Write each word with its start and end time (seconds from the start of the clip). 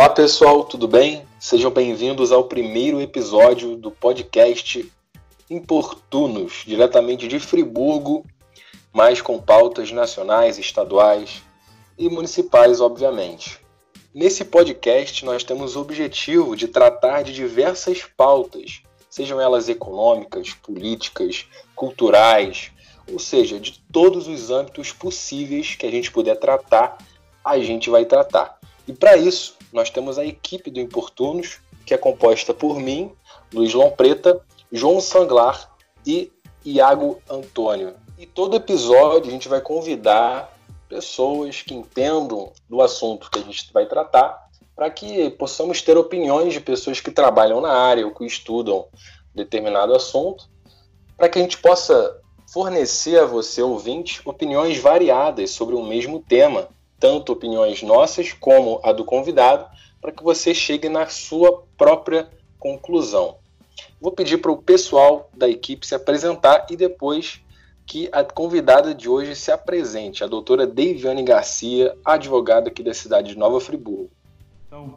Olá 0.00 0.08
pessoal, 0.08 0.64
tudo 0.64 0.88
bem? 0.88 1.26
Sejam 1.38 1.70
bem-vindos 1.70 2.32
ao 2.32 2.44
primeiro 2.44 3.02
episódio 3.02 3.76
do 3.76 3.90
podcast 3.90 4.90
Importunos, 5.50 6.62
diretamente 6.66 7.28
de 7.28 7.38
Friburgo, 7.38 8.24
mas 8.94 9.20
com 9.20 9.38
pautas 9.38 9.92
nacionais, 9.92 10.58
estaduais 10.58 11.42
e 11.98 12.08
municipais, 12.08 12.80
obviamente. 12.80 13.60
Nesse 14.14 14.42
podcast, 14.42 15.22
nós 15.22 15.44
temos 15.44 15.76
o 15.76 15.82
objetivo 15.82 16.56
de 16.56 16.66
tratar 16.66 17.22
de 17.22 17.34
diversas 17.34 18.02
pautas, 18.16 18.80
sejam 19.10 19.38
elas 19.38 19.68
econômicas, 19.68 20.54
políticas, 20.54 21.44
culturais, 21.74 22.72
ou 23.06 23.18
seja, 23.18 23.60
de 23.60 23.78
todos 23.92 24.28
os 24.28 24.50
âmbitos 24.50 24.92
possíveis 24.92 25.74
que 25.74 25.84
a 25.84 25.90
gente 25.90 26.10
puder 26.10 26.36
tratar, 26.36 26.96
a 27.44 27.58
gente 27.58 27.90
vai 27.90 28.06
tratar. 28.06 28.58
E 28.88 28.94
para 28.94 29.14
isso, 29.18 29.59
nós 29.72 29.90
temos 29.90 30.18
a 30.18 30.24
equipe 30.24 30.70
do 30.70 30.80
Importunos, 30.80 31.60
que 31.84 31.94
é 31.94 31.98
composta 31.98 32.52
por 32.52 32.78
mim, 32.78 33.12
Luiz 33.52 33.74
Lompreta, 33.74 34.40
João 34.70 35.00
Sanglar 35.00 35.74
e 36.06 36.30
Iago 36.64 37.20
Antônio. 37.28 37.94
E 38.18 38.26
todo 38.26 38.56
episódio 38.56 39.28
a 39.28 39.32
gente 39.32 39.48
vai 39.48 39.60
convidar 39.60 40.56
pessoas 40.88 41.62
que 41.62 41.74
entendam 41.74 42.52
do 42.68 42.82
assunto 42.82 43.30
que 43.30 43.38
a 43.38 43.42
gente 43.42 43.72
vai 43.72 43.86
tratar, 43.86 44.48
para 44.74 44.90
que 44.90 45.30
possamos 45.30 45.82
ter 45.82 45.96
opiniões 45.96 46.52
de 46.52 46.60
pessoas 46.60 47.00
que 47.00 47.10
trabalham 47.10 47.60
na 47.60 47.72
área 47.72 48.04
ou 48.04 48.14
que 48.14 48.24
estudam 48.24 48.86
determinado 49.34 49.94
assunto, 49.94 50.48
para 51.16 51.28
que 51.28 51.38
a 51.38 51.42
gente 51.42 51.58
possa 51.58 52.18
fornecer 52.52 53.20
a 53.20 53.26
você, 53.26 53.62
ouvinte, 53.62 54.20
opiniões 54.24 54.78
variadas 54.78 55.50
sobre 55.50 55.76
o 55.76 55.84
mesmo 55.84 56.20
tema, 56.20 56.68
tanto 57.00 57.32
opiniões 57.32 57.82
nossas 57.82 58.32
como 58.32 58.78
a 58.84 58.92
do 58.92 59.04
convidado, 59.04 59.66
para 60.00 60.12
que 60.12 60.22
você 60.22 60.54
chegue 60.54 60.88
na 60.88 61.06
sua 61.06 61.64
própria 61.76 62.28
conclusão. 62.58 63.36
Vou 64.00 64.12
pedir 64.12 64.38
para 64.38 64.52
o 64.52 64.62
pessoal 64.62 65.30
da 65.34 65.48
equipe 65.48 65.86
se 65.86 65.94
apresentar 65.94 66.66
e 66.70 66.76
depois 66.76 67.40
que 67.86 68.08
a 68.12 68.22
convidada 68.22 68.94
de 68.94 69.08
hoje 69.08 69.34
se 69.34 69.50
apresente, 69.50 70.22
a 70.22 70.26
doutora 70.26 70.66
Deiviane 70.66 71.24
Garcia, 71.24 71.96
advogada 72.04 72.68
aqui 72.68 72.82
da 72.82 72.94
cidade 72.94 73.30
de 73.30 73.38
Nova 73.38 73.60
Friburgo. 73.60 74.10
Então, 74.66 74.94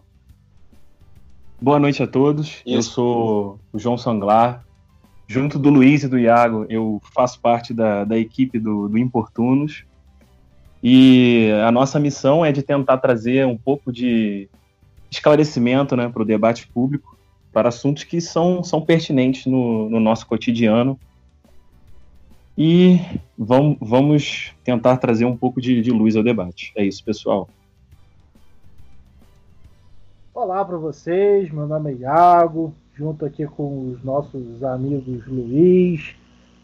boa 1.60 1.80
noite 1.80 2.04
a 2.04 2.08
todos. 2.08 2.62
Isso. 2.66 2.68
Eu 2.68 2.82
sou 2.84 3.60
o 3.72 3.80
João 3.80 3.98
Sanglar. 3.98 4.64
Junto 5.28 5.58
do 5.58 5.70
Luiz 5.70 6.04
e 6.04 6.08
do 6.08 6.20
Iago, 6.20 6.66
eu 6.70 7.02
faço 7.16 7.40
parte 7.40 7.74
da, 7.74 8.04
da 8.04 8.18
equipe 8.18 8.60
do, 8.60 8.88
do 8.88 8.98
Importunos. 8.98 9.86
E 10.84 11.50
a 11.66 11.72
nossa 11.72 11.98
missão 11.98 12.44
é 12.44 12.52
de 12.52 12.62
tentar 12.62 12.98
trazer 12.98 13.48
um 13.48 13.58
pouco 13.58 13.90
de 13.90 14.50
esclarecimento 15.10 15.96
né, 15.96 16.10
para 16.10 16.22
o 16.22 16.26
debate 16.26 16.68
público, 16.68 17.18
para 17.54 17.70
assuntos 17.70 18.04
que 18.04 18.20
são, 18.20 18.62
são 18.62 18.82
pertinentes 18.82 19.46
no, 19.46 19.90
no 19.90 20.00
nosso 20.02 20.28
cotidiano. 20.28 21.00
E 22.58 23.00
vamos, 23.38 23.78
vamos 23.80 24.52
tentar 24.62 24.98
trazer 24.98 25.24
um 25.24 25.38
pouco 25.38 25.62
de, 25.62 25.82
de 25.82 25.90
luz 25.90 26.18
ao 26.18 26.24
debate. 26.24 26.74
É 26.76 26.84
isso, 26.84 27.02
pessoal. 27.02 27.48
Olá 30.34 30.66
para 30.66 30.78
vocês, 30.78 31.50
meu 31.50 31.66
nome 31.66 31.94
é 31.94 31.96
Iago, 31.96 32.76
junto 32.94 33.26
aqui 33.26 33.46
com 33.46 33.92
os 33.92 34.04
nossos 34.04 34.62
amigos 34.64 35.26
Luiz, 35.28 36.14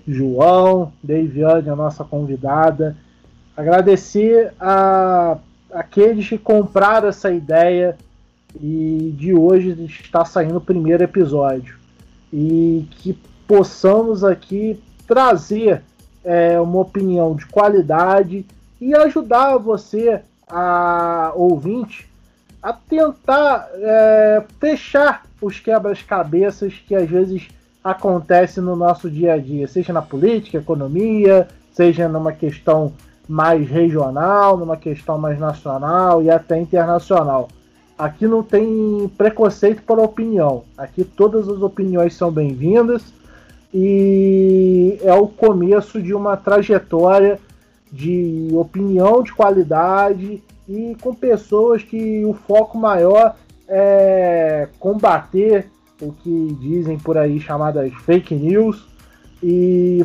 João, 0.06 0.92
Deiviane, 1.02 1.70
a 1.70 1.76
nossa 1.76 2.04
convidada. 2.04 2.98
Agradecer 3.60 4.54
a 4.58 5.38
aqueles 5.70 6.30
que 6.30 6.38
compraram 6.38 7.10
essa 7.10 7.30
ideia 7.30 7.98
e 8.56 9.14
de 9.18 9.34
hoje 9.34 9.72
está 9.84 10.24
saindo 10.24 10.60
o 10.60 10.62
primeiro 10.62 11.04
episódio. 11.04 11.78
E 12.32 12.88
que 12.92 13.20
possamos 13.46 14.24
aqui 14.24 14.82
trazer 15.06 15.82
é, 16.24 16.58
uma 16.58 16.80
opinião 16.80 17.36
de 17.36 17.48
qualidade 17.48 18.46
e 18.80 18.96
ajudar 18.96 19.58
você, 19.58 20.22
a 20.48 21.34
ouvinte, 21.36 22.10
a 22.64 22.72
tentar 22.72 23.68
é, 23.74 24.42
fechar 24.58 25.26
os 25.42 25.60
quebras-cabeças 25.60 26.76
que 26.88 26.96
às 26.96 27.10
vezes 27.10 27.50
acontecem 27.84 28.64
no 28.64 28.78
nosso 28.78 29.12
dia 29.12 29.34
a 29.34 29.38
dia, 29.38 29.68
seja 29.68 29.92
na 29.92 30.02
política, 30.02 30.60
economia, 30.60 31.46
seja 31.74 32.08
numa 32.08 32.32
questão 32.32 32.94
mais 33.30 33.70
regional, 33.70 34.58
numa 34.58 34.76
questão 34.76 35.20
mais 35.20 35.40
nacional 35.40 36.24
e 36.24 36.32
até 36.32 36.60
internacional. 36.60 37.48
Aqui 37.96 38.26
não 38.26 38.42
tem 38.42 39.12
preconceito 39.16 39.84
por 39.84 40.00
opinião. 40.00 40.64
Aqui 40.76 41.04
todas 41.04 41.48
as 41.48 41.62
opiniões 41.62 42.16
são 42.16 42.32
bem-vindas 42.32 43.04
e 43.72 44.98
é 45.04 45.14
o 45.14 45.28
começo 45.28 46.02
de 46.02 46.12
uma 46.12 46.36
trajetória 46.36 47.40
de 47.92 48.50
opinião 48.54 49.22
de 49.22 49.32
qualidade 49.32 50.42
e 50.68 50.98
com 51.00 51.14
pessoas 51.14 51.84
que 51.84 52.26
o 52.26 52.34
foco 52.34 52.80
maior 52.80 53.36
é 53.68 54.70
combater 54.80 55.70
o 56.02 56.12
que 56.12 56.58
dizem 56.60 56.98
por 56.98 57.16
aí 57.16 57.40
chamadas 57.40 57.94
fake 58.06 58.34
news 58.34 58.88
e 59.44 60.04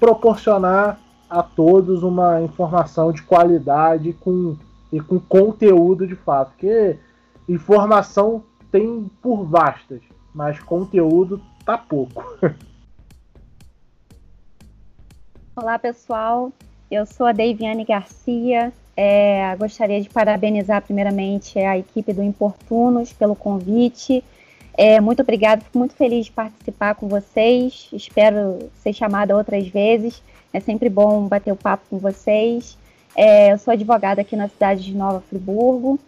proporcionar 0.00 0.98
a 1.34 1.42
todos 1.42 2.04
uma 2.04 2.40
informação 2.42 3.10
de 3.10 3.20
qualidade 3.22 4.12
com, 4.12 4.56
e 4.92 5.00
com 5.00 5.18
conteúdo 5.18 6.06
de 6.06 6.14
fato. 6.14 6.50
Porque 6.50 6.96
informação 7.48 8.44
tem 8.70 9.10
por 9.20 9.44
vastas, 9.44 10.00
mas 10.32 10.60
conteúdo 10.60 11.42
tá 11.66 11.76
pouco. 11.76 12.22
Olá 15.56 15.76
pessoal, 15.78 16.52
eu 16.88 17.04
sou 17.04 17.26
a 17.26 17.32
Deiviane 17.32 17.84
Garcia, 17.84 18.72
é, 18.96 19.56
gostaria 19.56 20.00
de 20.00 20.08
parabenizar 20.08 20.82
primeiramente 20.82 21.58
a 21.58 21.76
equipe 21.76 22.12
do 22.12 22.22
Importunos 22.22 23.12
pelo 23.12 23.34
convite. 23.34 24.22
É, 24.76 25.00
muito 25.00 25.22
obrigada, 25.22 25.62
fico 25.62 25.78
muito 25.78 25.94
feliz 25.94 26.26
de 26.26 26.32
participar 26.32 26.94
com 26.94 27.08
vocês. 27.08 27.88
Espero 27.92 28.70
ser 28.82 28.92
chamada 28.92 29.36
outras 29.36 29.66
vezes. 29.68 30.22
É 30.54 30.60
sempre 30.60 30.88
bom 30.88 31.26
bater 31.26 31.52
o 31.52 31.56
papo 31.56 31.84
com 31.90 31.98
vocês. 31.98 32.78
É, 33.14 33.52
eu 33.52 33.58
sou 33.58 33.72
advogada 33.72 34.20
aqui 34.20 34.36
na 34.36 34.48
cidade 34.48 34.84
de 34.84 34.94
Nova 34.94 35.20
Friburgo. 35.20 35.98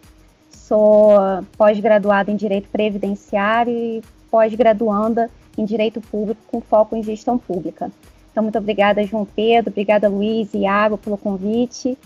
Sou 0.49 1.11
pós-graduada 1.57 2.31
em 2.31 2.35
Direito 2.35 2.69
Previdenciário 2.69 3.71
e 3.71 4.01
pós-graduanda 4.31 5.29
em 5.57 5.65
Direito 5.65 6.01
Público 6.01 6.41
com 6.47 6.61
foco 6.61 6.95
em 6.95 7.03
Gestão 7.03 7.37
Pública. 7.37 7.91
Então, 8.31 8.41
muito 8.41 8.57
obrigada, 8.57 9.05
João 9.05 9.25
Pedro, 9.25 9.69
obrigada, 9.71 10.07
Luiz 10.07 10.53
e 10.53 10.59
Iago, 10.59 10.97
pelo 10.97 11.17
convite 11.17 11.97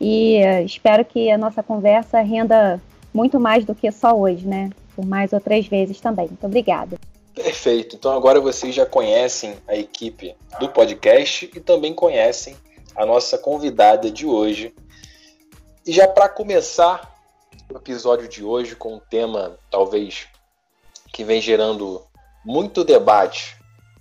e 0.00 0.40
uh, 0.42 0.64
espero 0.64 1.04
que 1.04 1.30
a 1.30 1.38
nossa 1.38 1.62
conversa 1.62 2.20
renda 2.20 2.80
muito 3.12 3.40
mais 3.40 3.64
do 3.64 3.74
que 3.74 3.90
só 3.90 4.16
hoje, 4.16 4.46
né? 4.46 4.70
Por 4.94 5.06
mais 5.06 5.32
outras 5.32 5.66
vezes 5.66 6.00
também. 6.00 6.26
Muito 6.26 6.46
obrigada. 6.46 6.98
Perfeito. 7.36 7.94
Então 7.94 8.12
agora 8.12 8.40
vocês 8.40 8.74
já 8.74 8.86
conhecem 8.86 9.58
a 9.68 9.76
equipe 9.76 10.34
do 10.58 10.70
podcast 10.70 11.50
e 11.54 11.60
também 11.60 11.92
conhecem 11.92 12.56
a 12.96 13.04
nossa 13.04 13.36
convidada 13.36 14.10
de 14.10 14.24
hoje. 14.24 14.74
E 15.84 15.92
já 15.92 16.08
para 16.08 16.30
começar 16.30 17.14
o 17.70 17.76
episódio 17.76 18.26
de 18.26 18.42
hoje 18.42 18.74
com 18.74 18.94
um 18.94 18.98
tema 18.98 19.58
talvez 19.70 20.26
que 21.12 21.24
vem 21.24 21.38
gerando 21.42 22.02
muito 22.42 22.82
debate 22.82 23.54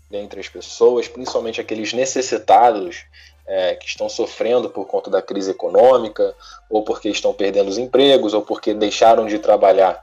entre 0.10 0.40
as 0.40 0.48
pessoas, 0.48 1.10
principalmente 1.10 1.60
aqueles 1.60 1.92
necessitados 1.92 3.04
é, 3.46 3.76
que 3.76 3.86
estão 3.86 4.08
sofrendo 4.08 4.70
por 4.70 4.86
conta 4.88 5.10
da 5.10 5.22
crise 5.22 5.52
econômica, 5.52 6.34
ou 6.70 6.84
porque 6.84 7.10
estão 7.10 7.34
perdendo 7.34 7.68
os 7.68 7.78
empregos, 7.78 8.34
ou 8.34 8.42
porque 8.42 8.74
deixaram 8.74 9.26
de 9.26 9.40
trabalhar 9.40 10.02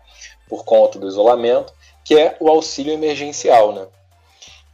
por 0.51 0.67
conta 0.67 0.99
do 0.99 1.09
isolamento, 1.09 1.73
que 2.05 2.19
é 2.19 2.37
o 2.41 2.49
auxílio 2.49 2.93
emergencial. 2.93 3.73
Né? 3.73 3.87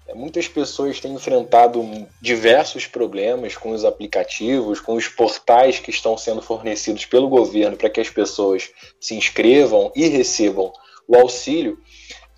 É, 0.09 0.15
muitas 0.15 0.49
pessoas 0.49 0.99
têm 1.01 1.13
enfrentado 1.13 1.85
diversos 2.21 2.87
problemas 2.87 3.57
com 3.57 3.71
os 3.71 3.85
aplicativos, 3.85 4.81
com 4.81 4.95
os 4.95 5.07
portais 5.07 5.79
que 5.79 5.91
estão 5.91 6.17
sendo 6.17 6.41
fornecidos 6.41 7.05
pelo 7.05 7.29
governo 7.29 7.77
para 7.77 7.91
que 7.91 8.01
as 8.01 8.09
pessoas 8.09 8.71
se 8.99 9.15
inscrevam 9.15 9.93
e 9.95 10.09
recebam 10.09 10.73
o 11.07 11.15
auxílio. 11.17 11.79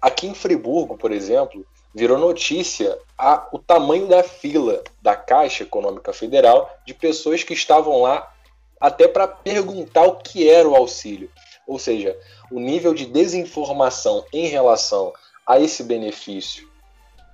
Aqui 0.03 0.27
em 0.27 0.35
Friburgo, 0.35 0.97
por 0.97 1.13
exemplo, 1.13 1.65
virou 1.95 2.19
notícia 2.19 2.99
a, 3.17 3.49
o 3.53 3.59
tamanho 3.59 4.07
da 4.07 4.23
fila 4.23 4.83
da 5.01 5.15
Caixa 5.15 5.63
Econômica 5.63 6.13
Federal 6.13 6.71
de 6.87 6.95
pessoas 6.95 7.45
que 7.45 7.53
estavam 7.53 8.03
lá 8.03 8.33
até 8.81 9.07
para 9.07 9.29
perguntar 9.29 10.07
o 10.07 10.17
que 10.17 10.49
era 10.49 10.69
o 10.69 10.75
auxílio. 10.75 11.31
Ou 11.71 11.79
seja, 11.79 12.19
o 12.51 12.59
nível 12.59 12.93
de 12.93 13.07
desinformação 13.07 14.25
em 14.33 14.49
relação 14.49 15.13
a 15.47 15.61
esse 15.61 15.85
benefício 15.85 16.69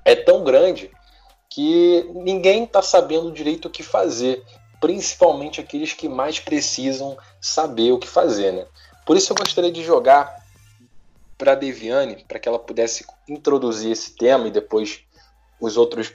é 0.04 0.14
tão 0.14 0.44
grande 0.44 0.90
que 1.48 2.06
ninguém 2.14 2.64
está 2.64 2.82
sabendo 2.82 3.32
direito 3.32 3.68
o 3.68 3.70
que 3.70 3.82
fazer, 3.82 4.44
principalmente 4.78 5.58
aqueles 5.58 5.94
que 5.94 6.06
mais 6.06 6.38
precisam 6.38 7.16
saber 7.40 7.92
o 7.92 7.98
que 7.98 8.06
fazer. 8.06 8.52
Né? 8.52 8.66
Por 9.06 9.16
isso 9.16 9.32
eu 9.32 9.36
gostaria 9.36 9.72
de 9.72 9.82
jogar 9.82 10.44
para 11.38 11.52
a 11.52 11.54
Deviane, 11.54 12.22
para 12.28 12.38
que 12.38 12.46
ela 12.46 12.58
pudesse 12.58 13.06
introduzir 13.26 13.90
esse 13.90 14.16
tema 14.16 14.48
e 14.48 14.50
depois 14.50 15.00
os 15.58 15.78
outros 15.78 16.12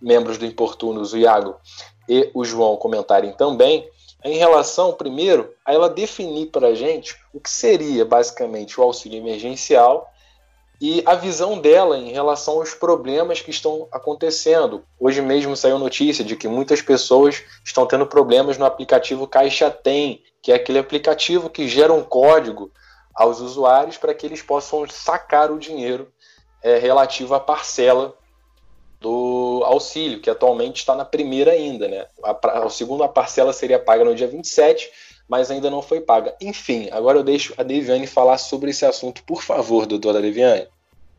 membros 0.00 0.38
do 0.38 0.46
Importunos, 0.46 1.12
o 1.12 1.18
Iago 1.18 1.56
e 2.08 2.30
o 2.32 2.44
João, 2.44 2.76
comentarem 2.76 3.32
também, 3.32 3.90
em 4.24 4.36
relação, 4.36 4.92
primeiro, 4.92 5.54
a 5.64 5.72
ela 5.72 5.88
definir 5.88 6.46
para 6.46 6.68
a 6.68 6.74
gente 6.74 7.16
o 7.32 7.40
que 7.40 7.50
seria 7.50 8.04
basicamente 8.04 8.80
o 8.80 8.82
auxílio 8.82 9.18
emergencial 9.18 10.10
e 10.80 11.02
a 11.06 11.14
visão 11.14 11.58
dela 11.58 11.98
em 11.98 12.12
relação 12.12 12.54
aos 12.54 12.74
problemas 12.74 13.40
que 13.40 13.50
estão 13.50 13.88
acontecendo. 13.90 14.84
Hoje 14.98 15.20
mesmo 15.20 15.56
saiu 15.56 15.78
notícia 15.78 16.24
de 16.24 16.36
que 16.36 16.46
muitas 16.46 16.80
pessoas 16.80 17.42
estão 17.64 17.86
tendo 17.86 18.06
problemas 18.06 18.58
no 18.58 18.64
aplicativo 18.64 19.26
Caixa 19.26 19.70
Tem, 19.70 20.22
que 20.40 20.52
é 20.52 20.54
aquele 20.54 20.78
aplicativo 20.78 21.50
que 21.50 21.66
gera 21.66 21.92
um 21.92 22.02
código 22.02 22.70
aos 23.14 23.40
usuários 23.40 23.96
para 23.96 24.14
que 24.14 24.24
eles 24.24 24.42
possam 24.42 24.86
sacar 24.88 25.50
o 25.50 25.58
dinheiro 25.58 26.12
é, 26.62 26.78
relativo 26.78 27.34
à 27.34 27.40
parcela 27.40 28.14
do 29.00 29.62
auxílio, 29.64 30.20
que 30.20 30.30
atualmente 30.30 30.76
está 30.76 30.94
na 30.94 31.04
primeira 31.04 31.52
ainda. 31.52 31.88
Né? 31.88 32.06
A, 32.22 32.64
a 32.64 32.70
segunda 32.70 33.08
parcela 33.08 33.52
seria 33.52 33.78
paga 33.78 34.04
no 34.04 34.14
dia 34.14 34.26
27, 34.26 34.90
mas 35.28 35.50
ainda 35.50 35.70
não 35.70 35.82
foi 35.82 36.00
paga. 36.00 36.34
Enfim, 36.40 36.88
agora 36.90 37.18
eu 37.18 37.22
deixo 37.22 37.54
a 37.56 37.62
Deviane 37.62 38.06
falar 38.06 38.38
sobre 38.38 38.70
esse 38.70 38.84
assunto, 38.84 39.22
por 39.24 39.42
favor, 39.42 39.86
doutora 39.86 40.20
Deviane. 40.20 40.66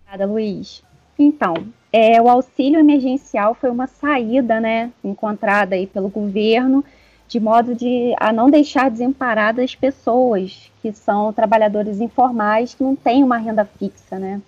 Obrigada, 0.04 0.26
Luiz. 0.26 0.84
Então, 1.18 1.54
é, 1.92 2.22
o 2.22 2.30
auxílio 2.30 2.80
emergencial 2.80 3.54
foi 3.54 3.70
uma 3.70 3.88
saída, 3.88 4.60
né, 4.60 4.92
encontrada 5.04 5.76
aí 5.76 5.86
pelo 5.86 6.10
governo, 6.10 6.84
de 7.28 7.40
modo 7.40 7.76
de 7.76 8.16
a 8.20 8.34
não 8.34 8.50
deixar 8.50 8.90
desamparadas 8.90 9.76
pessoas 9.76 10.72
que 10.82 10.92
são 10.94 11.32
trabalhadores 11.32 12.00
informais 12.00 12.74
que 12.74 12.84
não 12.84 12.96
têm 12.96 13.24
uma 13.24 13.38
renda 13.38 13.66
fixa, 13.66 14.18
né. 14.18 14.42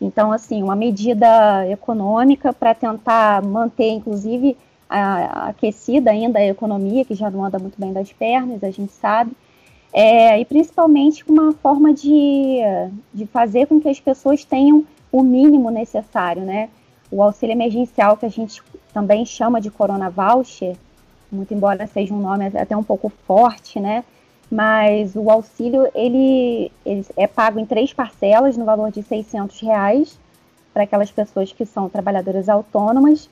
Então, 0.00 0.30
assim, 0.30 0.62
uma 0.62 0.76
medida 0.76 1.66
econômica 1.68 2.52
para 2.52 2.74
tentar 2.74 3.42
manter, 3.42 3.90
inclusive, 3.90 4.56
a, 4.88 5.48
aquecida 5.48 6.10
ainda 6.10 6.38
a 6.38 6.46
economia, 6.46 7.04
que 7.04 7.14
já 7.14 7.30
não 7.30 7.44
anda 7.44 7.58
muito 7.58 7.80
bem 7.80 7.92
das 7.92 8.12
pernas, 8.12 8.62
a 8.62 8.70
gente 8.70 8.92
sabe, 8.92 9.32
é, 9.92 10.38
e 10.38 10.44
principalmente 10.44 11.24
uma 11.26 11.52
forma 11.54 11.92
de, 11.92 12.58
de 13.14 13.26
fazer 13.26 13.66
com 13.66 13.80
que 13.80 13.88
as 13.88 13.98
pessoas 13.98 14.44
tenham 14.44 14.84
o 15.10 15.22
mínimo 15.22 15.70
necessário, 15.70 16.42
né? 16.42 16.68
O 17.10 17.22
auxílio 17.22 17.52
emergencial, 17.52 18.16
que 18.16 18.26
a 18.26 18.30
gente 18.30 18.62
também 18.92 19.24
chama 19.24 19.60
de 19.60 19.70
Corona 19.70 20.10
Voucher, 20.10 20.76
muito 21.30 21.54
embora 21.54 21.86
seja 21.86 22.12
um 22.12 22.20
nome 22.20 22.46
até 22.46 22.76
um 22.76 22.82
pouco 22.82 23.10
forte, 23.26 23.80
né? 23.80 24.04
Mas 24.50 25.16
o 25.16 25.30
auxílio, 25.30 25.88
ele, 25.94 26.70
ele 26.84 27.04
é 27.16 27.26
pago 27.26 27.58
em 27.58 27.66
três 27.66 27.92
parcelas, 27.92 28.56
no 28.56 28.64
valor 28.64 28.92
de 28.92 29.02
600 29.02 29.60
reais, 29.60 30.18
para 30.72 30.84
aquelas 30.84 31.10
pessoas 31.10 31.52
que 31.52 31.66
são 31.66 31.88
trabalhadoras 31.88 32.48
autônomas, 32.48 33.28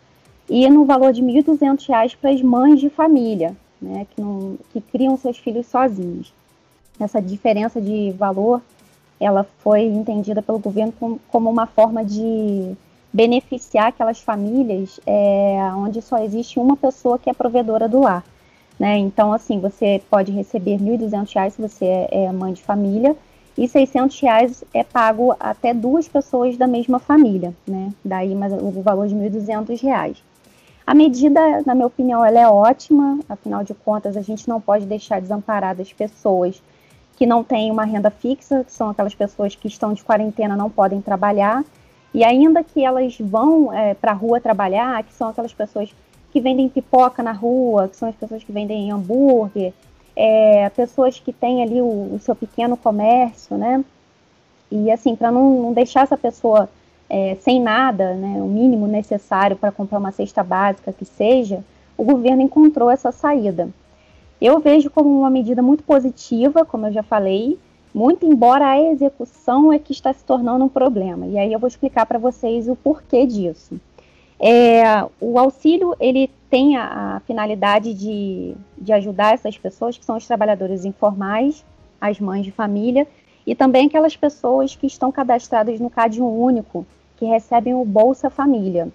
e 0.49 0.69
no 0.69 0.85
valor 0.85 1.13
de 1.13 1.23
R$ 1.23 1.43
1.200 1.43 2.17
para 2.21 2.31
as 2.31 2.43
mães 2.43 2.81
de 2.81 2.91
família, 2.91 3.57
né, 3.81 4.07
que, 4.11 4.21
não, 4.21 4.59
que 4.73 4.81
criam 4.81 5.17
seus 5.17 5.39
filhos 5.39 5.67
sozinhos. 5.67 6.33
Essa 6.99 7.21
diferença 7.21 7.81
de 7.81 8.13
valor, 8.13 8.61
ela 9.19 9.47
foi 9.59 9.83
entendida 9.83 10.43
pelo 10.43 10.59
governo 10.59 10.93
como, 10.99 11.21
como 11.29 11.51
uma 11.51 11.67
forma 11.67 12.05
de 12.05 12.77
beneficiar 13.13 13.89
aquelas 13.89 14.21
famílias 14.21 14.99
é, 15.07 15.59
onde 15.77 16.03
só 16.03 16.19
existe 16.19 16.59
uma 16.59 16.77
pessoa 16.77 17.19
que 17.19 17.31
é 17.31 17.33
provedora 17.33 17.89
do 17.89 18.01
lar. 18.01 18.25
Né? 18.79 18.99
Então, 18.99 19.33
assim, 19.33 19.61
você 19.61 20.03
pode 20.11 20.33
receber 20.33 20.77
R$ 20.77 20.99
1.200 20.99 21.51
se 21.51 21.63
você 21.63 21.85
é, 21.85 22.25
é 22.25 22.33
mãe 22.33 22.53
de 22.53 22.63
família, 22.63 23.17
e 23.57 23.69
600 23.69 24.19
reais 24.21 24.65
é 24.75 24.83
pago 24.83 25.35
até 25.39 25.73
duas 25.73 26.09
pessoas 26.09 26.57
da 26.57 26.67
mesma 26.67 26.99
família, 26.99 27.55
né? 27.67 27.93
Daí 28.05 28.35
mas 28.35 28.53
o 28.53 28.83
valor 28.83 29.07
de 29.07 29.15
R$ 29.15 29.31
1.200. 29.31 30.17
A 30.87 30.93
medida, 30.93 31.41
na 31.65 31.75
minha 31.75 31.87
opinião, 31.87 32.25
ela 32.25 32.39
é 32.39 32.49
ótima, 32.49 33.19
afinal 33.29 33.65
de 33.65 33.73
contas, 33.73 34.17
a 34.17 34.23
gente 34.23 34.49
não 34.49 34.61
pode 34.61 34.85
deixar 34.85 35.21
desamparadas 35.21 35.93
pessoas 35.93 36.63
que 37.17 37.25
não 37.25 37.43
têm 37.43 37.71
uma 37.71 37.85
renda 37.85 38.11
fixa, 38.11 38.65
que 38.65 38.73
são 38.73 38.91
aquelas 38.91 39.15
pessoas 39.15 39.55
que 39.55 39.69
estão 39.69 39.95
de 39.95 40.05
quarentena, 40.05 40.57
não 40.57 40.69
podem 40.69 41.01
trabalhar, 41.01 41.65
e 42.13 42.23
ainda 42.23 42.63
que 42.63 42.85
elas 42.85 43.17
vão 43.19 43.73
é, 43.73 43.95
para 43.95 44.11
a 44.11 44.15
rua 44.15 44.41
trabalhar, 44.41 45.03
que 45.05 45.15
são 45.15 45.29
aquelas 45.29 45.55
pessoas 45.55 45.95
que 46.35 46.41
vendem 46.41 46.69
pipoca 46.69 47.23
na 47.23 47.31
rua, 47.31 47.87
que 47.87 47.97
são 47.97 48.09
as 48.09 48.15
pessoas 48.17 48.43
que 48.43 48.51
vendem 48.51 48.91
hambúrguer, 48.91 49.73
é, 50.17 50.69
pessoas 50.71 51.21
que 51.21 51.33
têm 51.33 51.63
ali 51.63 51.81
o, 51.81 52.15
o, 52.15 52.19
seu 52.19 52.35
pequeno 52.35 52.77
comércio, 52.77 53.57
né? 53.57 53.85
E 54.69 54.91
assim, 54.91 55.15
para 55.15 55.31
não, 55.31 55.63
não 55.63 55.73
deixar 55.73 56.03
essa 56.03 56.17
pessoa 56.17 56.69
é, 57.09 57.37
sem 57.37 57.61
nada, 57.63 58.15
né, 58.15 58.43
o 58.43 58.49
mínimo 58.49 58.89
necessário 58.89 59.55
para 59.55 59.71
comprar 59.71 60.01
uma 60.01 60.11
cesta 60.11 60.43
básica 60.43 60.93
que 60.93 61.05
seja, 61.05 61.63
o 61.97 62.03
governo 62.03 62.43
encontrou 62.43 62.91
essa 62.91 63.13
saída. 63.13 63.69
Eu 64.41 64.59
vejo 64.59 64.91
como 64.91 65.09
uma 65.17 65.31
medida 65.31 65.63
muito 65.63 65.85
positiva, 65.85 66.65
como 66.65 66.87
eu 66.89 66.93
já 66.93 67.05
falei, 67.05 67.57
muito 67.95 68.27
embora 68.27 68.71
a 68.71 68.81
execução 68.81 69.73
é 69.73 69.79
que 69.79 69.93
está 69.93 70.13
se 70.13 70.25
tornando 70.25 70.65
um 70.65 70.69
problema. 70.69 71.27
E 71.27 71.39
aí 71.39 71.53
eu 71.53 71.61
vou 71.61 71.69
explicar 71.69 72.07
para 72.07 72.19
vocês 72.19 72.67
o 72.67 72.75
porquê 72.75 73.25
disso. 73.25 73.79
É, 74.39 75.05
o 75.21 75.39
auxílio 75.39 75.95
ele 76.01 76.31
tem 76.51 76.77
a, 76.77 77.17
a 77.17 77.21
finalidade 77.21 77.95
de, 77.95 78.55
de 78.77 78.93
ajudar 78.93 79.35
essas 79.35 79.57
pessoas 79.57 79.97
que 79.97 80.05
são 80.05 80.17
os 80.17 80.27
trabalhadores 80.27 80.85
informais, 80.85 81.65
as 82.01 82.21
mães 82.21 82.45
de 82.45 82.51
família, 82.51 83.07
e 83.47 83.55
também 83.55 83.87
aquelas 83.87 84.17
pessoas 84.17 84.75
que 84.75 84.87
estão 84.87 85.13
cadastradas 85.13 85.79
no 85.79 85.91
CAD 85.91 86.21
único, 86.21 86.87
que 87.17 87.25
recebem 87.25 87.75
o 87.75 87.85
Bolsa 87.85 88.31
Família. 88.31 88.89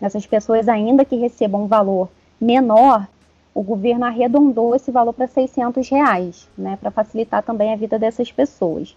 Essas 0.00 0.26
pessoas, 0.26 0.68
ainda 0.68 1.04
que 1.04 1.16
recebam 1.16 1.64
um 1.64 1.66
valor 1.66 2.08
menor, 2.40 3.06
o 3.54 3.62
governo 3.62 4.04
arredondou 4.04 4.74
esse 4.74 4.90
valor 4.90 5.12
para 5.12 5.26
600 5.26 5.88
reais, 5.88 6.48
né, 6.56 6.78
para 6.80 6.90
facilitar 6.90 7.42
também 7.42 7.72
a 7.72 7.76
vida 7.76 7.98
dessas 7.98 8.30
pessoas. 8.32 8.96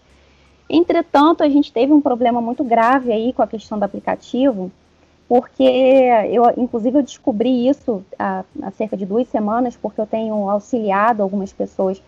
Entretanto, 0.69 1.43
a 1.43 1.49
gente 1.49 1.71
teve 1.71 1.91
um 1.91 1.99
problema 1.99 2.39
muito 2.39 2.63
grave 2.63 3.11
aí 3.11 3.33
com 3.33 3.41
a 3.41 3.47
questão 3.47 3.77
do 3.77 3.83
aplicativo, 3.83 4.71
porque 5.27 5.63
eu, 5.63 6.43
inclusive, 6.57 6.97
eu 6.97 7.03
descobri 7.03 7.67
isso 7.67 8.03
há, 8.19 8.43
há 8.61 8.71
cerca 8.71 8.95
de 8.95 9.05
duas 9.05 9.27
semanas, 9.29 9.75
porque 9.75 9.99
eu 9.99 10.05
tenho 10.05 10.49
auxiliado 10.49 11.23
algumas 11.23 11.51
pessoas 11.51 12.01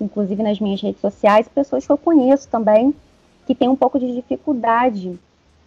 inclusive 0.00 0.42
nas 0.42 0.58
minhas 0.58 0.80
redes 0.80 1.00
sociais, 1.00 1.46
pessoas 1.48 1.84
que 1.84 1.92
eu 1.92 1.98
conheço 1.98 2.48
também 2.48 2.94
que 3.46 3.54
têm 3.54 3.68
um 3.68 3.76
pouco 3.76 3.98
de 3.98 4.14
dificuldade 4.14 5.18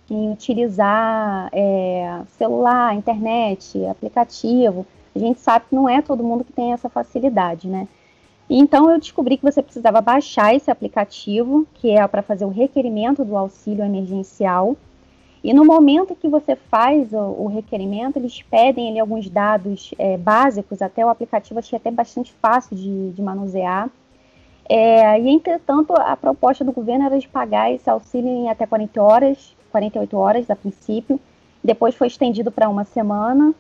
em 0.09 0.31
utilizar 0.31 1.49
é, 1.51 2.21
celular, 2.37 2.95
internet, 2.95 3.85
aplicativo. 3.85 4.85
A 5.15 5.19
gente 5.19 5.39
sabe 5.39 5.65
que 5.69 5.75
não 5.75 5.87
é 5.87 6.01
todo 6.01 6.23
mundo 6.23 6.43
que 6.43 6.51
tem 6.51 6.73
essa 6.73 6.89
facilidade, 6.89 7.67
né? 7.67 7.87
Então 8.49 8.89
eu 8.89 8.99
descobri 8.99 9.37
que 9.37 9.43
você 9.43 9.61
precisava 9.61 10.01
baixar 10.01 10.53
esse 10.53 10.69
aplicativo, 10.69 11.65
que 11.75 11.91
é 11.91 12.05
para 12.07 12.21
fazer 12.21 12.45
o 12.45 12.49
requerimento 12.49 13.23
do 13.23 13.37
auxílio 13.37 13.85
emergencial. 13.85 14.75
E 15.43 15.53
no 15.53 15.65
momento 15.65 16.15
que 16.15 16.29
você 16.29 16.55
faz 16.55 17.11
o, 17.11 17.17
o 17.17 17.47
requerimento, 17.47 18.17
eles 18.17 18.41
pedem 18.43 18.89
ali, 18.89 18.99
alguns 18.99 19.29
dados 19.29 19.93
é, 19.99 20.17
básicos, 20.17 20.81
até 20.81 21.05
o 21.05 21.09
aplicativo 21.09 21.59
achei 21.59 21.75
até 21.75 21.91
bastante 21.91 22.31
fácil 22.41 22.77
de, 22.77 23.11
de 23.11 23.21
manusear. 23.21 23.89
É, 24.69 25.19
e, 25.19 25.27
entretanto, 25.27 25.93
a 25.93 26.15
proposta 26.15 26.63
do 26.63 26.71
governo 26.71 27.05
era 27.05 27.19
de 27.19 27.27
pagar 27.27 27.71
esse 27.73 27.89
auxílio 27.89 28.29
em 28.29 28.49
até 28.49 28.65
40 28.65 29.01
horas, 29.01 29.53
48 29.69 30.17
horas 30.17 30.49
a 30.49 30.55
princípio, 30.55 31.19
depois 31.61 31.93
foi 31.93 32.07
estendido 32.07 32.49
para 32.49 32.69
uma 32.69 32.85
semana, 32.85 33.53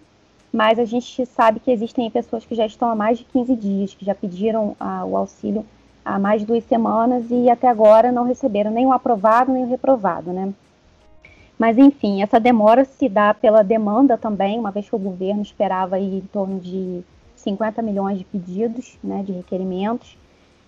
mas 0.53 0.79
a 0.79 0.85
gente 0.85 1.25
sabe 1.25 1.59
que 1.59 1.71
existem 1.71 2.09
pessoas 2.09 2.45
que 2.45 2.55
já 2.55 2.65
estão 2.65 2.89
há 2.89 2.95
mais 2.95 3.17
de 3.17 3.25
15 3.25 3.55
dias, 3.57 3.93
que 3.93 4.05
já 4.05 4.15
pediram 4.15 4.75
a, 4.79 5.03
o 5.03 5.17
auxílio 5.17 5.65
há 6.05 6.17
mais 6.17 6.41
de 6.41 6.47
duas 6.47 6.63
semanas 6.65 7.25
e 7.29 7.49
até 7.49 7.67
agora 7.67 8.11
não 8.11 8.23
receberam 8.23 8.71
nem 8.71 8.85
o 8.85 8.93
aprovado 8.93 9.51
nem 9.51 9.63
o 9.63 9.69
reprovado, 9.69 10.31
né? 10.31 10.53
Mas 11.63 11.77
enfim, 11.77 12.21
essa 12.21 12.41
demora 12.41 12.83
se 12.83 13.07
dá 13.07 13.33
pela 13.33 13.63
demanda 13.63 14.17
também, 14.17 14.59
uma 14.59 14.69
vez 14.69 14.89
que 14.89 14.95
o 14.97 14.99
governo 14.99 15.41
esperava 15.41 15.95
aí 15.95 16.17
em 16.17 16.27
torno 16.27 16.59
de 16.59 17.01
50 17.37 17.81
milhões 17.81 18.17
de 18.17 18.25
pedidos, 18.25 18.97
né, 19.01 19.23
de 19.25 19.31
requerimentos, 19.31 20.17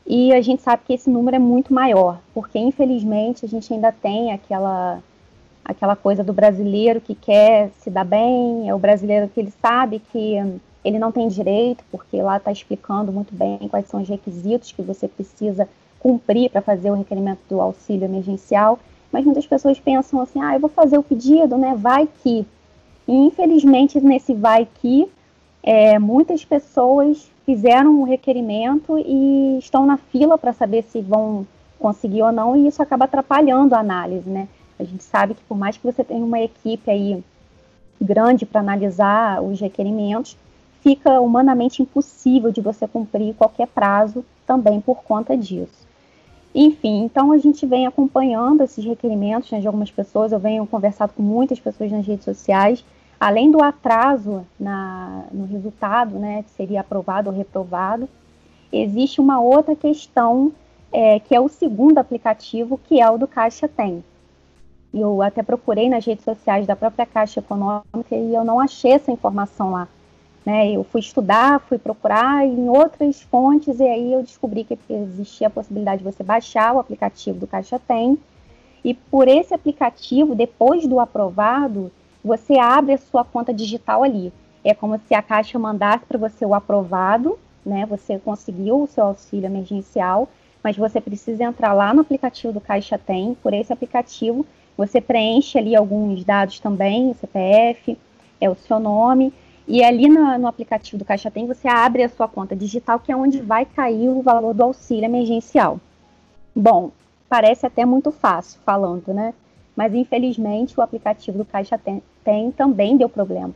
e 0.07 0.31
a 0.31 0.39
gente 0.39 0.61
sabe 0.61 0.83
que 0.87 0.93
esse 0.93 1.09
número 1.09 1.35
é 1.35 1.39
muito 1.39 1.73
maior, 1.73 2.21
porque 2.33 2.57
infelizmente 2.57 3.43
a 3.43 3.47
gente 3.49 3.73
ainda 3.73 3.91
tem 3.91 4.31
aquela 4.31 5.03
aquela 5.65 5.97
coisa 5.97 6.23
do 6.23 6.31
brasileiro 6.31 7.01
que 7.01 7.13
quer 7.13 7.71
se 7.79 7.89
dar 7.89 8.05
bem, 8.05 8.69
é 8.69 8.73
o 8.73 8.79
brasileiro 8.79 9.27
que 9.27 9.41
ele 9.41 9.51
sabe 9.61 9.99
que 9.99 10.37
ele 10.85 10.97
não 10.97 11.11
tem 11.11 11.27
direito, 11.27 11.83
porque 11.91 12.21
lá 12.21 12.37
está 12.37 12.53
explicando 12.53 13.11
muito 13.11 13.35
bem 13.35 13.67
quais 13.67 13.89
são 13.89 14.01
os 14.01 14.07
requisitos 14.07 14.71
que 14.71 14.81
você 14.81 15.09
precisa 15.09 15.67
cumprir 15.99 16.49
para 16.49 16.61
fazer 16.61 16.89
o 16.89 16.95
requerimento 16.95 17.41
do 17.49 17.59
auxílio 17.59 18.05
emergencial. 18.05 18.79
Mas 19.11 19.25
muitas 19.25 19.45
pessoas 19.45 19.79
pensam 19.79 20.21
assim: 20.21 20.41
ah, 20.41 20.55
eu 20.55 20.59
vou 20.59 20.69
fazer 20.69 20.97
o 20.97 21.03
pedido, 21.03 21.57
né? 21.57 21.75
Vai 21.77 22.07
que. 22.21 22.45
E 23.07 23.13
infelizmente, 23.13 23.99
nesse 24.01 24.33
vai 24.33 24.67
que, 24.81 25.07
é, 25.63 25.99
muitas 25.99 26.43
pessoas 26.43 27.29
fizeram 27.45 28.01
o 28.01 28.03
requerimento 28.03 28.97
e 28.97 29.57
estão 29.59 29.85
na 29.85 29.97
fila 29.97 30.37
para 30.37 30.53
saber 30.53 30.83
se 30.83 31.01
vão 31.01 31.45
conseguir 31.77 32.23
ou 32.23 32.31
não, 32.31 32.55
e 32.55 32.67
isso 32.67 32.81
acaba 32.81 33.05
atrapalhando 33.05 33.75
a 33.75 33.79
análise, 33.79 34.29
né? 34.29 34.47
A 34.79 34.83
gente 34.83 35.03
sabe 35.03 35.35
que 35.35 35.43
por 35.43 35.57
mais 35.57 35.77
que 35.77 35.83
você 35.83 36.03
tenha 36.03 36.25
uma 36.25 36.39
equipe 36.39 36.89
aí 36.89 37.23
grande 38.01 38.45
para 38.45 38.59
analisar 38.59 39.41
os 39.41 39.59
requerimentos, 39.59 40.35
fica 40.81 41.19
humanamente 41.19 41.81
impossível 41.81 42.51
de 42.51 42.61
você 42.61 42.87
cumprir 42.87 43.33
qualquer 43.35 43.67
prazo 43.67 44.25
também 44.45 44.81
por 44.81 45.03
conta 45.03 45.37
disso. 45.37 45.84
Enfim, 46.57 47.03
então 47.03 47.33
a 47.33 47.37
gente 47.37 47.65
vem 47.65 47.85
acompanhando 47.85 48.63
esses 48.63 48.85
requerimentos 48.85 49.51
né, 49.51 49.59
de 49.59 49.67
algumas 49.67 49.91
pessoas, 49.91 50.31
eu 50.31 50.39
venho 50.39 50.65
conversado 50.65 51.11
com 51.11 51.21
muitas 51.21 51.59
pessoas 51.59 51.91
nas 51.91 52.07
redes 52.07 52.23
sociais, 52.23 52.85
além 53.19 53.51
do 53.51 53.61
atraso 53.61 54.45
na, 54.57 55.25
no 55.33 55.45
resultado, 55.45 56.17
né, 56.17 56.43
que 56.43 56.51
seria 56.51 56.79
aprovado 56.79 57.29
ou 57.29 57.35
reprovado, 57.35 58.07
existe 58.71 59.19
uma 59.19 59.41
outra 59.41 59.75
questão 59.75 60.53
é, 60.93 61.19
que 61.19 61.35
é 61.35 61.41
o 61.41 61.49
segundo 61.49 61.97
aplicativo, 61.97 62.79
que 62.85 63.01
é 63.01 63.11
o 63.11 63.17
do 63.17 63.27
Caixa 63.27 63.67
Tem. 63.67 64.01
Eu 64.93 65.21
até 65.21 65.43
procurei 65.43 65.89
nas 65.89 66.05
redes 66.05 66.23
sociais 66.23 66.65
da 66.65 66.73
própria 66.73 67.05
Caixa 67.05 67.41
Econômica 67.41 68.15
e 68.15 68.33
eu 68.33 68.45
não 68.45 68.61
achei 68.61 68.93
essa 68.93 69.11
informação 69.11 69.71
lá. 69.71 69.89
Né? 70.45 70.71
Eu 70.71 70.83
fui 70.83 71.01
estudar, 71.01 71.59
fui 71.61 71.77
procurar 71.77 72.45
em 72.45 72.69
outras 72.69 73.21
fontes 73.21 73.79
e 73.79 73.83
aí 73.83 74.13
eu 74.13 74.21
descobri 74.21 74.63
que 74.63 74.77
existia 74.89 75.47
a 75.47 75.49
possibilidade 75.49 76.03
de 76.03 76.11
você 76.11 76.23
baixar 76.23 76.73
o 76.73 76.79
aplicativo 76.79 77.39
do 77.39 77.47
Caixa 77.47 77.79
Tem. 77.79 78.17
E 78.83 78.93
por 78.93 79.27
esse 79.27 79.53
aplicativo, 79.53 80.35
depois 80.35 80.85
do 80.85 80.99
aprovado, 80.99 81.91
você 82.23 82.59
abre 82.59 82.93
a 82.93 82.97
sua 82.99 83.25
conta 83.25 83.51
digital 83.51 84.03
ali. 84.03 84.31
É 84.63 84.73
como 84.73 84.99
se 85.07 85.15
a 85.15 85.21
Caixa 85.21 85.57
mandasse 85.57 86.05
para 86.05 86.19
você 86.19 86.45
o 86.45 86.53
aprovado, 86.53 87.39
né? 87.65 87.85
Você 87.87 88.19
conseguiu 88.19 88.83
o 88.83 88.87
seu 88.87 89.05
auxílio 89.05 89.47
emergencial, 89.47 90.29
mas 90.63 90.77
você 90.77 91.01
precisa 91.01 91.43
entrar 91.43 91.73
lá 91.73 91.93
no 91.93 92.01
aplicativo 92.01 92.53
do 92.53 92.61
Caixa 92.61 92.97
Tem, 92.97 93.35
por 93.41 93.53
esse 93.53 93.73
aplicativo, 93.73 94.45
você 94.77 94.99
preenche 94.99 95.57
ali 95.57 95.75
alguns 95.75 96.23
dados 96.23 96.59
também, 96.59 97.13
CPF, 97.13 97.97
é 98.41 98.49
o 98.49 98.55
seu 98.55 98.79
nome, 98.79 99.33
e 99.67 99.83
ali 99.83 100.07
no, 100.07 100.37
no, 100.37 100.47
aplicativo 100.47 100.97
do 100.97 101.05
Caixa 101.05 101.31
Tem, 101.31 101.47
você 101.47 101.67
abre 101.67 102.03
a 102.03 102.09
sua 102.09 102.27
conta 102.27 102.55
digital, 102.55 102.99
que 102.99 103.11
é 103.11 103.15
onde 103.15 103.41
vai 103.41 103.65
cair 103.65 104.09
o 104.09 104.21
valor 104.21 104.53
do 104.53 104.63
auxílio 104.63 105.05
emergencial. 105.05 105.79
Bom, 106.55 106.91
parece 107.27 107.65
até 107.65 107.83
muito 107.83 108.11
fácil 108.11 108.59
falando, 108.63 109.13
né? 109.13 109.33
Mas 109.75 109.93
infelizmente 109.93 110.79
o 110.79 110.83
aplicativo 110.83 111.39
do 111.39 111.45
Caixa 111.45 111.77
Tem, 111.77 112.01
tem 112.23 112.51
também 112.51 112.95
deu 112.95 113.09
problema. 113.09 113.53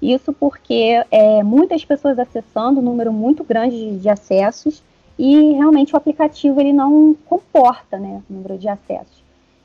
Isso 0.00 0.32
porque 0.32 1.04
é, 1.10 1.42
muitas 1.42 1.84
pessoas 1.84 2.18
acessando, 2.18 2.80
um 2.80 2.84
número 2.84 3.12
muito 3.12 3.42
grande 3.42 3.76
de, 3.76 3.98
de, 3.98 4.08
acessos, 4.08 4.82
e 5.18 5.52
realmente 5.52 5.94
o 5.94 5.96
aplicativo 5.96 6.60
ele 6.60 6.72
não 6.72 7.14
comporta 7.26 7.98
né, 7.98 8.22
o 8.28 8.32
número 8.32 8.56
de 8.56 8.68
acessos. 8.68 9.20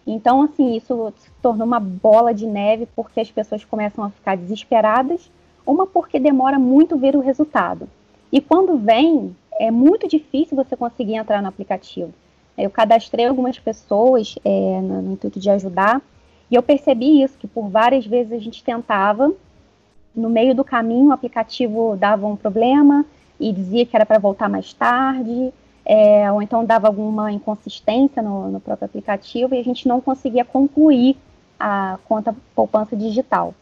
Então, 0.08 0.42
assim, 0.42 0.76
isso 0.76 1.14
se 1.18 1.30
tornou 1.42 1.66
uma 1.66 1.80
bola 1.80 2.34
de 2.34 2.46
neve 2.46 2.88
porque 2.96 3.20
as 3.20 3.32
pessoas 3.32 3.64
começam 3.64 4.04
a 4.04 4.10
ficar 4.10 4.36
desesperadas 4.36 5.30
uma 5.66 5.88
porque 5.88 6.20
demora 6.20 6.60
muito 6.60 6.98
ver 6.98 7.16
o 7.16 7.22
resultado. 7.22 7.88
E 8.32 8.42
quando 8.42 8.78
vem, 8.78 9.36
é 9.60 9.72
muito 9.72 10.08
difícil 10.08 10.56
você 10.56 10.76
conseguir 10.76 11.16
entrar 11.16 11.42
no 11.42 11.48
aplicativo. 11.48 12.14
Eu 12.58 12.70
cadastrei 12.70 13.26
algumas 13.26 13.60
pessoas 13.60 14.36
é, 14.44 14.82
no, 14.82 15.02
no 15.02 15.14
intuito 15.14 15.40
de 15.40 15.50
ajudar, 15.50 16.02
e 16.50 16.56
eu 16.56 16.64
percebi 16.64 17.22
isso, 17.22 17.38
que 17.38 17.48
por 17.48 17.70
várias 17.70 18.06
vezes 18.06 18.32
a 18.32 18.40
gente 18.40 18.64
tentava, 18.64 19.32
no 20.16 20.30
meio 20.30 20.56
do 20.56 20.64
caminho 20.64 21.10
o 21.10 21.12
aplicativo 21.12 21.98
dava 21.98 22.26
um 22.28 22.36
problema 22.36 23.06
e 23.40 23.52
dizia 23.52 23.86
que 23.86 23.96
era 23.96 24.06
para 24.06 24.20
voltar 24.20 24.48
mais 24.48 24.74
tarde, 24.74 25.52
é, 25.86 26.32
ou 26.32 26.42
então 26.42 26.66
dava 26.66 26.88
alguma 26.88 27.32
inconsistência 27.32 28.22
no, 28.22 28.50
no, 28.50 28.60
próprio 28.60 28.86
aplicativo 28.86 29.54
e 29.54 29.60
a 29.60 29.64
gente 29.64 29.88
não 29.88 30.02
conseguia 30.02 30.46
concluir 30.46 31.18
a 31.60 32.00
conta 32.08 32.36
poupança 32.56 32.96
digital. 32.96 33.54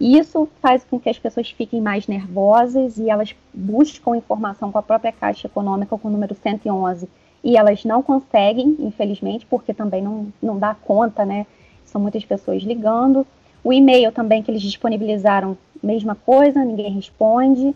Isso 0.00 0.48
faz 0.62 0.84
com 0.84 0.98
que 0.98 1.08
as 1.08 1.18
pessoas 1.18 1.50
fiquem 1.50 1.80
mais 1.80 2.06
nervosas 2.06 2.98
e 2.98 3.10
elas 3.10 3.34
buscam 3.52 4.16
informação 4.16 4.70
com 4.70 4.78
a 4.78 4.82
própria 4.82 5.10
Caixa 5.10 5.48
Econômica, 5.48 5.98
com 5.98 6.06
o 6.06 6.10
número 6.10 6.36
111, 6.36 7.08
e 7.42 7.56
elas 7.56 7.84
não 7.84 8.00
conseguem, 8.02 8.76
infelizmente, 8.78 9.44
porque 9.46 9.74
também 9.74 10.00
não, 10.00 10.32
não 10.40 10.56
dá 10.56 10.74
conta, 10.74 11.24
né? 11.24 11.46
São 11.84 12.00
muitas 12.00 12.24
pessoas 12.24 12.62
ligando. 12.62 13.26
O 13.64 13.72
e-mail 13.72 14.12
também 14.12 14.42
que 14.42 14.50
eles 14.50 14.62
disponibilizaram, 14.62 15.58
mesma 15.82 16.14
coisa, 16.14 16.64
ninguém 16.64 16.92
responde. 16.92 17.74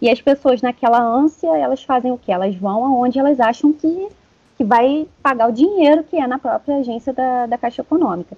E 0.00 0.08
as 0.08 0.20
pessoas 0.20 0.62
naquela 0.62 1.02
ânsia, 1.02 1.56
elas 1.56 1.82
fazem 1.82 2.12
o 2.12 2.18
que? 2.18 2.30
Elas 2.30 2.54
vão 2.54 2.84
aonde 2.84 3.18
elas 3.18 3.40
acham 3.40 3.72
que, 3.72 4.08
que 4.56 4.62
vai 4.62 5.08
pagar 5.22 5.48
o 5.48 5.52
dinheiro 5.52 6.04
que 6.04 6.16
é 6.16 6.26
na 6.26 6.38
própria 6.38 6.76
agência 6.76 7.12
da, 7.12 7.46
da 7.46 7.58
Caixa 7.58 7.82
Econômica. 7.82 8.36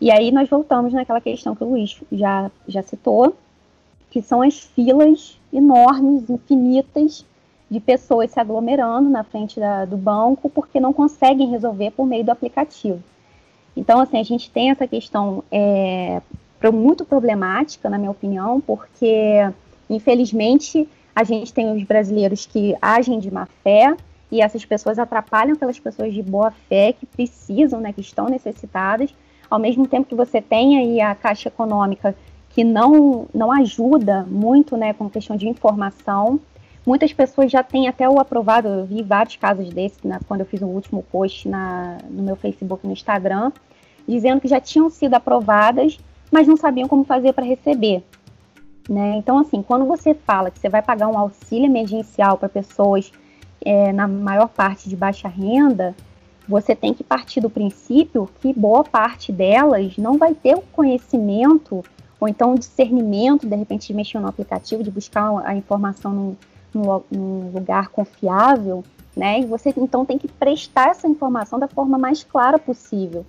E 0.00 0.10
aí 0.10 0.30
nós 0.32 0.48
voltamos 0.48 0.92
naquela 0.92 1.20
questão 1.20 1.54
que 1.54 1.62
o 1.62 1.68
Luiz 1.68 2.00
já, 2.10 2.50
já 2.66 2.82
citou, 2.82 3.36
que 4.10 4.22
são 4.22 4.40
as 4.42 4.58
filas 4.58 5.38
enormes, 5.52 6.28
infinitas, 6.30 7.24
de 7.70 7.78
pessoas 7.78 8.32
se 8.32 8.40
aglomerando 8.40 9.08
na 9.08 9.22
frente 9.22 9.60
da, 9.60 9.84
do 9.84 9.96
banco 9.96 10.50
porque 10.50 10.80
não 10.80 10.92
conseguem 10.92 11.50
resolver 11.50 11.92
por 11.92 12.04
meio 12.04 12.24
do 12.24 12.32
aplicativo. 12.32 13.00
Então, 13.76 14.00
assim, 14.00 14.18
a 14.18 14.24
gente 14.24 14.50
tem 14.50 14.70
essa 14.70 14.88
questão 14.88 15.44
é, 15.52 16.20
muito 16.72 17.04
problemática, 17.04 17.88
na 17.88 17.96
minha 17.96 18.10
opinião, 18.10 18.60
porque, 18.60 19.48
infelizmente, 19.88 20.88
a 21.14 21.22
gente 21.22 21.52
tem 21.52 21.72
os 21.72 21.84
brasileiros 21.84 22.44
que 22.44 22.74
agem 22.82 23.20
de 23.20 23.30
má 23.30 23.46
fé 23.62 23.96
e 24.32 24.40
essas 24.40 24.64
pessoas 24.64 24.98
atrapalham 24.98 25.54
aquelas 25.54 25.78
pessoas 25.78 26.12
de 26.12 26.22
boa 26.22 26.50
fé 26.50 26.92
que 26.92 27.06
precisam, 27.06 27.80
né, 27.80 27.92
que 27.92 28.00
estão 28.00 28.28
necessitadas, 28.28 29.14
ao 29.50 29.58
mesmo 29.58 29.86
tempo 29.86 30.08
que 30.08 30.14
você 30.14 30.40
tem 30.40 30.78
aí 30.78 31.00
a 31.00 31.14
Caixa 31.14 31.48
Econômica 31.48 32.14
que 32.50 32.64
não, 32.64 33.26
não 33.34 33.50
ajuda 33.50 34.26
muito 34.28 34.76
né, 34.76 34.92
com 34.92 35.08
questão 35.08 35.36
de 35.36 35.48
informação. 35.48 36.40
Muitas 36.86 37.12
pessoas 37.12 37.50
já 37.50 37.62
têm 37.62 37.88
até 37.88 38.08
o 38.08 38.18
aprovado, 38.18 38.68
eu 38.68 38.84
vi 38.84 39.02
vários 39.02 39.36
casos 39.36 39.68
desses 39.70 40.02
né, 40.02 40.18
quando 40.26 40.40
eu 40.40 40.46
fiz 40.46 40.60
o 40.60 40.66
último 40.66 41.02
post 41.10 41.48
na, 41.48 41.98
no 42.08 42.22
meu 42.22 42.36
Facebook 42.36 42.86
no 42.86 42.92
Instagram, 42.92 43.52
dizendo 44.06 44.40
que 44.40 44.48
já 44.48 44.60
tinham 44.60 44.90
sido 44.90 45.14
aprovadas, 45.14 45.98
mas 46.30 46.48
não 46.48 46.56
sabiam 46.56 46.88
como 46.88 47.04
fazer 47.04 47.32
para 47.32 47.44
receber. 47.44 48.02
Né? 48.88 49.16
Então, 49.16 49.38
assim, 49.38 49.62
quando 49.62 49.84
você 49.84 50.14
fala 50.14 50.50
que 50.50 50.58
você 50.58 50.68
vai 50.68 50.82
pagar 50.82 51.06
um 51.06 51.18
auxílio 51.18 51.66
emergencial 51.66 52.36
para 52.36 52.48
pessoas 52.48 53.12
é, 53.64 53.92
na 53.92 54.08
maior 54.08 54.48
parte 54.48 54.88
de 54.88 54.96
baixa 54.96 55.28
renda, 55.28 55.94
você 56.50 56.74
tem 56.74 56.92
que 56.92 57.04
partir 57.04 57.40
do 57.40 57.48
princípio 57.48 58.28
que 58.40 58.52
boa 58.52 58.82
parte 58.82 59.30
delas 59.30 59.96
não 59.96 60.18
vai 60.18 60.34
ter 60.34 60.56
o 60.56 60.62
conhecimento 60.62 61.84
ou 62.18 62.28
então 62.28 62.54
o 62.54 62.58
discernimento, 62.58 63.46
de 63.46 63.56
repente, 63.56 63.86
de 63.86 63.94
mexer 63.94 64.18
no 64.18 64.26
aplicativo, 64.26 64.82
de 64.82 64.90
buscar 64.90 65.30
a 65.44 65.54
informação 65.54 66.36
num, 66.74 67.02
num, 67.10 67.50
lugar 67.54 67.88
confiável, 67.88 68.84
né? 69.16 69.40
E 69.40 69.46
você 69.46 69.72
então 69.76 70.04
tem 70.04 70.18
que 70.18 70.28
prestar 70.28 70.90
essa 70.90 71.06
informação 71.06 71.58
da 71.58 71.68
forma 71.68 71.96
mais 71.96 72.24
clara 72.24 72.58
possível. 72.58 73.24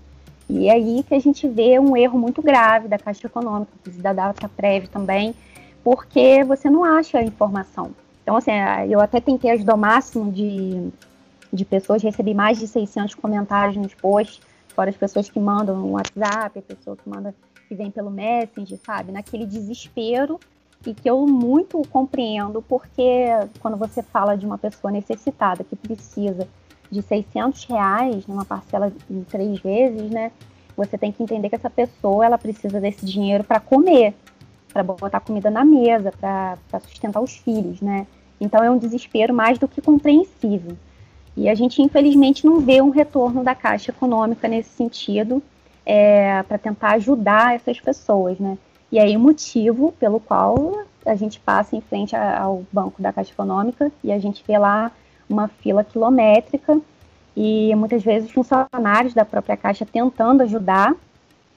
E 0.49 0.67
é 0.67 0.73
aí 0.73 1.03
que 1.07 1.13
a 1.13 1.19
gente 1.19 1.47
vê 1.47 1.79
um 1.79 1.95
erro 1.95 2.19
muito 2.19 2.41
grave 2.41 2.89
da 2.89 2.97
Caixa 2.97 3.27
Econômica, 3.27 3.71
da 3.99 4.11
data 4.11 4.49
prévia 4.49 4.89
também, 4.91 5.33
porque 5.83 6.43
você 6.43 6.69
não 6.69 6.83
acha 6.83 7.19
a 7.19 7.23
informação. 7.23 7.91
Então, 8.23 8.35
assim, 8.35 8.51
eu 8.89 8.99
até 8.99 9.21
tentei 9.21 9.51
ajudar 9.51 9.75
o 9.75 9.77
máximo 9.77 10.31
de 10.31 10.91
de 11.51 11.65
pessoas, 11.65 12.01
recebi 12.01 12.33
mais 12.33 12.59
de 12.59 12.67
600 12.67 13.15
comentários 13.15 13.75
nos 13.75 13.93
posts, 13.93 14.41
fora 14.69 14.89
as 14.89 14.95
pessoas 14.95 15.29
que 15.29 15.39
mandam 15.39 15.75
no 15.77 15.91
WhatsApp, 15.91 16.59
a 16.59 16.61
pessoa 16.61 16.95
que 16.95 17.09
manda, 17.09 17.35
que 17.67 17.75
vem 17.75 17.91
pelo 17.91 18.09
Messenger, 18.09 18.79
sabe? 18.85 19.11
Naquele 19.11 19.45
desespero 19.45 20.39
e 20.85 20.93
que 20.93 21.09
eu 21.09 21.27
muito 21.27 21.81
compreendo, 21.89 22.61
porque 22.61 23.27
quando 23.59 23.77
você 23.77 24.01
fala 24.01 24.35
de 24.35 24.45
uma 24.45 24.57
pessoa 24.57 24.91
necessitada 24.91 25.63
que 25.63 25.75
precisa 25.75 26.47
de 26.89 27.01
600 27.01 27.65
reais, 27.65 28.27
numa 28.27 28.43
parcela 28.43 28.91
em 29.09 29.23
três 29.23 29.59
vezes, 29.59 30.09
né? 30.09 30.31
Você 30.75 30.97
tem 30.97 31.11
que 31.11 31.21
entender 31.21 31.49
que 31.49 31.55
essa 31.55 31.69
pessoa 31.69 32.25
ela 32.25 32.37
precisa 32.37 32.79
desse 32.79 33.05
dinheiro 33.05 33.43
para 33.43 33.59
comer, 33.59 34.13
para 34.73 34.83
botar 34.83 35.19
comida 35.19 35.49
na 35.49 35.63
mesa, 35.63 36.11
para 36.11 36.79
sustentar 36.81 37.21
os 37.21 37.35
filhos, 37.35 37.81
né? 37.81 38.07
Então 38.39 38.63
é 38.63 38.69
um 38.71 38.77
desespero 38.77 39.33
mais 39.33 39.59
do 39.59 39.67
que 39.67 39.81
compreensível. 39.81 40.75
E 41.35 41.47
a 41.49 41.55
gente, 41.55 41.81
infelizmente, 41.81 42.45
não 42.45 42.59
vê 42.59 42.81
um 42.81 42.89
retorno 42.89 43.43
da 43.43 43.55
Caixa 43.55 43.91
Econômica 43.91 44.47
nesse 44.47 44.69
sentido 44.69 45.41
é, 45.85 46.43
para 46.43 46.57
tentar 46.57 46.91
ajudar 46.91 47.55
essas 47.55 47.79
pessoas, 47.79 48.37
né? 48.39 48.57
E 48.91 48.99
aí 48.99 49.15
o 49.15 49.19
motivo 49.19 49.93
pelo 49.93 50.19
qual 50.19 50.83
a 51.05 51.15
gente 51.15 51.39
passa 51.39 51.75
em 51.75 51.81
frente 51.81 52.15
ao 52.15 52.63
banco 52.71 53.01
da 53.01 53.13
Caixa 53.13 53.31
Econômica 53.31 53.91
e 54.03 54.11
a 54.11 54.19
gente 54.19 54.43
vê 54.45 54.57
lá 54.57 54.91
uma 55.29 55.47
fila 55.47 55.83
quilométrica 55.83 56.79
e 57.35 57.73
muitas 57.75 58.03
vezes 58.03 58.29
funcionários 58.29 59.13
da 59.13 59.23
própria 59.23 59.55
Caixa 59.55 59.85
tentando 59.85 60.43
ajudar, 60.43 60.93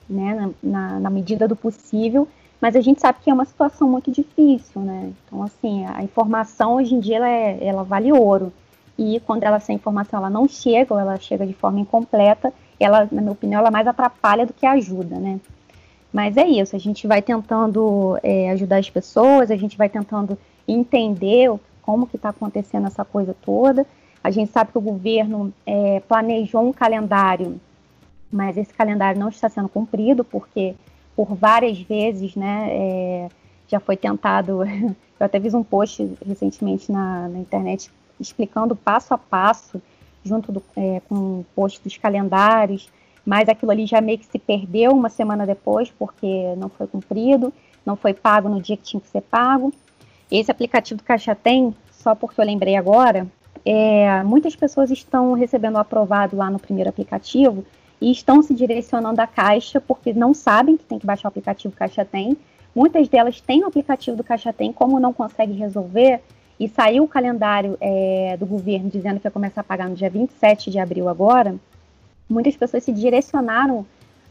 né, 0.08 0.50
na, 0.62 1.00
na 1.00 1.10
medida 1.10 1.48
do 1.48 1.56
possível, 1.56 2.28
mas 2.60 2.76
a 2.76 2.80
gente 2.80 3.00
sabe 3.00 3.18
que 3.22 3.28
é 3.28 3.34
uma 3.34 3.44
situação 3.44 3.88
muito 3.88 4.10
difícil, 4.10 4.80
né? 4.80 5.12
Então, 5.26 5.42
assim, 5.42 5.84
a 5.86 6.02
informação 6.02 6.76
hoje 6.76 6.94
em 6.94 7.00
dia 7.00 7.16
ela, 7.16 7.28
é, 7.28 7.58
ela 7.60 7.82
vale 7.82 8.12
ouro. 8.12 8.52
E 8.96 9.20
quando 9.20 9.42
ela, 9.42 9.56
essa 9.56 9.72
informação 9.72 10.20
ela 10.20 10.30
não 10.30 10.48
chega 10.48 10.94
ou 10.94 11.00
ela 11.00 11.18
chega 11.18 11.46
de 11.46 11.52
forma 11.52 11.80
incompleta, 11.80 12.52
ela, 12.78 13.08
na 13.10 13.20
minha 13.20 13.32
opinião, 13.32 13.60
ela 13.60 13.70
mais 13.70 13.86
atrapalha 13.86 14.46
do 14.46 14.52
que 14.52 14.66
ajuda, 14.66 15.16
né? 15.16 15.40
Mas 16.12 16.36
é 16.36 16.46
isso, 16.46 16.76
a 16.76 16.78
gente 16.78 17.06
vai 17.06 17.20
tentando 17.20 18.18
é, 18.22 18.50
ajudar 18.50 18.78
as 18.78 18.88
pessoas, 18.88 19.50
a 19.50 19.56
gente 19.56 19.76
vai 19.76 19.88
tentando 19.88 20.38
entender 20.66 21.52
como 21.82 22.06
que 22.06 22.16
está 22.16 22.28
acontecendo 22.28 22.86
essa 22.86 23.04
coisa 23.04 23.34
toda. 23.44 23.84
A 24.22 24.30
gente 24.30 24.52
sabe 24.52 24.70
que 24.70 24.78
o 24.78 24.80
governo 24.80 25.52
é, 25.66 26.00
planejou 26.08 26.62
um 26.62 26.72
calendário, 26.72 27.60
mas 28.30 28.56
esse 28.56 28.72
calendário 28.72 29.20
não 29.20 29.28
está 29.28 29.48
sendo 29.48 29.68
cumprido, 29.68 30.24
porque 30.24 30.74
por 31.16 31.34
várias 31.34 31.80
vezes, 31.80 32.36
né, 32.36 32.68
é, 32.70 33.28
já 33.66 33.80
foi 33.80 33.96
tentado, 33.96 34.62
eu 35.18 35.26
até 35.26 35.40
fiz 35.40 35.52
um 35.52 35.64
post 35.64 36.16
recentemente 36.24 36.92
na, 36.92 37.28
na 37.28 37.38
internet 37.40 37.90
explicando 38.20 38.76
passo 38.76 39.14
a 39.14 39.18
passo, 39.18 39.80
junto 40.24 40.50
do, 40.50 40.62
é, 40.76 41.00
com 41.08 41.44
o 41.56 41.68
dos 41.82 41.96
calendários, 41.98 42.88
mas 43.24 43.48
aquilo 43.48 43.72
ali 43.72 43.86
já 43.86 44.00
meio 44.00 44.18
que 44.18 44.26
se 44.26 44.38
perdeu 44.38 44.92
uma 44.92 45.08
semana 45.08 45.46
depois, 45.46 45.90
porque 45.90 46.54
não 46.56 46.68
foi 46.68 46.86
cumprido, 46.86 47.52
não 47.84 47.96
foi 47.96 48.12
pago 48.12 48.48
no 48.48 48.60
dia 48.60 48.76
que 48.76 48.82
tinha 48.82 49.00
que 49.00 49.08
ser 49.08 49.22
pago. 49.22 49.72
Esse 50.30 50.50
aplicativo 50.50 50.98
do 50.98 51.04
Caixa 51.04 51.34
Tem, 51.34 51.74
só 51.92 52.14
porque 52.14 52.40
eu 52.40 52.44
lembrei 52.44 52.76
agora, 52.76 53.26
é, 53.64 54.22
muitas 54.22 54.54
pessoas 54.54 54.90
estão 54.90 55.32
recebendo 55.32 55.76
o 55.76 55.78
aprovado 55.78 56.36
lá 56.36 56.50
no 56.50 56.58
primeiro 56.58 56.90
aplicativo 56.90 57.64
e 58.00 58.10
estão 58.10 58.42
se 58.42 58.52
direcionando 58.52 59.20
à 59.20 59.26
Caixa 59.26 59.80
porque 59.80 60.12
não 60.12 60.34
sabem 60.34 60.76
que 60.76 60.84
tem 60.84 60.98
que 60.98 61.06
baixar 61.06 61.28
o 61.28 61.30
aplicativo 61.30 61.74
Caixa 61.74 62.04
Tem. 62.04 62.36
Muitas 62.74 63.08
delas 63.08 63.40
têm 63.40 63.62
o 63.62 63.66
aplicativo 63.66 64.16
do 64.16 64.24
Caixa 64.24 64.52
Tem, 64.52 64.72
como 64.72 65.00
não 65.00 65.12
conseguem 65.12 65.56
resolver, 65.56 66.20
e 66.58 66.68
saiu 66.68 67.04
o 67.04 67.08
calendário 67.08 67.76
é, 67.80 68.36
do 68.38 68.46
governo 68.46 68.88
dizendo 68.88 69.18
que 69.18 69.26
ia 69.26 69.30
começar 69.30 69.60
a 69.60 69.64
pagar 69.64 69.88
no 69.88 69.96
dia 69.96 70.08
27 70.08 70.70
de 70.70 70.78
abril 70.78 71.08
agora, 71.08 71.56
muitas 72.28 72.56
pessoas 72.56 72.84
se 72.84 72.92
direcionaram 72.92 73.84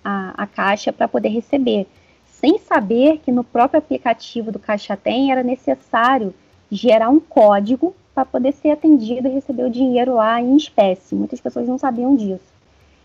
à, 0.04 0.44
à 0.44 0.48
Caixa 0.48 0.94
para 0.94 1.08
poder 1.08 1.30
receber, 1.30 1.88
sem 2.26 2.58
saber 2.60 3.20
que 3.20 3.32
no 3.32 3.44
próprio 3.44 3.80
aplicativo 3.80 4.52
do 4.52 4.60
Caixa 4.60 4.96
Tem 4.96 5.32
era 5.32 5.44
necessário 5.44 6.34
gerar 6.72 7.10
um 7.10 7.20
código 7.20 7.96
para 8.14 8.26
poder 8.26 8.54
ser 8.54 8.72
atendido 8.72 9.28
e 9.28 9.32
receber 9.32 9.64
o 9.64 9.70
dinheiro 9.70 10.16
lá 10.16 10.42
em 10.42 10.56
espécie. 10.56 11.16
Muitas 11.16 11.42
pessoas 11.42 11.68
não 11.68 11.78
sabiam 11.78 12.16
disso. 12.16 12.54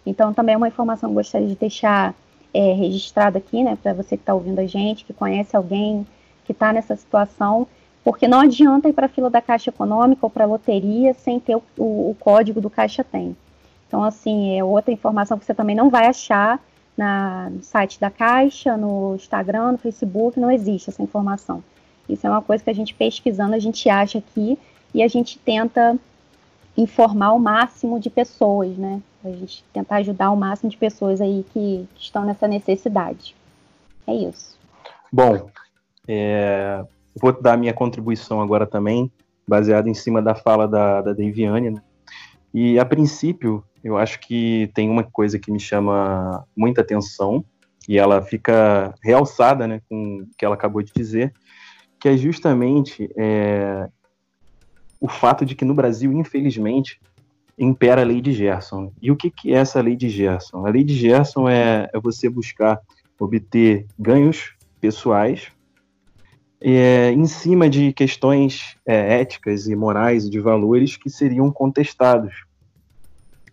Então, 0.04 0.32
também 0.32 0.54
é 0.54 0.56
uma 0.56 0.68
informação 0.68 1.08
que 1.08 1.12
eu 1.12 1.22
gostaria 1.22 1.48
de 1.48 1.56
deixar 1.56 2.14
é, 2.52 2.72
registrada 2.72 3.38
aqui, 3.38 3.62
né, 3.62 3.76
para 3.82 3.92
você 3.92 4.16
que 4.16 4.22
está 4.22 4.34
ouvindo 4.34 4.58
a 4.58 4.66
gente, 4.66 5.04
que 5.04 5.12
conhece 5.12 5.56
alguém 5.56 6.06
que 6.44 6.52
está 6.52 6.72
nessa 6.72 6.96
situação, 6.96 7.66
porque 8.08 8.26
não 8.26 8.40
adianta 8.40 8.88
ir 8.88 8.94
para 8.94 9.04
a 9.04 9.08
fila 9.10 9.28
da 9.28 9.42
Caixa 9.42 9.68
Econômica 9.68 10.24
ou 10.24 10.30
para 10.30 10.44
a 10.44 10.46
loteria 10.46 11.12
sem 11.12 11.38
ter 11.38 11.54
o, 11.56 11.62
o, 11.76 12.10
o, 12.12 12.16
código 12.18 12.58
do 12.58 12.70
Caixa 12.70 13.04
Tem. 13.04 13.36
Então, 13.86 14.02
assim, 14.02 14.58
é 14.58 14.64
outra 14.64 14.90
informação 14.90 15.38
que 15.38 15.44
você 15.44 15.52
também 15.52 15.76
não 15.76 15.90
vai 15.90 16.06
achar 16.06 16.58
na, 16.96 17.50
no 17.50 17.62
site 17.62 18.00
da 18.00 18.10
Caixa, 18.10 18.78
no 18.78 19.14
Instagram, 19.14 19.72
no 19.72 19.78
Facebook, 19.78 20.40
não 20.40 20.50
existe 20.50 20.88
essa 20.88 21.02
informação. 21.02 21.62
Isso 22.08 22.26
é 22.26 22.30
uma 22.30 22.40
coisa 22.40 22.64
que 22.64 22.70
a 22.70 22.74
gente 22.74 22.94
pesquisando, 22.94 23.54
a 23.54 23.58
gente 23.58 23.90
acha 23.90 24.16
aqui 24.16 24.58
e 24.94 25.02
a 25.02 25.08
gente 25.08 25.38
tenta 25.38 25.94
informar 26.78 27.34
o 27.34 27.38
máximo 27.38 28.00
de 28.00 28.08
pessoas, 28.08 28.74
né? 28.78 29.02
A 29.22 29.28
gente 29.28 29.62
tentar 29.70 29.96
ajudar 29.96 30.30
o 30.30 30.36
máximo 30.36 30.70
de 30.70 30.78
pessoas 30.78 31.20
aí 31.20 31.44
que, 31.52 31.86
que 31.94 32.04
estão 32.04 32.24
nessa 32.24 32.48
necessidade. 32.48 33.36
É 34.06 34.14
isso. 34.14 34.56
Bom, 35.12 35.50
é, 36.08 36.86
Vou 37.20 37.32
dar 37.32 37.56
minha 37.56 37.72
contribuição 37.72 38.40
agora 38.40 38.66
também, 38.66 39.10
baseada 39.46 39.88
em 39.88 39.94
cima 39.94 40.22
da 40.22 40.34
fala 40.34 40.66
da, 40.68 41.00
da 41.00 41.12
Deviane. 41.12 41.70
Né? 41.70 41.83
E, 42.52 42.78
a 42.78 42.85
princípio, 42.85 43.64
eu 43.83 43.96
acho 43.96 44.20
que 44.20 44.70
tem 44.74 44.88
uma 44.88 45.02
coisa 45.02 45.38
que 45.38 45.50
me 45.50 45.61
chama 45.61 46.44
muita 46.57 46.81
atenção, 46.81 47.44
e 47.88 47.98
ela 47.98 48.20
fica 48.20 48.94
realçada 49.02 49.66
né, 49.66 49.81
com 49.88 50.18
o 50.18 50.26
que 50.37 50.44
ela 50.44 50.54
acabou 50.54 50.83
de 50.83 50.92
dizer, 50.94 51.33
que 51.98 52.09
é 52.09 52.16
justamente 52.16 53.11
é, 53.16 53.88
o 55.00 55.09
fato 55.09 55.44
de 55.46 55.54
que 55.54 55.64
no 55.64 55.74
Brasil, 55.74 56.12
infelizmente, 56.12 57.00
impera 57.59 58.02
a 58.02 58.04
lei 58.04 58.20
de 58.20 58.33
Gerson. 58.33 58.92
E 59.00 59.11
o 59.11 59.16
que, 59.16 59.31
que 59.31 59.52
é 59.52 59.59
essa 59.59 59.81
lei 59.81 59.96
de 59.96 60.09
Gerson? 60.09 60.66
A 60.66 60.70
lei 60.70 60.85
de 60.85 60.94
Gerson 60.94 61.48
é, 61.48 61.88
é 61.92 61.98
você 61.98 62.28
buscar 62.28 62.78
obter 63.18 63.87
ganhos 63.98 64.54
pessoais 64.81 65.50
é, 66.61 67.12
em 67.12 67.27
cima 67.27 67.68
de 67.68 67.92
questões 67.92 68.77
é, 68.85 69.21
éticas 69.21 69.68
e 69.68 69.77
morais 69.77 70.25
e 70.25 70.31
de 70.31 70.40
valores 70.40 70.97
que 70.97 71.09
seriam 71.09 71.51
contestados. 71.51 72.44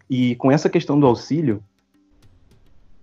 E 0.10 0.36
com 0.36 0.52
essa 0.52 0.70
questão 0.70 1.00
do 1.00 1.06
auxílio, 1.06 1.64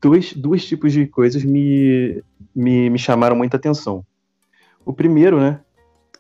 dois, 0.01 0.33
dois 0.33 0.65
tipos 0.65 0.93
de 0.93 1.07
coisas 1.07 1.45
me, 1.45 2.23
me, 2.55 2.91
me 2.91 2.99
chamaram 2.99 3.37
muita 3.37 3.57
atenção. 3.57 4.05
O 4.85 4.93
primeiro, 4.93 5.41
né, 5.41 5.61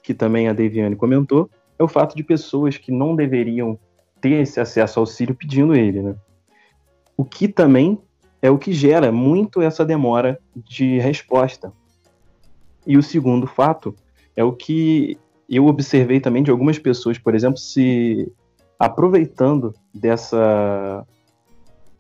que 0.03 0.15
também 0.15 0.49
a 0.49 0.53
Deviane 0.53 0.97
comentou, 0.97 1.51
é 1.79 1.83
o 1.83 1.89
fato 1.89 2.17
de 2.17 2.23
pessoas 2.23 2.77
que 2.77 2.93
não 2.93 3.17
deveriam 3.17 3.79
ter 4.21 4.43
esse 4.43 4.61
acesso 4.61 4.99
ao 4.99 5.03
auxílio 5.03 5.35
pedindo 5.35 5.75
ele, 5.75 6.01
né? 6.01 6.15
O 7.17 7.25
que 7.25 7.49
também 7.49 7.99
é 8.41 8.51
o 8.51 8.59
que 8.59 8.73
gera 8.73 9.11
muito 9.11 9.61
essa 9.61 9.85
demora 9.85 10.39
de 10.55 10.99
resposta. 10.99 11.73
E 12.87 12.97
o 12.97 13.03
segundo 13.03 13.47
fato 13.47 13.95
é 14.37 14.43
o 14.43 14.53
que 14.53 15.19
eu 15.49 15.67
observei 15.67 16.21
também 16.21 16.43
de 16.43 16.51
algumas 16.51 16.79
pessoas, 16.79 17.19
por 17.19 17.35
exemplo, 17.35 17.59
se 17.59 18.33
aproveitando 18.79 19.75
dessa. 19.95 21.07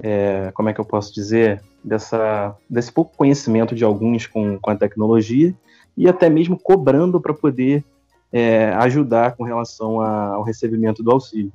É, 0.03 0.51
como 0.55 0.69
é 0.69 0.73
que 0.73 0.81
eu 0.81 0.85
posso 0.85 1.15
dizer? 1.15 1.63
Dessa, 1.85 2.57
desse 2.71 2.93
pouco 2.93 3.17
conhecimento 3.17 3.75
de 3.75 3.83
alguns 3.83 4.27
com, 4.27 4.57
com 4.59 4.71
a 4.71 4.77
tecnologia 4.77 5.53
e 5.97 6.09
até 6.09 6.31
mesmo 6.31 6.57
cobrando 6.57 7.21
para 7.21 7.35
poder 7.35 7.85
é, 8.33 8.73
ajudar 8.75 9.37
com 9.37 9.45
relação 9.45 10.01
a, 10.01 10.35
ao 10.35 10.43
recebimento 10.43 11.03
do 11.03 11.11
auxílio. 11.11 11.53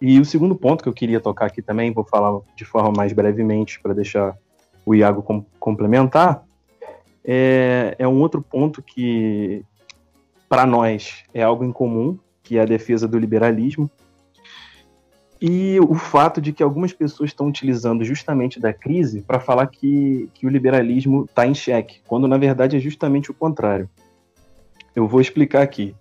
E 0.00 0.18
o 0.18 0.24
segundo 0.24 0.56
ponto 0.56 0.82
que 0.82 0.88
eu 0.88 0.92
queria 0.92 1.20
tocar 1.20 1.46
aqui 1.46 1.60
também, 1.62 1.92
vou 1.92 2.04
falar 2.04 2.40
de 2.56 2.64
forma 2.64 2.92
mais 2.96 3.12
brevemente 3.12 3.80
para 3.80 3.92
deixar 3.92 4.36
o 4.84 4.94
Iago 4.94 5.22
com, 5.22 5.44
complementar, 5.60 6.44
é, 7.24 7.94
é 7.98 8.08
um 8.08 8.20
outro 8.20 8.42
ponto 8.42 8.82
que, 8.82 9.64
para 10.48 10.66
nós, 10.66 11.24
é 11.32 11.42
algo 11.42 11.64
em 11.64 11.72
comum, 11.72 12.18
que 12.42 12.58
é 12.58 12.62
a 12.62 12.66
defesa 12.66 13.06
do 13.06 13.18
liberalismo. 13.18 13.90
E 15.40 15.80
o 15.80 15.94
fato 15.94 16.40
de 16.40 16.52
que 16.52 16.62
algumas 16.62 16.92
pessoas 16.92 17.30
estão 17.30 17.48
utilizando 17.48 18.04
justamente 18.04 18.60
da 18.60 18.72
crise 18.72 19.22
para 19.22 19.40
falar 19.40 19.66
que, 19.66 20.30
que 20.34 20.46
o 20.46 20.48
liberalismo 20.48 21.24
está 21.24 21.46
em 21.46 21.54
xeque, 21.54 22.00
quando 22.06 22.28
na 22.28 22.38
verdade 22.38 22.76
é 22.76 22.80
justamente 22.80 23.30
o 23.30 23.34
contrário. 23.34 23.90
Eu 24.94 25.08
vou 25.08 25.20
explicar 25.20 25.62
aqui. 25.62 25.96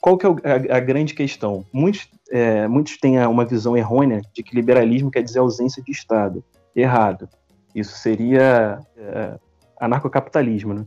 Qual 0.00 0.18
que 0.18 0.26
é 0.26 0.30
a, 0.70 0.78
grande 0.80 1.14
questão? 1.14 1.64
Muitos, 1.72 2.08
é, 2.30 2.68
muitos 2.68 2.98
têm 2.98 3.18
uma 3.26 3.44
visão 3.44 3.76
errônea 3.76 4.20
de 4.32 4.42
que 4.42 4.54
liberalismo 4.54 5.10
quer 5.10 5.22
dizer 5.22 5.38
ausência 5.38 5.82
de 5.82 5.90
Estado. 5.90 6.44
Errado. 6.76 7.28
Isso 7.74 7.96
seria 7.96 8.78
é, 8.96 9.38
anarcocapitalismo. 9.84 10.74
Né? 10.74 10.86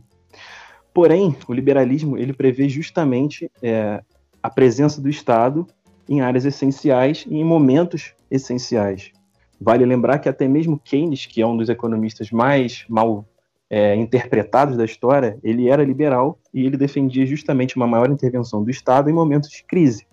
Porém, 0.92 1.36
o 1.46 1.52
liberalismo 1.52 2.16
ele 2.16 2.32
prevê 2.32 2.68
justamente 2.68 3.50
é, 3.62 4.02
a 4.42 4.50
presença 4.50 5.00
do 5.00 5.08
Estado 5.08 5.66
em 6.08 6.20
áreas 6.20 6.44
essenciais 6.44 7.24
e 7.28 7.36
em 7.36 7.44
momentos 7.44 8.14
essenciais. 8.30 9.12
Vale 9.60 9.84
lembrar 9.84 10.18
que 10.18 10.28
até 10.28 10.46
mesmo 10.46 10.78
Keynes, 10.78 11.26
que 11.26 11.42
é 11.42 11.46
um 11.46 11.56
dos 11.56 11.68
economistas 11.68 12.30
mais 12.30 12.84
mal 12.88 13.26
é, 13.68 13.94
interpretados 13.96 14.76
da 14.76 14.84
história, 14.84 15.38
ele 15.42 15.68
era 15.68 15.84
liberal 15.84 16.38
e 16.54 16.64
ele 16.64 16.76
defendia 16.76 17.26
justamente 17.26 17.76
uma 17.76 17.86
maior 17.86 18.10
intervenção 18.10 18.62
do 18.62 18.70
Estado 18.70 19.10
em 19.10 19.12
momentos 19.12 19.50
de 19.50 19.62
crise. 19.64 20.06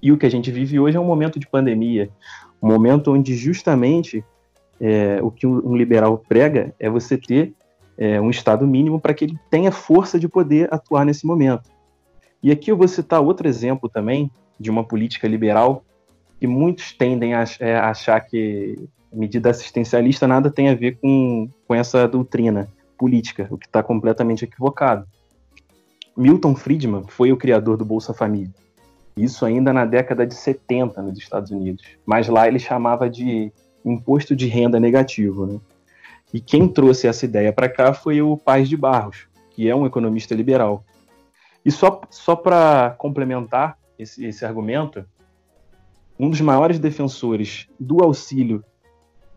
E 0.00 0.12
o 0.12 0.18
que 0.18 0.26
a 0.26 0.30
gente 0.30 0.50
vive 0.50 0.78
hoje 0.78 0.96
é 0.96 1.00
um 1.00 1.06
momento 1.06 1.38
de 1.40 1.48
pandemia, 1.48 2.10
um 2.62 2.68
momento 2.68 3.12
onde 3.12 3.34
justamente 3.34 4.22
é, 4.80 5.18
o 5.22 5.30
que 5.30 5.46
um 5.46 5.74
liberal 5.74 6.18
prega 6.18 6.74
é 6.78 6.90
você 6.90 7.16
ter 7.16 7.54
é, 7.96 8.20
um 8.20 8.30
Estado 8.30 8.66
mínimo 8.66 9.00
para 9.00 9.14
que 9.14 9.24
ele 9.24 9.38
tenha 9.50 9.70
força 9.70 10.18
de 10.18 10.28
poder 10.28 10.72
atuar 10.72 11.04
nesse 11.04 11.26
momento. 11.26 11.70
E 12.42 12.50
aqui 12.50 12.70
eu 12.70 12.76
vou 12.76 12.88
citar 12.88 13.20
outro 13.20 13.48
exemplo 13.48 13.88
também 13.88 14.30
de 14.58 14.70
uma 14.70 14.84
política 14.84 15.26
liberal 15.26 15.84
que 16.38 16.46
muitos 16.46 16.92
tendem 16.92 17.34
a, 17.34 17.44
é, 17.60 17.76
achar 17.76 18.20
que 18.20 18.78
medida 19.12 19.50
assistencialista 19.50 20.26
nada 20.26 20.50
tem 20.50 20.68
a 20.68 20.74
ver 20.74 20.98
com, 21.00 21.48
com 21.66 21.74
essa 21.74 22.06
doutrina 22.08 22.68
política, 22.98 23.46
o 23.50 23.56
que 23.56 23.66
está 23.66 23.82
completamente 23.82 24.44
equivocado. 24.44 25.06
Milton 26.16 26.54
Friedman 26.54 27.04
foi 27.08 27.32
o 27.32 27.36
criador 27.36 27.76
do 27.76 27.84
Bolsa 27.84 28.12
Família. 28.12 28.52
Isso 29.16 29.44
ainda 29.44 29.72
na 29.72 29.84
década 29.84 30.26
de 30.26 30.34
70 30.34 31.00
nos 31.02 31.18
Estados 31.18 31.50
Unidos. 31.50 31.84
Mas 32.04 32.28
lá 32.28 32.46
ele 32.48 32.58
chamava 32.58 33.08
de 33.08 33.52
imposto 33.84 34.34
de 34.34 34.46
renda 34.46 34.80
negativo. 34.80 35.46
Né? 35.46 35.60
E 36.34 36.40
quem 36.40 36.66
trouxe 36.66 37.06
essa 37.06 37.24
ideia 37.24 37.52
para 37.52 37.68
cá 37.68 37.94
foi 37.94 38.20
o 38.20 38.36
Paz 38.36 38.68
de 38.68 38.76
Barros, 38.76 39.28
que 39.50 39.68
é 39.68 39.76
um 39.76 39.86
economista 39.86 40.34
liberal. 40.34 40.84
E 41.64 41.70
só, 41.70 42.00
só 42.10 42.34
para 42.34 42.90
complementar 42.98 43.78
esse, 43.96 44.26
esse 44.26 44.44
argumento, 44.44 45.04
um 46.18 46.28
dos 46.28 46.40
maiores 46.40 46.80
defensores 46.80 47.68
do 47.78 48.02
auxílio 48.02 48.64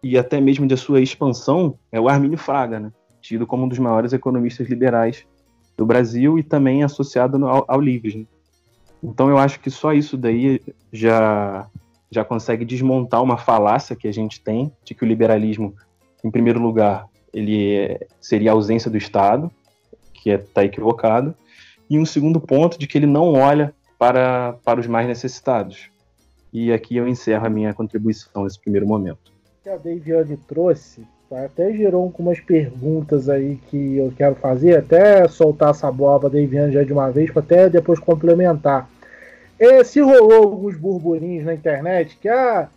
e 0.02 0.18
até 0.18 0.42
mesmo 0.42 0.66
de 0.66 0.76
sua 0.76 1.00
expansão 1.00 1.78
é 1.92 2.02
o 2.02 2.10
Armínio 2.10 2.38
Fraga, 2.38 2.80
né? 2.80 2.92
tido 3.22 3.46
como 3.46 3.66
um 3.66 3.68
dos 3.68 3.78
maiores 3.78 4.12
economistas 4.12 4.68
liberais 4.68 5.24
do 5.78 5.86
Brasil 5.86 6.40
e 6.40 6.44
também 6.44 6.84
associado 6.84 7.46
ao, 7.46 7.64
ao 7.68 7.80
Livres. 7.80 8.16
Né? 8.16 8.26
Então 9.04 9.30
eu 9.30 9.38
acho 9.38 9.60
que 9.60 9.70
só 9.70 9.94
isso 9.94 10.18
daí 10.18 10.60
já 10.92 11.68
já 12.10 12.24
consegue 12.24 12.64
desmontar 12.64 13.22
uma 13.22 13.38
falácia 13.38 13.96
que 13.96 14.08
a 14.08 14.14
gente 14.14 14.42
tem 14.42 14.72
de 14.84 14.96
que 14.96 15.04
o 15.04 15.08
liberalismo, 15.08 15.76
em 16.28 16.32
primeiro 16.32 16.60
lugar, 16.60 17.08
ele 17.34 17.76
é, 17.76 18.08
seria 18.20 18.52
a 18.52 18.54
ausência 18.54 18.92
do 18.92 18.98
Estado, 18.98 19.50
que 20.14 20.30
está 20.30 20.62
é, 20.62 20.66
equivocado, 20.66 21.34
e 21.90 21.98
um 21.98 22.06
segundo 22.06 22.40
ponto 22.40 22.78
de 22.78 22.86
que 22.86 22.98
ele 22.98 23.06
não 23.06 23.34
olha 23.34 23.74
para, 23.98 24.54
para 24.64 24.80
os 24.80 24.88
mais 24.88 25.08
necessitados. 25.08 25.90
E 26.52 26.72
aqui 26.72 26.98
eu 26.98 27.08
encerro 27.08 27.46
a 27.46 27.50
minha 27.50 27.74
contribuição 27.74 28.44
nesse 28.44 28.60
primeiro 28.60 28.88
momento. 28.88 29.32
Que 29.64 29.70
a 29.70 29.78
Daviane 29.78 30.38
trouxe 30.48 31.06
até 31.30 31.74
gerou 31.74 32.04
algumas 32.04 32.40
perguntas 32.40 33.28
aí 33.28 33.60
que 33.70 33.98
eu 33.98 34.14
quero 34.16 34.36
fazer, 34.36 34.78
até 34.78 35.28
soltar 35.28 35.72
essa 35.72 35.92
bola 35.92 36.22
para 36.22 36.30
Daviane 36.30 36.72
já 36.72 36.84
de 36.84 36.94
uma 36.94 37.12
vez, 37.12 37.30
para 37.32 37.42
até 37.42 37.70
depois 37.70 38.00
complementar. 38.00 38.90
É, 39.60 39.84
se 39.84 40.00
rolou 40.00 40.44
alguns 40.44 40.78
burburinhos 40.78 41.44
na 41.44 41.54
internet 41.54 42.18
que 42.22 42.30
ah, 42.30 42.70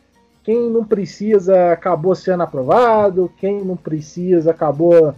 quem 0.43 0.71
não 0.71 0.85
precisa 0.85 1.73
acabou 1.73 2.15
sendo 2.15 2.43
aprovado, 2.43 3.31
quem 3.39 3.63
não 3.65 3.77
precisa 3.77 4.51
acabou. 4.51 5.15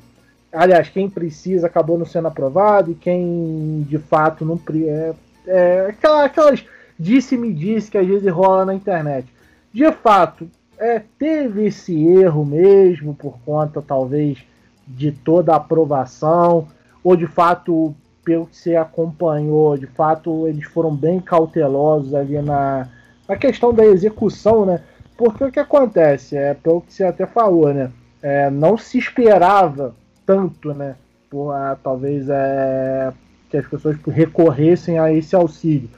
Aliás, 0.52 0.88
quem 0.88 1.08
precisa 1.08 1.66
acabou 1.66 1.96
não 1.98 2.04
sendo 2.04 2.28
aprovado, 2.28 2.90
e 2.90 2.94
quem 2.94 3.86
de 3.88 3.98
fato 3.98 4.44
não. 4.44 4.60
É, 4.86 5.14
é, 5.46 5.94
aquelas 6.24 6.64
disse-me 6.98 7.52
disse 7.52 7.90
que 7.90 7.98
às 7.98 8.06
vezes 8.06 8.30
rola 8.32 8.64
na 8.64 8.74
internet. 8.74 9.26
De 9.72 9.90
fato, 9.92 10.48
é, 10.78 11.00
teve 11.18 11.66
esse 11.66 11.96
erro 12.06 12.44
mesmo 12.44 13.14
por 13.14 13.38
conta 13.44 13.80
talvez 13.80 14.38
de 14.86 15.12
toda 15.12 15.52
a 15.52 15.56
aprovação, 15.56 16.68
ou 17.02 17.16
de 17.16 17.26
fato, 17.26 17.94
pelo 18.24 18.46
que 18.46 18.56
você 18.56 18.76
acompanhou, 18.76 19.76
de 19.76 19.86
fato 19.86 20.46
eles 20.46 20.64
foram 20.64 20.94
bem 20.94 21.20
cautelosos 21.20 22.14
ali 22.14 22.40
na, 22.42 22.88
na 23.28 23.36
questão 23.36 23.72
da 23.72 23.84
execução, 23.84 24.66
né? 24.66 24.82
Porque 25.22 25.44
o 25.44 25.52
que 25.52 25.60
acontece, 25.60 26.36
é 26.36 26.52
pelo 26.52 26.80
que 26.80 26.92
você 26.92 27.04
até 27.04 27.26
falou, 27.26 27.72
né? 27.72 27.92
É, 28.20 28.50
não 28.50 28.76
se 28.76 28.98
esperava 28.98 29.94
tanto, 30.26 30.74
né? 30.74 30.96
Por, 31.30 31.52
ah, 31.52 31.78
talvez 31.80 32.28
é, 32.28 33.12
que 33.48 33.56
as 33.56 33.66
pessoas 33.68 33.96
recorressem 34.04 34.98
a 34.98 35.12
esse 35.12 35.36
auxílio. 35.36 35.88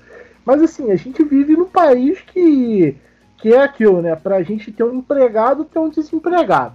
Mas 0.45 0.61
assim, 0.61 0.91
a 0.91 0.97
gente 0.97 1.25
vive 1.25 1.57
num 1.57 1.65
país 1.65 2.21
que 2.21 2.97
que 3.39 3.53
é 3.53 3.63
aquilo, 3.63 4.03
né? 4.03 4.19
A 4.25 4.43
gente 4.43 4.71
ter 4.73 4.85
um 4.85 4.95
empregado, 4.95 5.65
ter 5.65 5.79
um 5.79 5.89
desempregado. 5.89 6.75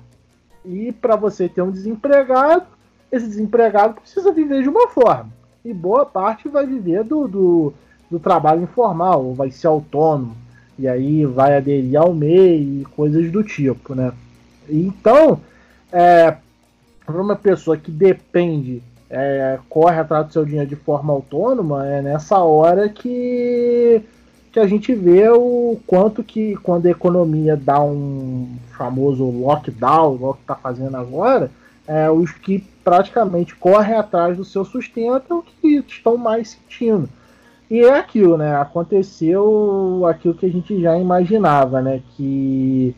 E 0.66 0.92
para 0.92 1.16
você 1.16 1.48
ter 1.48 1.62
um 1.62 1.72
desempregado, 1.72 2.66
esse 3.12 3.28
desempregado 3.28 3.96
precisa 4.02 4.32
viver 4.32 4.64
de 4.64 4.70
uma 4.70 4.88
forma. 4.88 5.30
E 5.64 5.72
boa 5.72 6.06
parte 6.06 6.48
vai 6.48 6.66
viver 6.66 7.04
do, 7.04 7.28
do, 7.28 7.74
do 8.10 8.20
trabalho 8.20 8.64
informal, 8.64 9.24
ou 9.24 9.36
vai 9.36 9.52
ser 9.52 9.68
autônomo. 9.68 10.36
E 10.80 10.88
aí 10.88 11.26
vai 11.26 11.58
aderir 11.58 12.00
ao 12.00 12.14
MEI 12.14 12.82
e 12.82 12.86
coisas 12.96 13.30
do 13.30 13.44
tipo, 13.44 13.94
né? 13.94 14.14
Então, 14.70 15.42
é, 15.92 16.36
para 17.06 17.22
uma 17.22 17.36
pessoa 17.36 17.76
que 17.76 17.92
depende, 17.92 18.82
é, 19.10 19.60
corre 19.68 20.00
atrás 20.00 20.28
do 20.28 20.34
seu 20.34 20.46
dinheiro 20.46 20.70
de 20.70 20.78
forma 20.78 21.12
autônoma, 21.12 21.86
é 21.86 22.02
nessa 22.02 22.38
hora 22.40 22.88
que 22.88 24.02
que 24.52 24.60
a 24.60 24.66
gente 24.66 24.96
vê 24.96 25.30
o 25.30 25.80
quanto 25.86 26.24
que 26.24 26.56
quando 26.58 26.88
a 26.88 26.90
economia 26.90 27.56
dá 27.56 27.80
um 27.84 28.50
famoso 28.76 29.24
lockdown, 29.24 30.16
igual 30.16 30.34
que 30.34 30.42
está 30.42 30.56
fazendo 30.56 30.98
agora, 30.98 31.52
é, 31.88 32.10
os 32.10 32.32
que 32.32 32.64
praticamente 32.84 33.56
correm 33.56 33.96
atrás 33.96 34.38
do 34.38 34.44
seu 34.44 34.66
sustento 34.66 35.26
é 35.30 35.34
o 35.36 35.44
que 35.44 35.84
estão 35.88 36.18
mais 36.18 36.52
sentindo. 36.52 37.08
E 37.70 37.82
é 37.82 37.98
aquilo, 37.98 38.38
né? 38.38 38.56
Aconteceu 38.56 40.06
aquilo 40.08 40.34
que 40.34 40.46
a 40.46 40.50
gente 40.50 40.82
já 40.82 40.98
imaginava, 40.98 41.82
né? 41.82 42.02
Que 42.16 42.96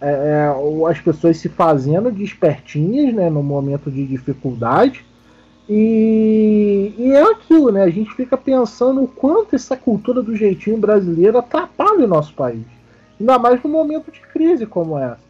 é, 0.00 0.08
é 0.10 0.90
as 0.90 1.00
pessoas 1.00 1.36
se 1.36 1.48
fazendo 1.48 2.10
de 2.10 2.24
espertinhas 2.24 3.14
né, 3.14 3.30
no 3.30 3.42
momento 3.42 3.90
de 3.90 4.06
dificuldade 4.06 5.04
e, 5.72 6.92
e, 6.98 7.12
é 7.12 7.22
aquilo, 7.22 7.70
né? 7.70 7.84
A 7.84 7.90
gente 7.90 8.12
fica 8.14 8.36
pensando 8.36 9.04
o 9.04 9.06
quanto 9.06 9.54
essa 9.54 9.76
cultura 9.76 10.20
do 10.20 10.34
jeitinho 10.34 10.76
brasileiro 10.76 11.38
atrapalha 11.38 12.04
o 12.04 12.08
nosso 12.08 12.34
país. 12.34 12.64
Ainda 13.20 13.38
mais 13.38 13.62
num 13.62 13.70
momento 13.70 14.10
de 14.10 14.20
crise 14.20 14.66
como 14.66 14.98
essa. 14.98 15.22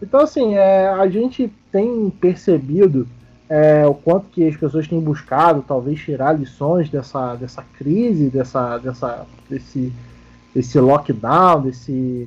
Então, 0.00 0.20
assim, 0.20 0.54
é, 0.54 0.88
a 0.88 1.06
gente 1.08 1.52
tem 1.70 2.08
percebido 2.08 3.06
é, 3.54 3.86
o 3.86 3.92
quanto 3.92 4.28
que 4.28 4.48
as 4.48 4.56
pessoas 4.56 4.88
têm 4.88 4.98
buscado, 4.98 5.62
talvez, 5.68 6.00
tirar 6.00 6.32
lições 6.32 6.88
dessa, 6.88 7.34
dessa 7.34 7.62
crise, 7.76 8.30
dessa, 8.30 8.78
dessa, 8.78 9.26
desse, 9.46 9.92
desse 10.54 10.80
lockdown, 10.80 11.60
desse, 11.60 12.26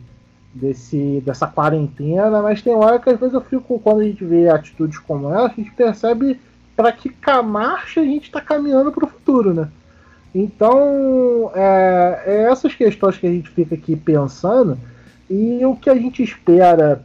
desse, 0.54 1.24
dessa 1.26 1.48
quarentena, 1.48 2.44
mas 2.44 2.62
tem 2.62 2.76
hora 2.76 3.00
que 3.00 3.10
às 3.10 3.20
vezes 3.20 3.34
eu 3.34 3.42
fico, 3.42 3.80
quando 3.80 4.02
a 4.02 4.04
gente 4.04 4.24
vê 4.24 4.48
atitudes 4.48 5.00
como 5.00 5.34
essa, 5.34 5.46
a 5.46 5.56
gente 5.56 5.72
percebe 5.72 6.40
para 6.76 6.92
que 6.92 7.12
marcha 7.44 8.02
a 8.02 8.06
gente 8.06 8.26
está 8.26 8.40
caminhando 8.40 8.92
para 8.92 9.06
o 9.06 9.10
futuro, 9.10 9.52
né? 9.52 9.68
Então, 10.36 11.50
é, 11.56 12.24
é, 12.28 12.52
essas 12.52 12.76
questões 12.76 13.18
que 13.18 13.26
a 13.26 13.32
gente 13.32 13.50
fica 13.50 13.74
aqui 13.74 13.96
pensando 13.96 14.78
e 15.28 15.66
o 15.66 15.76
que 15.76 15.90
a 15.90 15.96
gente 15.96 16.22
espera 16.22 17.04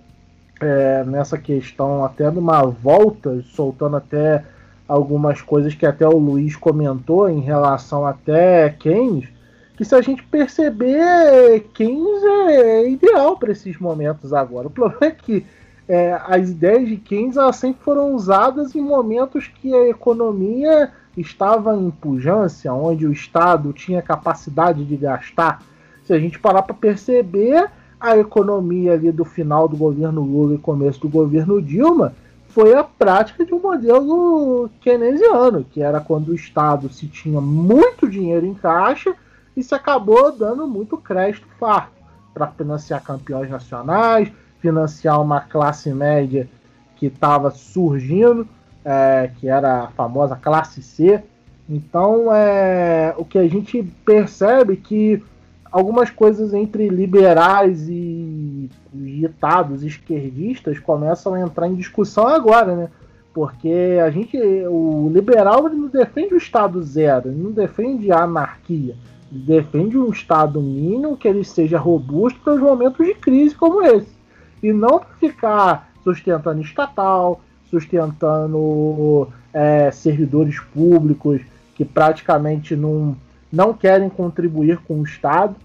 é, 0.61 1.05
nessa 1.05 1.39
questão, 1.39 2.05
até 2.05 2.31
numa 2.31 2.63
volta, 2.65 3.43
soltando 3.55 3.97
até 3.97 4.45
algumas 4.87 5.41
coisas 5.41 5.75
que 5.75 5.87
até 5.87 6.07
o 6.07 6.19
Luiz 6.19 6.57
comentou 6.57 7.29
em 7.29 7.41
relação 7.41 8.07
até 8.07 8.71
Keynes, 8.71 9.29
que 9.77 9.85
se 9.85 9.95
a 9.95 10.03
gente 10.03 10.23
perceber, 10.25 11.61
Keynes 11.73 12.23
é 12.49 12.89
ideal 12.91 13.37
para 13.37 13.53
esses 13.53 13.79
momentos 13.79 14.33
agora. 14.35 14.67
O 14.67 14.71
problema 14.71 15.07
é 15.07 15.11
que 15.11 15.47
é, 15.89 16.21
as 16.27 16.51
ideias 16.51 16.89
de 16.89 16.97
Keynes 16.97 17.37
elas 17.37 17.57
sempre 17.57 17.83
foram 17.83 18.15
usadas 18.15 18.75
em 18.75 18.81
momentos 18.81 19.47
que 19.49 19.75
a 19.75 19.89
economia 19.89 20.93
estava 21.17 21.75
em 21.77 21.91
pujança, 21.91 22.73
onde 22.73 23.07
o 23.07 23.13
Estado 23.13 23.73
tinha 23.73 24.03
capacidade 24.03 24.85
de 24.85 24.97
gastar. 24.97 25.63
Se 26.05 26.13
a 26.13 26.19
gente 26.19 26.39
parar 26.39 26.63
para 26.63 26.75
perceber, 26.75 27.71
a 28.01 28.17
economia 28.17 28.95
ali 28.95 29.13
do 29.13 29.25
final 29.25 29.69
do 29.69 29.77
governo 29.77 30.23
Lula 30.23 30.55
e 30.55 30.59
começo 30.59 31.01
do 31.01 31.09
governo 31.09 31.61
Dilma 31.61 32.15
foi 32.49 32.75
a 32.75 32.83
prática 32.83 33.45
de 33.45 33.55
um 33.55 33.61
modelo 33.61 34.71
keynesiano, 34.81 35.65
que 35.71 35.83
era 35.83 36.01
quando 36.01 36.29
o 36.29 36.35
Estado 36.35 36.89
se 36.89 37.07
tinha 37.07 37.41
muito 37.41 38.09
dinheiro 38.09 38.47
em 38.47 38.55
caixa 38.55 39.15
e 39.57 39.63
se 39.63 39.75
acabou 39.75 40.33
dando 40.33 40.67
muito 40.67 40.97
crédito 40.97 41.47
farto 41.59 41.93
para 42.33 42.49
financiar 42.49 43.03
campeões 43.03 43.51
nacionais, 43.51 44.33
financiar 44.61 45.21
uma 45.21 45.41
classe 45.41 45.93
média 45.93 46.49
que 46.97 47.07
estava 47.07 47.51
surgindo, 47.51 48.47
é, 48.85 49.31
que 49.39 49.49
era 49.49 49.85
a 49.85 49.89
famosa 49.89 50.37
classe 50.37 50.83
C. 50.83 51.23
Então, 51.69 52.35
é, 52.35 53.15
o 53.17 53.25
que 53.25 53.39
a 53.39 53.49
gente 53.49 53.83
percebe 54.05 54.77
que 54.77 55.23
algumas 55.71 56.11
coisas 56.11 56.53
entre 56.53 56.89
liberais 56.89 57.89
e 57.89 58.69
ditados 58.93 59.83
esquerdistas 59.83 60.79
começam 60.79 61.35
a 61.35 61.41
entrar 61.41 61.69
em 61.69 61.75
discussão 61.75 62.27
agora, 62.27 62.75
né? 62.75 62.89
Porque 63.33 63.99
a 64.05 64.11
gente, 64.11 64.37
o 64.69 65.09
liberal 65.13 65.67
ele 65.67 65.77
não 65.77 65.89
defende 65.89 66.35
o 66.35 66.39
Estado 66.39 66.83
zero, 66.83 67.29
ele 67.29 67.41
não 67.41 67.53
defende 67.53 68.11
a 68.11 68.25
anarquia, 68.25 68.97
ele 69.31 69.43
defende 69.45 69.97
um 69.97 70.11
Estado 70.11 70.61
mínimo 70.61 71.17
que 71.17 71.29
ele 71.29 71.45
seja 71.45 71.79
robusto 71.79 72.41
para 72.41 72.55
os 72.55 72.61
momentos 72.61 73.07
de 73.07 73.15
crise 73.15 73.55
como 73.55 73.83
esse 73.83 74.21
e 74.63 74.73
não 74.73 75.01
ficar 75.21 75.93
sustentando 76.03 76.61
estatal, 76.61 77.41
sustentando 77.71 79.29
é, 79.53 79.91
servidores 79.91 80.59
públicos 80.59 81.41
que 81.75 81.85
praticamente 81.85 82.75
não, 82.75 83.17
não 83.53 83.73
querem 83.73 84.09
contribuir 84.09 84.79
com 84.79 85.01
o 85.01 85.05
Estado, 85.05 85.57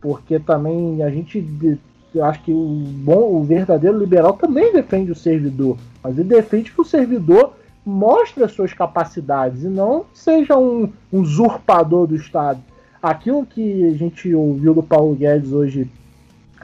porque 0.00 0.38
também 0.38 1.02
a 1.02 1.10
gente 1.10 1.78
eu 2.12 2.24
acho 2.24 2.42
que 2.42 2.52
o 2.52 2.84
bom, 2.84 3.36
o 3.36 3.44
verdadeiro 3.44 3.96
liberal 3.96 4.32
também 4.32 4.72
defende 4.72 5.12
o 5.12 5.16
servidor, 5.16 5.76
mas 6.02 6.18
ele 6.18 6.28
defende 6.28 6.72
que 6.72 6.80
o 6.80 6.84
servidor 6.84 7.52
mostre 7.86 8.42
as 8.42 8.52
suas 8.52 8.72
capacidades 8.72 9.62
e 9.62 9.68
não 9.68 10.04
seja 10.12 10.56
um, 10.56 10.92
um 11.12 11.20
usurpador 11.20 12.06
do 12.08 12.16
Estado. 12.16 12.60
Aquilo 13.02 13.46
que 13.46 13.86
a 13.86 13.96
gente 13.96 14.34
ouviu 14.34 14.74
do 14.74 14.82
Paulo 14.82 15.14
Guedes 15.14 15.52
hoje 15.52 15.90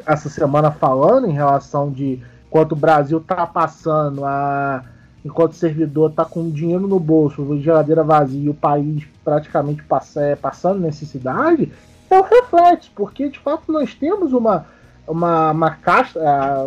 essa 0.04 0.28
semana 0.28 0.70
falando 0.70 1.28
em 1.28 1.32
relação 1.32 1.90
de 1.90 2.20
quanto 2.50 2.72
o 2.72 2.76
Brasil 2.76 3.20
tá 3.20 3.46
passando 3.46 4.24
a 4.24 4.84
enquanto 5.26 5.52
o 5.52 5.56
servidor 5.56 6.12
tá 6.12 6.24
com 6.24 6.48
dinheiro 6.50 6.86
no 6.86 7.00
bolso, 7.00 7.60
geladeira 7.60 8.04
vazia, 8.04 8.50
o 8.50 8.54
país 8.54 9.04
praticamente 9.24 9.82
passa, 9.82 10.22
é, 10.22 10.36
passando 10.36 10.80
necessidade, 10.80 11.72
é 12.08 12.18
o 12.18 12.22
reflexo, 12.22 12.90
porque 12.94 13.28
de 13.28 13.38
fato 13.38 13.72
nós 13.72 13.92
temos 13.94 14.32
uma, 14.32 14.66
uma, 15.06 15.50
uma 15.50 15.70
casta, 15.70 16.20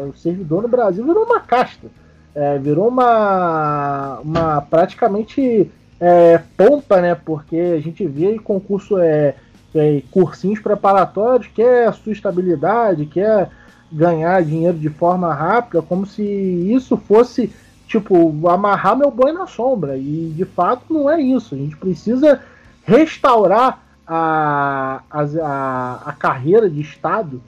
o 0.09 0.13
servidor 0.17 0.61
no 0.61 0.67
Brasil 0.67 1.05
virou 1.05 1.23
uma 1.23 1.39
casta, 1.39 1.87
é, 2.35 2.57
virou 2.57 2.89
uma, 2.89 4.19
uma 4.19 4.61
praticamente 4.61 5.71
é, 5.99 6.39
pompa, 6.57 7.01
né? 7.01 7.15
Porque 7.15 7.57
a 7.57 7.79
gente 7.79 8.05
vê 8.05 8.35
em 8.35 8.37
concurso 8.37 8.97
é, 8.97 9.35
é, 9.73 10.03
cursinhos 10.11 10.59
preparatórios, 10.59 11.47
quer 11.47 11.87
a 11.87 11.93
sua 11.93 12.11
estabilidade, 12.11 13.05
quer 13.05 13.49
ganhar 13.91 14.43
dinheiro 14.43 14.77
de 14.77 14.89
forma 14.89 15.33
rápida, 15.33 15.81
como 15.81 16.05
se 16.05 16.23
isso 16.23 16.95
fosse 16.97 17.51
tipo 17.89 18.47
amarrar 18.47 18.95
meu 18.95 19.09
boi 19.09 19.33
na 19.33 19.47
sombra. 19.47 19.97
E 19.97 20.31
de 20.35 20.45
fato 20.45 20.93
não 20.93 21.09
é 21.09 21.19
isso. 21.19 21.55
A 21.55 21.57
gente 21.57 21.75
precisa 21.75 22.39
restaurar 22.85 23.83
a, 24.07 25.01
a, 25.09 26.01
a 26.05 26.13
carreira 26.13 26.69
de 26.69 26.79
Estado. 26.79 27.41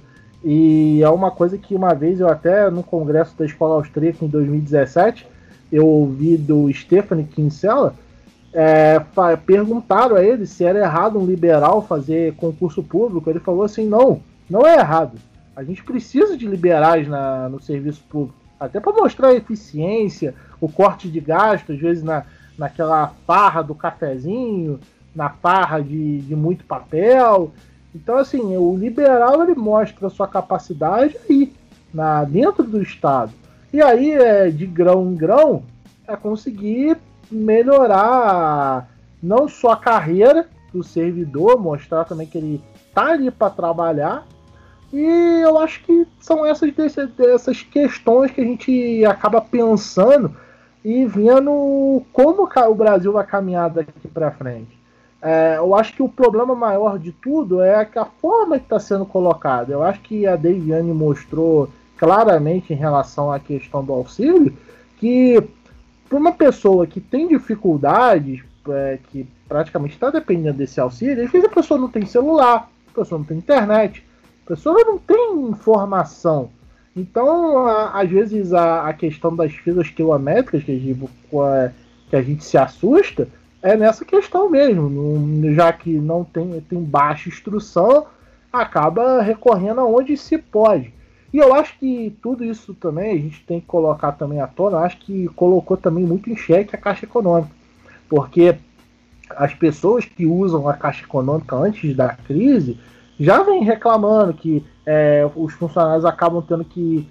E 0.43 1.01
é 1.04 1.10
uma 1.10 1.30
coisa 1.30 1.58
que 1.58 1.75
uma 1.75 1.93
vez 1.93 2.19
eu 2.19 2.27
até 2.27 2.69
no 2.69 2.82
congresso 2.82 3.38
da 3.38 3.45
escola 3.45 3.75
austríaca 3.75 4.25
em 4.25 4.27
2017 4.27 5.27
eu 5.71 5.88
ouvi 5.88 6.36
do 6.36 6.73
Stephanie 6.73 7.23
Kinsella 7.25 7.93
é, 8.54 8.99
perguntaram 9.45 10.15
a 10.15 10.23
ele 10.23 10.45
se 10.45 10.65
era 10.65 10.80
errado 10.80 11.17
um 11.17 11.25
liberal 11.25 11.86
fazer 11.86 12.34
concurso 12.36 12.84
público. 12.84 13.30
Ele 13.30 13.39
falou 13.39 13.63
assim: 13.63 13.88
não, 13.88 14.21
não 14.49 14.65
é 14.65 14.77
errado. 14.77 15.17
A 15.56 15.63
gente 15.63 15.84
precisa 15.84 16.36
de 16.36 16.47
liberais 16.47 17.08
na, 17.08 17.47
no 17.47 17.62
serviço 17.62 18.01
público, 18.10 18.38
até 18.62 18.80
para 18.80 18.93
mostrar 18.93 19.30
a 19.30 19.34
eficiência, 19.34 20.36
o 20.62 20.69
corte 20.69 21.10
de 21.10 21.19
gasto, 21.19 21.71
às 21.71 21.80
vezes 21.80 22.04
na, 22.04 22.24
naquela 22.56 23.08
farra 23.26 23.63
do 23.63 23.74
cafezinho, 23.74 24.80
na 25.15 25.30
farra 25.30 25.82
de, 25.82 26.19
de 26.19 26.36
muito 26.36 26.63
papel. 26.65 27.52
Então, 27.93 28.19
assim, 28.19 28.56
o 28.56 28.78
liberal 28.78 29.41
ele 29.41 29.56
mostra 29.56 30.06
a 30.06 30.12
sua 30.12 30.28
capacidade 30.28 31.17
aí, 31.28 31.52
na, 31.91 32.24
dentro 32.24 32.63
do 32.63 32.80
Estado. 32.84 33.32
E 33.74 33.82
aí, 33.82 34.12
é, 34.12 34.52
de 34.52 34.67
grão 34.67 35.12
em 35.12 35.15
grão, 35.15 35.63
é 36.08 36.15
conseguir 36.15 36.97
melhorar 37.32 38.88
não 39.24 39.47
só 39.47 39.71
a 39.71 39.78
carreira 39.78 40.47
do 40.71 40.84
servidor, 40.84 41.60
mostrar 41.60 42.06
também 42.06 42.28
que 42.28 42.38
ele 42.38 42.62
tá 42.93 43.13
ali 43.13 43.32
para 43.32 43.50
trabalhar, 43.50 44.24
e 44.93 45.41
eu 45.41 45.58
acho 45.58 45.82
que 45.84 46.06
são 46.19 46.45
essas, 46.45 46.71
essas 47.19 47.63
questões 47.63 48.32
que 48.32 48.41
a 48.41 48.43
gente 48.43 49.06
acaba 49.06 49.39
pensando 49.39 50.36
e 50.84 51.06
vendo 51.06 52.04
como 52.12 52.49
o 52.67 52.75
Brasil 52.75 53.13
vai 53.13 53.25
caminhar 53.25 53.69
daqui 53.69 54.08
para 54.08 54.32
frente. 54.32 54.80
É, 55.21 55.56
eu 55.58 55.75
acho 55.75 55.93
que 55.93 56.01
o 56.01 56.10
problema 56.10 56.56
maior 56.56 56.97
de 56.97 57.12
tudo 57.12 57.62
é 57.62 57.75
a 57.75 58.06
forma 58.06 58.58
que 58.58 58.65
está 58.65 58.80
sendo 58.80 59.06
colocada. 59.06 59.71
Eu 59.71 59.84
acho 59.84 60.01
que 60.01 60.25
a 60.25 60.36
Deviane 60.36 60.91
mostrou 60.91 61.69
claramente 61.95 62.73
em 62.73 62.75
relação 62.75 63.32
à 63.32 63.39
questão 63.39 63.86
do 63.86 63.93
auxílio 63.93 64.58
que 64.97 65.41
para 66.10 66.17
uma 66.17 66.34
pessoa 66.34 66.86
que 66.86 66.99
tem 66.99 67.27
dificuldades, 67.27 68.43
é, 68.67 68.99
que 69.12 69.25
praticamente 69.47 69.93
está 69.93 70.10
dependendo 70.10 70.58
desse 70.58 70.80
auxílio, 70.82 71.23
às 71.23 71.32
vezes 71.32 71.47
a 71.47 71.54
pessoa 71.54 71.80
não 71.80 71.88
tem 71.88 72.06
celular, 72.06 72.69
a 72.89 72.99
pessoa 72.99 73.19
não 73.19 73.25
tem 73.25 73.38
internet, 73.38 74.04
pessoa 74.45 74.84
não 74.84 74.97
tem 74.97 75.49
informação. 75.49 76.49
Então, 76.95 77.67
a, 77.67 78.01
às 78.01 78.10
vezes, 78.10 78.54
a, 78.54 78.88
a, 78.88 78.93
questão 78.93 79.36
das 79.36 79.54
filas 79.54 79.89
quilométricas 79.89 80.63
que 80.63 80.71
a, 80.71 80.75
gente, 80.75 81.10
que 82.10 82.15
a 82.15 82.21
gente 82.21 82.43
se 82.43 82.58
assusta 82.58 83.27
é 83.62 83.77
nessa 83.77 84.04
questão 84.04 84.49
mesmo. 84.49 85.54
Já 85.54 85.71
que 85.71 85.91
não 85.91 86.23
tem, 86.23 86.60
tem 86.62 86.84
baixa 86.84 87.30
instrução, 87.30 88.08
acaba 88.51 89.21
recorrendo 89.21 89.80
aonde 89.82 90.17
se 90.17 90.38
pode. 90.38 90.93
E 91.34 91.38
eu 91.38 91.54
acho 91.54 91.77
que 91.80 92.15
tudo 92.21 92.43
isso 92.43 92.73
também 92.73 93.12
a 93.12 93.17
gente 93.17 93.41
tem 93.45 93.62
que 93.62 93.65
colocar 93.65 94.12
também 94.12 94.41
à 94.41 94.47
tona. 94.47 94.80
Acho 94.80 94.97
que 94.97 95.30
colocou 95.30 95.77
também 95.77 96.04
muito 96.04 96.30
em 96.30 96.36
xeque 96.36 96.75
a 96.75 96.80
Caixa 96.80 97.06
Econômica. 97.06 97.51
Porque 98.10 98.58
as 99.30 99.54
pessoas 99.54 100.04
que 100.04 100.25
usam 100.25 100.67
a 100.67 100.73
Caixa 100.73 101.06
Econômica 101.06 101.56
antes 101.56 101.95
da 101.95 102.10
crise 102.10 102.77
já 103.21 103.43
vem 103.43 103.63
reclamando 103.63 104.34
que 104.34 104.65
é, 104.84 105.29
os 105.36 105.53
funcionários 105.53 106.05
acabam 106.05 106.41
tendo 106.41 106.65
que. 106.65 107.07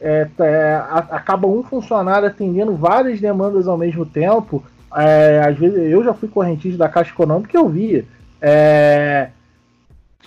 É, 0.00 0.28
é, 0.38 0.76
acaba 1.10 1.48
um 1.48 1.64
funcionário 1.64 2.28
atendendo 2.28 2.72
várias 2.76 3.20
demandas 3.20 3.66
ao 3.66 3.76
mesmo 3.76 4.06
tempo. 4.06 4.62
É, 4.94 5.42
às 5.44 5.58
vezes 5.58 5.90
eu 5.90 6.04
já 6.04 6.14
fui 6.14 6.28
correntista 6.28 6.78
da 6.78 6.88
Caixa 6.88 7.10
Econômica 7.10 7.56
e 7.56 7.60
eu 7.60 7.68
via. 7.68 8.04
É, 8.40 9.30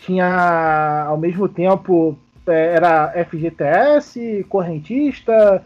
tinha 0.02 1.06
ao 1.08 1.18
mesmo 1.18 1.48
tempo 1.48 2.18
é, 2.46 2.76
era 2.76 3.14
FGTS, 3.26 4.46
correntista, 4.50 5.64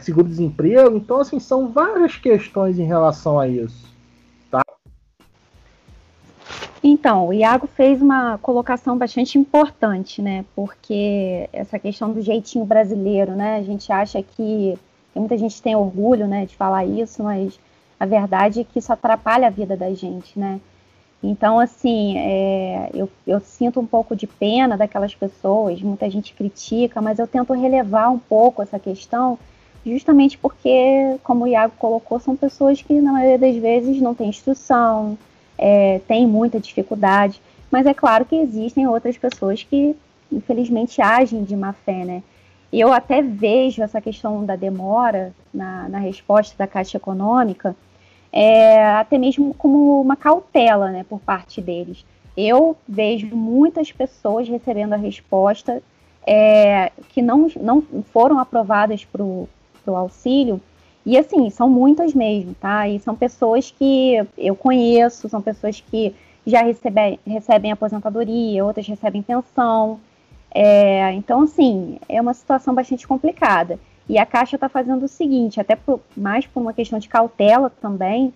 seguro-desemprego. 0.00 0.96
Então, 0.96 1.20
assim, 1.20 1.38
são 1.38 1.68
várias 1.68 2.16
questões 2.16 2.80
em 2.80 2.84
relação 2.84 3.38
a 3.38 3.46
isso. 3.46 3.89
Então, 6.82 7.28
o 7.28 7.32
Iago 7.32 7.66
fez 7.66 8.00
uma 8.00 8.38
colocação 8.38 8.96
bastante 8.96 9.38
importante, 9.38 10.22
né? 10.22 10.44
Porque 10.56 11.48
essa 11.52 11.78
questão 11.78 12.10
do 12.12 12.22
jeitinho 12.22 12.64
brasileiro, 12.64 13.32
né? 13.32 13.56
A 13.56 13.62
gente 13.62 13.92
acha 13.92 14.22
que 14.22 14.78
muita 15.14 15.36
gente 15.36 15.60
tem 15.60 15.76
orgulho, 15.76 16.26
né, 16.26 16.46
de 16.46 16.56
falar 16.56 16.84
isso, 16.84 17.22
mas 17.22 17.58
a 17.98 18.06
verdade 18.06 18.60
é 18.60 18.64
que 18.64 18.78
isso 18.78 18.92
atrapalha 18.92 19.48
a 19.48 19.50
vida 19.50 19.76
da 19.76 19.92
gente, 19.92 20.38
né? 20.38 20.60
Então, 21.22 21.58
assim, 21.58 22.16
é, 22.16 22.90
eu, 22.94 23.10
eu 23.26 23.40
sinto 23.40 23.78
um 23.78 23.86
pouco 23.86 24.16
de 24.16 24.26
pena 24.26 24.76
daquelas 24.76 25.14
pessoas, 25.14 25.82
muita 25.82 26.08
gente 26.08 26.32
critica, 26.32 27.02
mas 27.02 27.18
eu 27.18 27.26
tento 27.26 27.52
relevar 27.52 28.10
um 28.10 28.18
pouco 28.18 28.62
essa 28.62 28.78
questão, 28.78 29.38
justamente 29.84 30.38
porque, 30.38 31.18
como 31.22 31.44
o 31.44 31.48
Iago 31.48 31.74
colocou, 31.78 32.18
são 32.18 32.34
pessoas 32.34 32.80
que, 32.80 32.94
na 33.02 33.12
maioria 33.12 33.38
das 33.38 33.56
vezes, 33.56 34.00
não 34.00 34.14
têm 34.14 34.30
instrução, 34.30 35.18
é, 35.62 36.00
tem 36.08 36.26
muita 36.26 36.58
dificuldade, 36.58 37.40
mas 37.70 37.86
é 37.86 37.92
claro 37.92 38.24
que 38.24 38.34
existem 38.34 38.86
outras 38.86 39.18
pessoas 39.18 39.62
que, 39.62 39.94
infelizmente, 40.32 41.02
agem 41.02 41.44
de 41.44 41.54
má 41.54 41.74
fé, 41.74 42.02
né? 42.04 42.22
Eu 42.72 42.90
até 42.92 43.20
vejo 43.20 43.82
essa 43.82 44.00
questão 44.00 44.44
da 44.44 44.56
demora 44.56 45.34
na, 45.52 45.88
na 45.88 45.98
resposta 45.98 46.56
da 46.56 46.66
Caixa 46.66 46.96
Econômica, 46.96 47.76
é, 48.32 48.86
até 48.92 49.18
mesmo 49.18 49.52
como 49.54 50.00
uma 50.00 50.16
cautela 50.16 50.90
né, 50.90 51.04
por 51.06 51.20
parte 51.20 51.60
deles. 51.60 52.06
Eu 52.36 52.76
vejo 52.88 53.26
muitas 53.36 53.92
pessoas 53.92 54.48
recebendo 54.48 54.94
a 54.94 54.96
resposta 54.96 55.82
é, 56.26 56.90
que 57.10 57.20
não, 57.20 57.48
não 57.60 57.82
foram 58.12 58.38
aprovadas 58.38 59.04
para 59.04 59.22
o 59.22 59.48
auxílio 59.86 60.60
e 61.04 61.16
assim, 61.16 61.48
são 61.50 61.68
muitas 61.68 62.14
mesmo, 62.14 62.54
tá? 62.54 62.88
E 62.88 62.98
são 62.98 63.16
pessoas 63.16 63.70
que 63.70 64.16
eu 64.36 64.54
conheço, 64.54 65.28
são 65.28 65.40
pessoas 65.40 65.80
que 65.80 66.14
já 66.46 66.62
recebem, 66.62 67.18
recebem 67.26 67.72
aposentadoria, 67.72 68.64
outras 68.64 68.86
recebem 68.86 69.22
pensão. 69.22 69.98
É, 70.52 71.12
então, 71.12 71.42
assim, 71.42 71.98
é 72.08 72.20
uma 72.20 72.34
situação 72.34 72.74
bastante 72.74 73.06
complicada. 73.06 73.78
E 74.08 74.18
a 74.18 74.26
Caixa 74.26 74.56
está 74.56 74.68
fazendo 74.68 75.04
o 75.04 75.08
seguinte, 75.08 75.60
até 75.60 75.76
por, 75.76 76.00
mais 76.16 76.46
por 76.46 76.60
uma 76.60 76.72
questão 76.72 76.98
de 76.98 77.08
cautela 77.08 77.70
também, 77.80 78.34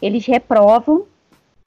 eles 0.00 0.26
reprovam 0.26 1.04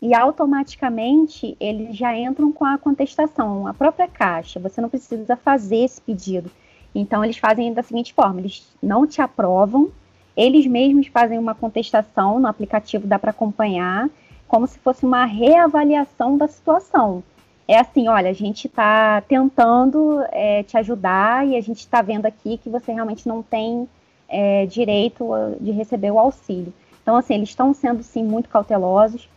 e 0.02 0.14
automaticamente 0.14 1.56
eles 1.60 1.96
já 1.96 2.16
entram 2.16 2.52
com 2.52 2.66
a 2.66 2.78
contestação, 2.78 3.66
a 3.66 3.74
própria 3.74 4.08
Caixa. 4.08 4.60
Você 4.60 4.82
não 4.82 4.90
precisa 4.90 5.36
fazer 5.38 5.78
esse 5.78 6.02
pedido. 6.02 6.52
Então, 6.94 7.24
eles 7.24 7.38
fazem 7.38 7.74
da 7.74 7.82
seguinte 7.82 8.14
forma: 8.14 8.42
eles 8.42 8.68
não 8.84 9.08
te 9.08 9.22
aprovam, 9.22 9.90
eles 10.36 10.66
mesmos 10.66 11.08
fazem 11.08 11.38
uma 11.38 11.56
contestação 11.56 12.40
no 12.40 12.48
aplicativo, 12.48 13.08
dá 13.08 13.18
para 13.18 13.32
acompanhar, 13.32 14.10
como 14.48 14.68
se 14.68 14.78
fosse 14.80 15.06
uma 15.06 15.26
reavaliação 15.26 16.38
da 16.38 16.48
situação. 16.48 17.24
É 17.68 17.80
assim, 17.80 18.08
olha, 18.08 18.30
a 18.30 18.34
gente 18.34 18.68
está 18.68 19.22
tentando 19.22 20.24
é, 20.32 20.62
te 20.64 20.78
ajudar 20.78 21.48
e 21.48 21.56
a 21.56 21.62
gente 21.62 21.80
está 21.80 22.02
vendo 22.02 22.26
aqui 22.26 22.58
que 22.58 22.70
você 22.70 22.92
realmente 22.92 23.28
não 23.28 23.42
tem 23.42 23.88
é, 24.30 24.66
direito 24.68 25.26
de 25.60 25.72
receber 25.72 26.12
o 26.12 26.20
auxílio. 26.20 26.72
Então, 27.02 27.16
assim, 27.16 27.36
eles 27.36 27.50
estão 27.50 27.74
sendo, 27.74 28.04
sim, 28.04 28.24
muito 28.24 28.50
cautelosos. 28.50 29.28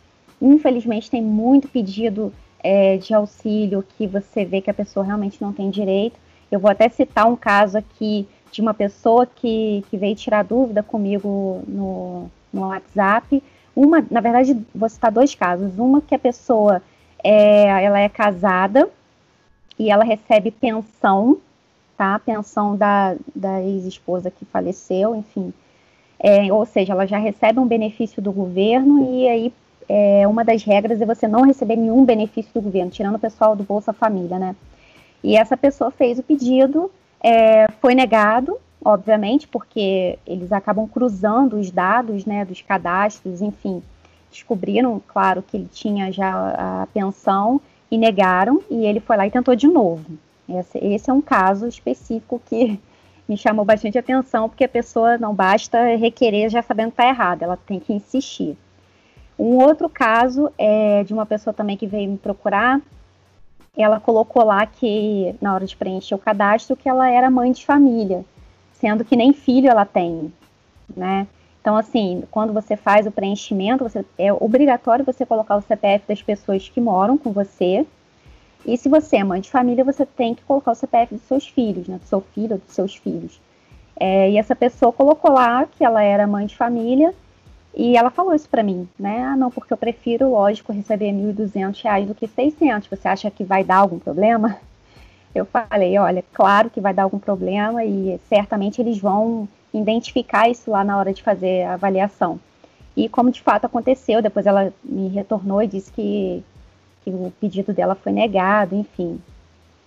Infelizmente, 0.41 1.11
tem 1.11 1.23
muito 1.23 1.69
pedido 1.69 2.33
é, 2.63 2.97
de 2.97 3.15
auxílio 3.15 3.85
que 3.97 4.07
você 4.07 4.45
vê 4.45 4.61
que 4.61 4.71
a 4.71 4.75
pessoa 4.75 5.05
realmente 5.05 5.41
não 5.41 5.53
tem 5.53 5.71
direito. 5.71 6.19
Eu 6.51 6.61
vou 6.61 6.71
até 6.71 6.89
citar 6.89 7.27
um 7.27 7.37
caso 7.37 7.79
aqui 7.79 8.27
de 8.51 8.61
uma 8.61 8.75
pessoa 8.75 9.27
que, 9.27 9.85
que 9.91 9.97
veio 9.97 10.15
tirar 10.15 10.45
dúvida 10.45 10.83
comigo 10.83 11.63
no, 11.67 12.31
no 12.53 12.69
WhatsApp. 12.69 13.43
Uma, 13.75 14.05
na 14.11 14.21
verdade, 14.21 14.57
vou 14.75 14.89
citar 14.89 15.13
dois 15.13 15.35
casos. 15.35 15.79
Uma 15.79 16.01
que 16.01 16.15
a 16.15 16.19
pessoa 16.19 16.83
é, 17.23 17.85
ela 17.85 17.99
é 17.99 18.09
casada 18.09 18.89
e 19.79 19.91
ela 19.91 20.05
recebe 20.05 20.51
pensão, 20.51 21.39
tá? 21.97 22.19
Pensão 22.19 22.77
da, 22.77 23.17
da 23.35 23.63
ex-esposa 23.63 24.31
que 24.31 24.45
faleceu, 24.45 25.15
enfim. 25.15 25.53
É, 26.19 26.53
ou 26.53 26.67
seja, 26.67 26.93
ela 26.93 27.07
já 27.07 27.19
recebe 27.19 27.61
um 27.61 27.67
benefício 27.67 28.21
do 28.21 28.33
governo 28.33 29.15
e 29.15 29.29
aí 29.29 29.53
é, 29.89 30.27
uma 30.27 30.45
das 30.45 30.63
regras 30.65 31.01
é 31.01 31.07
você 31.07 31.27
não 31.27 31.43
receber 31.43 31.77
nenhum 31.77 32.05
benefício 32.05 32.53
do 32.53 32.61
governo, 32.61 32.91
tirando 32.91 33.15
o 33.15 33.21
pessoal 33.21 33.57
do 33.57 33.63
Bolsa 33.63 33.93
Família, 33.93 34.39
né? 34.39 34.57
E 35.23 35.37
essa 35.37 35.57
pessoa 35.57 35.91
fez 35.91 36.19
o 36.19 36.23
pedido, 36.23 36.91
é, 37.23 37.67
foi 37.81 37.95
negado, 37.95 38.59
obviamente, 38.85 39.47
porque 39.49 40.19
eles 40.27 40.53
acabam 40.53 40.87
cruzando 40.87 41.59
os 41.59 41.71
dados, 41.71 42.25
né, 42.25 42.45
dos 42.45 42.63
cadastros, 42.63 43.43
enfim, 43.43 43.83
descobriram, 44.31 45.01
claro, 45.07 45.43
que 45.43 45.57
ele 45.57 45.69
tinha 45.73 46.13
já 46.13 46.83
a 46.83 46.87
pensão 46.93 47.61
e 47.91 47.97
negaram, 47.97 48.63
e 48.71 48.85
ele 48.85 49.01
foi 49.01 49.17
lá 49.17 49.27
e 49.27 49.31
tentou 49.31 49.57
de 49.57 49.67
novo. 49.67 50.05
Esse, 50.49 50.79
esse 50.79 51.11
é 51.11 51.13
um 51.13 51.21
caso 51.21 51.67
específico 51.67 52.41
que 52.47 52.79
me 53.29 53.37
chamou 53.37 53.65
bastante 53.65 53.99
atenção, 53.99 54.49
porque 54.49 54.65
a 54.65 54.69
pessoa 54.69 55.19
não 55.19 55.35
basta 55.35 55.97
requerer 55.97 56.49
já 56.49 56.63
sabendo 56.63 56.89
que 56.89 56.95
está 56.95 57.09
errado, 57.09 57.43
ela 57.43 57.57
tem 57.57 57.81
que 57.81 57.93
insistir. 57.93 58.57
Um 59.39 59.57
outro 59.59 59.89
caso 59.89 60.51
é 60.59 61.05
de 61.05 61.13
uma 61.13 61.25
pessoa 61.25 61.55
também 61.55 61.77
que 61.77 61.87
veio 61.87 62.11
me 62.11 62.19
procurar, 62.19 62.81
ela 63.77 64.01
colocou 64.01 64.45
lá 64.45 64.67
que, 64.67 65.35
na 65.41 65.55
hora 65.55 65.67
de 65.67 65.77
preencher 65.77 66.15
o 66.15 66.19
cadastro, 66.19 66.77
que 66.77 66.89
ela 66.89 67.11
era 67.11 67.31
mãe 67.31 67.53
de 67.53 67.65
família, 67.65 68.25
sendo 68.73 69.05
que 69.05 69.17
nem 69.17 69.33
filho 69.33 69.69
ela 69.69 69.85
tem, 69.85 70.33
né? 70.97 71.27
Então, 71.61 71.77
assim, 71.77 72.25
quando 72.31 72.53
você 72.53 72.77
faz 72.77 73.07
o 73.07 73.11
preenchimento, 73.11 73.85
você, 73.85 74.05
é 74.17 74.33
obrigatório 74.33 75.05
você 75.05 75.27
colocar 75.27 75.57
o 75.57 75.63
CPF 75.63 76.07
das 76.09 76.23
pessoas 76.23 76.69
que 76.69 76.81
moram 76.81 77.19
com 77.19 77.31
você. 77.31 77.87
E 78.65 78.77
se 78.77 78.89
você 78.89 79.19
é 79.19 79.25
mãe 79.25 79.41
de 79.41 79.51
família, 79.51 79.85
você 79.85 80.07
tem 80.07 80.35
que 80.35 80.43
colocar 80.45 80.73
o 80.73 80.75
CPF 80.75 81.15
dos 81.15 81.25
seus 81.25 81.47
filhos, 81.47 81.87
né? 81.87 81.99
Do 81.99 82.07
seu 82.07 82.21
filho 82.21 82.53
ou 82.53 82.59
dos 82.59 82.75
seus 82.75 82.95
filhos. 82.95 83.41
É, 84.01 84.31
e 84.31 84.39
essa 84.39 84.55
pessoa 84.55 84.93
colocou 84.93 85.33
lá 85.33 85.67
que 85.67 85.85
ela 85.85 86.03
era 86.03 86.27
mãe 86.27 86.47
de 86.47 86.57
família 86.57 87.13
e 87.75 87.97
ela 87.97 88.11
falou 88.11 88.35
isso 88.35 88.49
para 88.49 88.63
mim, 88.63 88.89
né? 88.99 89.23
Ah, 89.23 89.37
não, 89.37 89.51
porque 89.51 89.73
eu 89.73 89.77
prefiro, 89.77 90.31
lógico, 90.31 90.73
receber 90.73 91.13
R$ 91.13 91.33
1.200 91.33 92.07
do 92.07 92.15
que 92.15 92.27
600. 92.27 92.89
Você 92.89 93.09
acha 93.09 93.31
que 93.31 93.45
vai 93.45 93.63
dar 93.63 93.77
algum 93.77 93.99
problema? 93.99 94.57
Eu 95.35 95.45
falei, 95.45 95.97
olha, 95.99 96.25
claro 96.33 96.71
que 96.71 96.81
vai 96.81 96.93
dar 96.93 97.03
algum 97.03 97.19
problema 97.19 97.85
e 97.85 98.19
certamente 98.29 98.81
eles 98.81 98.99
vão 98.99 99.47
identificar 99.73 100.49
isso 100.49 100.71
lá 100.71 100.83
na 100.83 100.97
hora 100.97 101.13
de 101.13 101.23
fazer 101.23 101.65
a 101.65 101.75
avaliação. 101.75 102.41
E 102.97 103.09
como 103.09 103.31
de 103.31 103.41
fato 103.43 103.67
aconteceu, 103.67 104.23
depois 104.23 104.47
ela 104.47 104.73
me 104.83 105.07
retornou 105.09 105.63
e 105.63 105.69
disse 105.69 105.93
que, 105.93 106.43
que 107.05 107.11
o 107.11 107.33
pedido 107.39 107.75
dela 107.75 107.95
foi 107.95 108.11
negado, 108.11 108.75
enfim. 108.75 109.21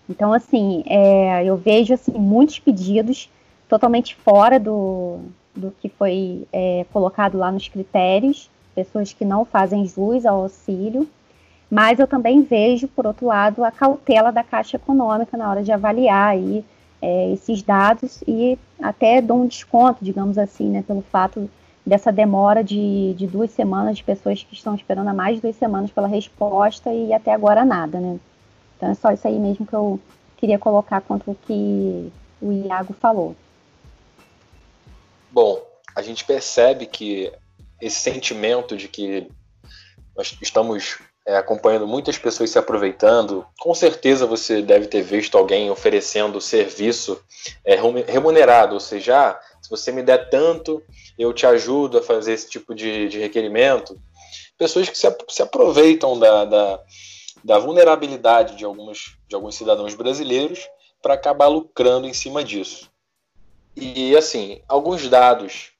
Então, 0.07 0.31
assim, 0.31 0.83
é, 0.85 1.43
eu 1.43 1.57
vejo 1.57 1.95
assim, 1.95 2.13
muitos 2.13 2.59
pedidos 2.59 3.29
totalmente 3.67 4.15
fora 4.15 4.59
do, 4.59 5.19
do 5.55 5.71
que 5.81 5.89
foi 5.89 6.47
é, 6.51 6.85
colocado 6.91 7.37
lá 7.37 7.51
nos 7.51 7.67
critérios, 7.67 8.49
pessoas 8.73 9.13
que 9.13 9.25
não 9.25 9.45
fazem 9.45 9.85
jus 9.85 10.25
ao 10.25 10.43
auxílio, 10.43 11.07
mas 11.69 11.99
eu 11.99 12.07
também 12.07 12.41
vejo, 12.41 12.87
por 12.87 13.07
outro 13.07 13.27
lado, 13.27 13.63
a 13.63 13.71
cautela 13.71 14.31
da 14.31 14.43
Caixa 14.43 14.77
Econômica 14.77 15.37
na 15.37 15.49
hora 15.49 15.63
de 15.63 15.71
avaliar 15.71 16.29
aí 16.29 16.65
é, 17.01 17.31
esses 17.31 17.61
dados 17.61 18.21
e 18.27 18.57
até 18.81 19.21
dou 19.21 19.41
um 19.41 19.47
desconto, 19.47 20.03
digamos 20.03 20.37
assim, 20.37 20.69
né, 20.69 20.83
pelo 20.85 21.01
fato 21.01 21.49
dessa 21.85 22.11
demora 22.11 22.63
de, 22.63 23.13
de 23.15 23.25
duas 23.25 23.51
semanas 23.51 23.97
de 23.97 24.03
pessoas 24.03 24.43
que 24.43 24.53
estão 24.53 24.75
esperando 24.75 25.07
há 25.07 25.13
mais 25.13 25.37
de 25.37 25.41
duas 25.41 25.55
semanas 25.55 25.91
pela 25.91 26.07
resposta 26.07 26.93
e 26.93 27.11
até 27.11 27.33
agora 27.33 27.65
nada, 27.65 27.99
né? 27.99 28.19
Então 28.77 28.89
é 28.89 28.93
só 28.93 29.11
isso 29.11 29.27
aí 29.27 29.39
mesmo 29.39 29.65
que 29.65 29.73
eu 29.73 29.99
queria 30.37 30.59
colocar 30.59 31.01
quanto 31.01 31.31
o 31.31 31.35
que 31.35 32.11
o 32.41 32.51
Iago 32.51 32.93
falou. 32.93 33.35
Bom, 35.31 35.65
a 35.95 36.01
gente 36.01 36.25
percebe 36.25 36.85
que 36.85 37.31
esse 37.81 37.99
sentimento 37.99 38.75
de 38.75 38.87
que 38.87 39.27
nós 40.15 40.37
estamos 40.41 40.99
é, 41.25 41.37
acompanhando 41.37 41.87
muitas 41.87 42.17
pessoas 42.17 42.49
se 42.49 42.59
aproveitando. 42.59 43.45
Com 43.59 43.73
certeza 43.73 44.25
você 44.25 44.61
deve 44.61 44.87
ter 44.87 45.01
visto 45.01 45.37
alguém 45.37 45.69
oferecendo 45.69 46.41
serviço 46.41 47.23
é, 47.65 47.75
remunerado, 48.07 48.73
ou 48.73 48.79
seja, 48.79 49.29
ah, 49.29 49.39
se 49.61 49.69
você 49.69 49.91
me 49.91 50.03
der 50.03 50.29
tanto, 50.29 50.83
eu 51.17 51.31
te 51.31 51.45
ajudo 51.45 51.99
a 51.99 52.03
fazer 52.03 52.33
esse 52.33 52.49
tipo 52.49 52.75
de, 52.75 53.07
de 53.07 53.19
requerimento. 53.19 53.99
Pessoas 54.57 54.89
que 54.89 54.97
se, 54.97 55.07
se 55.29 55.41
aproveitam 55.41 56.19
da, 56.19 56.45
da, 56.45 56.79
da, 57.43 57.59
vulnerabilidade 57.59 58.55
de 58.55 58.65
alguns, 58.65 59.17
de 59.27 59.35
alguns 59.35 59.55
cidadãos 59.55 59.95
brasileiros 59.95 60.67
para 61.01 61.13
acabar 61.13 61.47
lucrando 61.47 62.07
em 62.07 62.13
cima 62.13 62.43
disso. 62.43 62.90
E 63.75 64.15
assim, 64.15 64.61
alguns 64.67 65.07
dados 65.07 65.71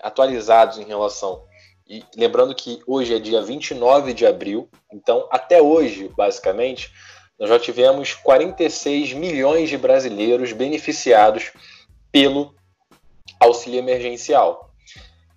atualizados 0.00 0.78
em 0.78 0.84
relação 0.84 1.44
e 1.86 2.02
lembrando 2.16 2.54
que 2.54 2.80
hoje 2.86 3.14
é 3.14 3.18
dia 3.18 3.42
29 3.42 4.14
de 4.14 4.26
abril, 4.26 4.68
então 4.90 5.28
até 5.30 5.60
hoje, 5.60 6.10
basicamente, 6.16 6.90
nós 7.38 7.48
já 7.48 7.58
tivemos 7.58 8.14
46 8.14 9.12
milhões 9.12 9.68
de 9.68 9.76
brasileiros 9.76 10.52
beneficiados 10.52 11.52
pelo 12.10 12.54
auxílio 13.38 13.78
emergencial. 13.78 14.70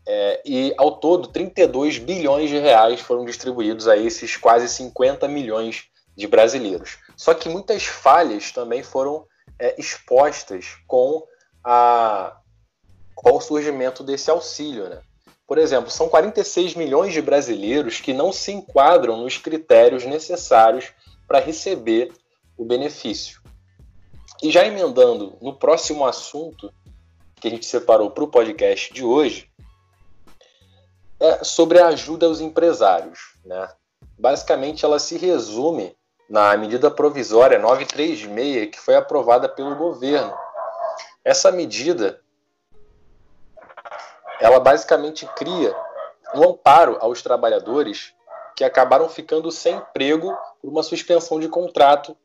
É, 0.07 0.41
e 0.45 0.73
ao 0.77 0.99
todo, 0.99 1.27
32 1.27 1.97
bilhões 1.97 2.49
de 2.49 2.57
reais 2.57 3.01
foram 3.01 3.25
distribuídos 3.25 3.89
a 3.89 3.97
esses 3.97 4.37
quase 4.37 4.69
50 4.69 5.27
milhões 5.27 5.83
de 6.15 6.27
brasileiros. 6.27 6.97
Só 7.17 7.33
que 7.33 7.49
muitas 7.49 7.83
falhas 7.83 8.51
também 8.53 8.83
foram 8.83 9.25
é, 9.59 9.75
expostas 9.77 10.77
com, 10.87 11.23
a, 11.69 12.37
com 13.13 13.35
o 13.35 13.41
surgimento 13.41 14.01
desse 14.01 14.31
auxílio. 14.31 14.87
Né? 14.87 15.01
Por 15.45 15.57
exemplo, 15.57 15.91
são 15.91 16.07
46 16.07 16.75
milhões 16.75 17.11
de 17.11 17.21
brasileiros 17.21 17.99
que 17.99 18.13
não 18.13 18.31
se 18.31 18.53
enquadram 18.53 19.17
nos 19.17 19.37
critérios 19.37 20.05
necessários 20.05 20.93
para 21.27 21.39
receber 21.39 22.13
o 22.57 22.63
benefício. 22.63 23.41
E 24.41 24.49
já 24.49 24.65
emendando 24.65 25.37
no 25.41 25.53
próximo 25.53 26.05
assunto 26.05 26.71
que 27.35 27.49
a 27.49 27.51
gente 27.51 27.65
separou 27.65 28.11
para 28.11 28.23
o 28.23 28.29
podcast 28.29 28.93
de 28.93 29.03
hoje, 29.03 29.51
é 31.19 31.43
sobre 31.43 31.79
a 31.79 31.87
ajuda 31.87 32.27
aos 32.27 32.39
empresários. 32.39 33.35
Né? 33.43 33.67
Basicamente, 34.17 34.85
ela 34.85 34.99
se 34.99 35.17
resume 35.17 35.97
na 36.29 36.55
medida 36.55 36.89
provisória 36.89 37.59
936, 37.59 38.71
que 38.71 38.79
foi 38.79 38.95
aprovada 38.95 39.49
pelo 39.49 39.75
governo. 39.75 40.33
Essa 41.27 41.51
medida 41.51 42.21
ela 44.39 44.61
basicamente 44.61 45.25
cria 45.35 45.75
um 46.33 46.41
amparo 46.41 46.95
aos 47.01 47.21
trabalhadores 47.21 48.13
que 48.55 48.63
acabaram 48.63 49.09
ficando 49.09 49.51
sem 49.51 49.75
emprego 49.75 50.33
por 50.61 50.69
uma 50.69 50.81
suspensão 50.81 51.37
de 51.37 51.49
contrato 51.49 52.15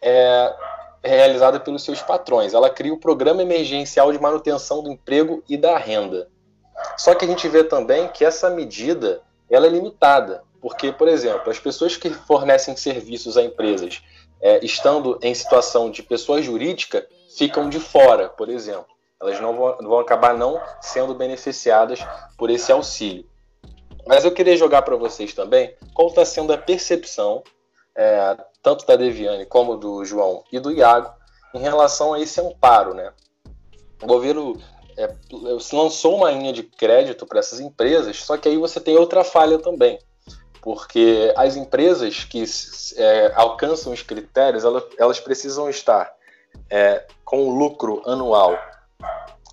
é, 0.00 0.54
realizada 1.02 1.58
pelos 1.58 1.82
seus 1.82 2.00
patrões. 2.02 2.54
Ela 2.54 2.70
cria 2.70 2.94
o 2.94 3.00
Programa 3.00 3.42
Emergencial 3.42 4.12
de 4.12 4.20
Manutenção 4.20 4.80
do 4.80 4.92
Emprego 4.92 5.42
e 5.48 5.56
da 5.56 5.76
Renda. 5.76 6.28
Só 6.96 7.16
que 7.16 7.24
a 7.24 7.28
gente 7.28 7.48
vê 7.48 7.64
também 7.64 8.06
que 8.06 8.24
essa 8.24 8.48
medida 8.48 9.22
ela 9.50 9.66
é 9.66 9.70
limitada, 9.70 10.44
porque, 10.60 10.92
por 10.92 11.08
exemplo, 11.08 11.50
as 11.50 11.58
pessoas 11.58 11.96
que 11.96 12.10
fornecem 12.10 12.76
serviços 12.76 13.36
a 13.36 13.42
empresas 13.42 14.04
é, 14.40 14.64
estando 14.64 15.18
em 15.20 15.34
situação 15.34 15.90
de 15.90 16.00
pessoa 16.00 16.40
jurídica 16.40 17.04
ficam 17.36 17.68
de 17.68 17.80
fora, 17.80 18.28
por 18.28 18.48
exemplo 18.48 18.92
elas 19.22 19.40
não 19.40 19.56
vão, 19.56 19.76
vão 19.78 20.00
acabar 20.00 20.34
não 20.34 20.60
sendo 20.80 21.14
beneficiadas 21.14 22.00
por 22.36 22.50
esse 22.50 22.72
auxílio. 22.72 23.24
Mas 24.04 24.24
eu 24.24 24.32
queria 24.32 24.56
jogar 24.56 24.82
para 24.82 24.96
vocês 24.96 25.32
também 25.32 25.76
qual 25.94 26.08
está 26.08 26.24
sendo 26.24 26.52
a 26.52 26.58
percepção, 26.58 27.44
é, 27.94 28.36
tanto 28.60 28.84
da 28.84 28.96
Deviane 28.96 29.46
como 29.46 29.76
do 29.76 30.04
João 30.04 30.42
e 30.50 30.58
do 30.58 30.72
Iago, 30.72 31.14
em 31.54 31.60
relação 31.60 32.12
a 32.12 32.20
esse 32.20 32.40
amparo. 32.40 32.94
Né? 32.94 33.12
O 34.02 34.06
governo 34.06 34.60
é, 34.98 35.14
lançou 35.72 36.16
uma 36.16 36.32
linha 36.32 36.52
de 36.52 36.64
crédito 36.64 37.24
para 37.24 37.38
essas 37.38 37.60
empresas, 37.60 38.24
só 38.24 38.36
que 38.36 38.48
aí 38.48 38.56
você 38.56 38.80
tem 38.80 38.96
outra 38.96 39.22
falha 39.22 39.56
também, 39.56 40.00
porque 40.60 41.32
as 41.36 41.54
empresas 41.54 42.24
que 42.24 42.42
é, 42.96 43.32
alcançam 43.36 43.92
os 43.92 44.02
critérios, 44.02 44.64
elas, 44.64 44.82
elas 44.98 45.20
precisam 45.20 45.70
estar 45.70 46.12
é, 46.72 47.04
com 47.22 47.50
lucro 47.50 48.02
anual 48.06 48.58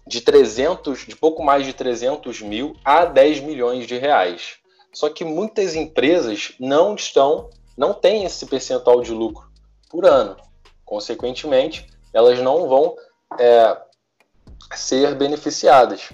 de 0.07 0.21
300, 0.21 1.05
de 1.05 1.17
pouco 1.17 1.43
mais 1.43 1.65
de 1.65 1.73
300 1.73 2.41
mil 2.41 2.77
a 2.83 3.03
10 3.03 3.41
milhões 3.41 3.85
de 3.85 3.97
reais. 3.97 4.53
Só 4.93 5.09
que 5.09 5.25
muitas 5.25 5.75
empresas 5.75 6.53
não 6.57 6.95
estão, 6.95 7.49
não 7.77 7.93
têm 7.93 8.23
esse 8.23 8.45
percentual 8.45 9.01
de 9.01 9.11
lucro 9.11 9.45
por 9.89 10.05
ano. 10.05 10.37
Consequentemente, 10.85 11.85
elas 12.13 12.39
não 12.39 12.69
vão 12.69 12.95
é, 13.37 13.77
ser 14.73 15.13
beneficiadas. 15.13 16.09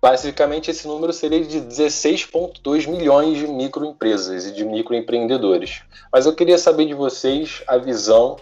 Basicamente, 0.00 0.70
esse 0.70 0.86
número 0.86 1.12
seria 1.14 1.42
de 1.42 1.62
16,2 1.62 2.86
milhões 2.86 3.38
de 3.38 3.46
microempresas 3.46 4.44
e 4.44 4.52
de 4.52 4.62
microempreendedores. 4.62 5.82
Mas 6.12 6.26
eu 6.26 6.34
queria 6.34 6.58
saber 6.58 6.84
de 6.84 6.94
vocês 6.94 7.62
a 7.66 7.78
visão 7.78 8.36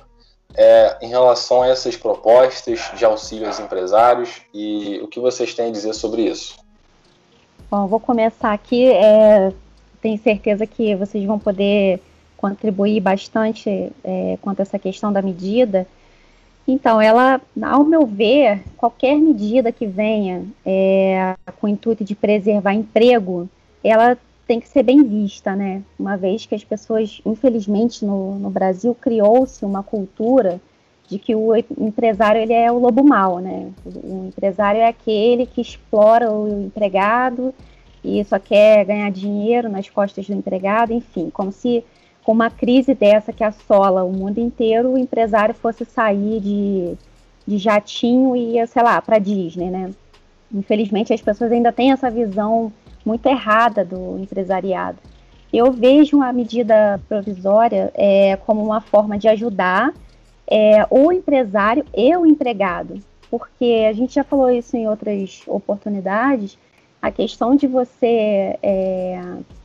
é, 0.54 0.98
em 1.00 1.08
relação 1.08 1.62
a 1.62 1.68
essas 1.68 1.96
propostas 1.96 2.90
de 2.96 3.04
auxílio 3.04 3.46
aos 3.46 3.58
empresários 3.58 4.42
e 4.52 5.00
o 5.02 5.08
que 5.08 5.20
vocês 5.20 5.54
têm 5.54 5.68
a 5.68 5.72
dizer 5.72 5.94
sobre 5.94 6.22
isso? 6.22 6.56
Bom, 7.70 7.86
vou 7.86 7.98
começar 7.98 8.52
aqui. 8.52 8.90
É, 8.90 9.52
tenho 10.00 10.18
certeza 10.18 10.66
que 10.66 10.94
vocês 10.94 11.24
vão 11.24 11.38
poder 11.38 12.00
contribuir 12.36 13.00
bastante 13.00 13.92
é, 14.04 14.38
quanto 14.42 14.60
a 14.60 14.62
essa 14.62 14.78
questão 14.78 15.12
da 15.12 15.22
medida. 15.22 15.86
Então, 16.66 17.00
ela, 17.00 17.40
ao 17.62 17.84
meu 17.84 18.06
ver, 18.06 18.62
qualquer 18.76 19.16
medida 19.16 19.72
que 19.72 19.86
venha 19.86 20.44
é, 20.64 21.34
com 21.60 21.66
o 21.66 21.70
intuito 21.70 22.04
de 22.04 22.14
preservar 22.14 22.74
emprego, 22.74 23.48
ela 23.82 24.16
tem 24.52 24.60
que 24.60 24.68
ser 24.68 24.82
bem 24.82 25.02
vista, 25.02 25.56
né? 25.56 25.82
Uma 25.98 26.14
vez 26.14 26.44
que 26.44 26.54
as 26.54 26.62
pessoas, 26.62 27.22
infelizmente, 27.24 28.04
no, 28.04 28.34
no 28.34 28.50
Brasil 28.50 28.94
criou-se 28.94 29.64
uma 29.64 29.82
cultura 29.82 30.60
de 31.08 31.18
que 31.18 31.34
o 31.34 31.56
empresário 31.56 32.38
ele 32.38 32.52
é 32.52 32.70
o 32.70 32.78
lobo 32.78 33.02
mau, 33.02 33.38
né? 33.38 33.70
O 33.82 34.26
empresário 34.26 34.78
é 34.78 34.88
aquele 34.88 35.46
que 35.46 35.62
explora 35.62 36.30
o 36.30 36.64
empregado 36.66 37.54
e 38.04 38.22
só 38.24 38.38
quer 38.38 38.84
ganhar 38.84 39.10
dinheiro 39.10 39.70
nas 39.70 39.88
costas 39.88 40.26
do 40.26 40.34
empregado, 40.34 40.92
enfim, 40.92 41.30
como 41.30 41.50
se 41.50 41.82
com 42.22 42.32
uma 42.32 42.50
crise 42.50 42.92
dessa 42.92 43.32
que 43.32 43.42
assola 43.42 44.04
o 44.04 44.12
mundo 44.12 44.38
inteiro, 44.38 44.90
o 44.90 44.98
empresário 44.98 45.54
fosse 45.54 45.86
sair 45.86 46.40
de, 46.40 46.94
de 47.46 47.56
jatinho 47.56 48.36
e 48.36 48.56
ia, 48.56 48.66
sei 48.66 48.82
lá, 48.82 49.00
para 49.00 49.18
Disney, 49.18 49.70
né? 49.70 49.90
Infelizmente 50.52 51.10
as 51.10 51.22
pessoas 51.22 51.50
ainda 51.50 51.72
têm 51.72 51.90
essa 51.90 52.10
visão 52.10 52.70
muito 53.04 53.26
errada 53.26 53.84
do 53.84 54.18
empresariado. 54.18 54.98
Eu 55.52 55.70
vejo 55.70 56.22
a 56.22 56.32
medida 56.32 57.00
provisória 57.08 57.90
é, 57.94 58.36
como 58.36 58.64
uma 58.64 58.80
forma 58.80 59.18
de 59.18 59.28
ajudar 59.28 59.92
é, 60.46 60.86
o 60.90 61.12
empresário 61.12 61.84
e 61.94 62.16
o 62.16 62.24
empregado, 62.24 62.98
porque 63.30 63.86
a 63.88 63.92
gente 63.92 64.14
já 64.14 64.24
falou 64.24 64.50
isso 64.50 64.76
em 64.76 64.88
outras 64.88 65.42
oportunidades, 65.46 66.58
a 67.00 67.10
questão 67.10 67.56
de 67.56 67.66
você 67.66 68.58
é, 68.62 69.20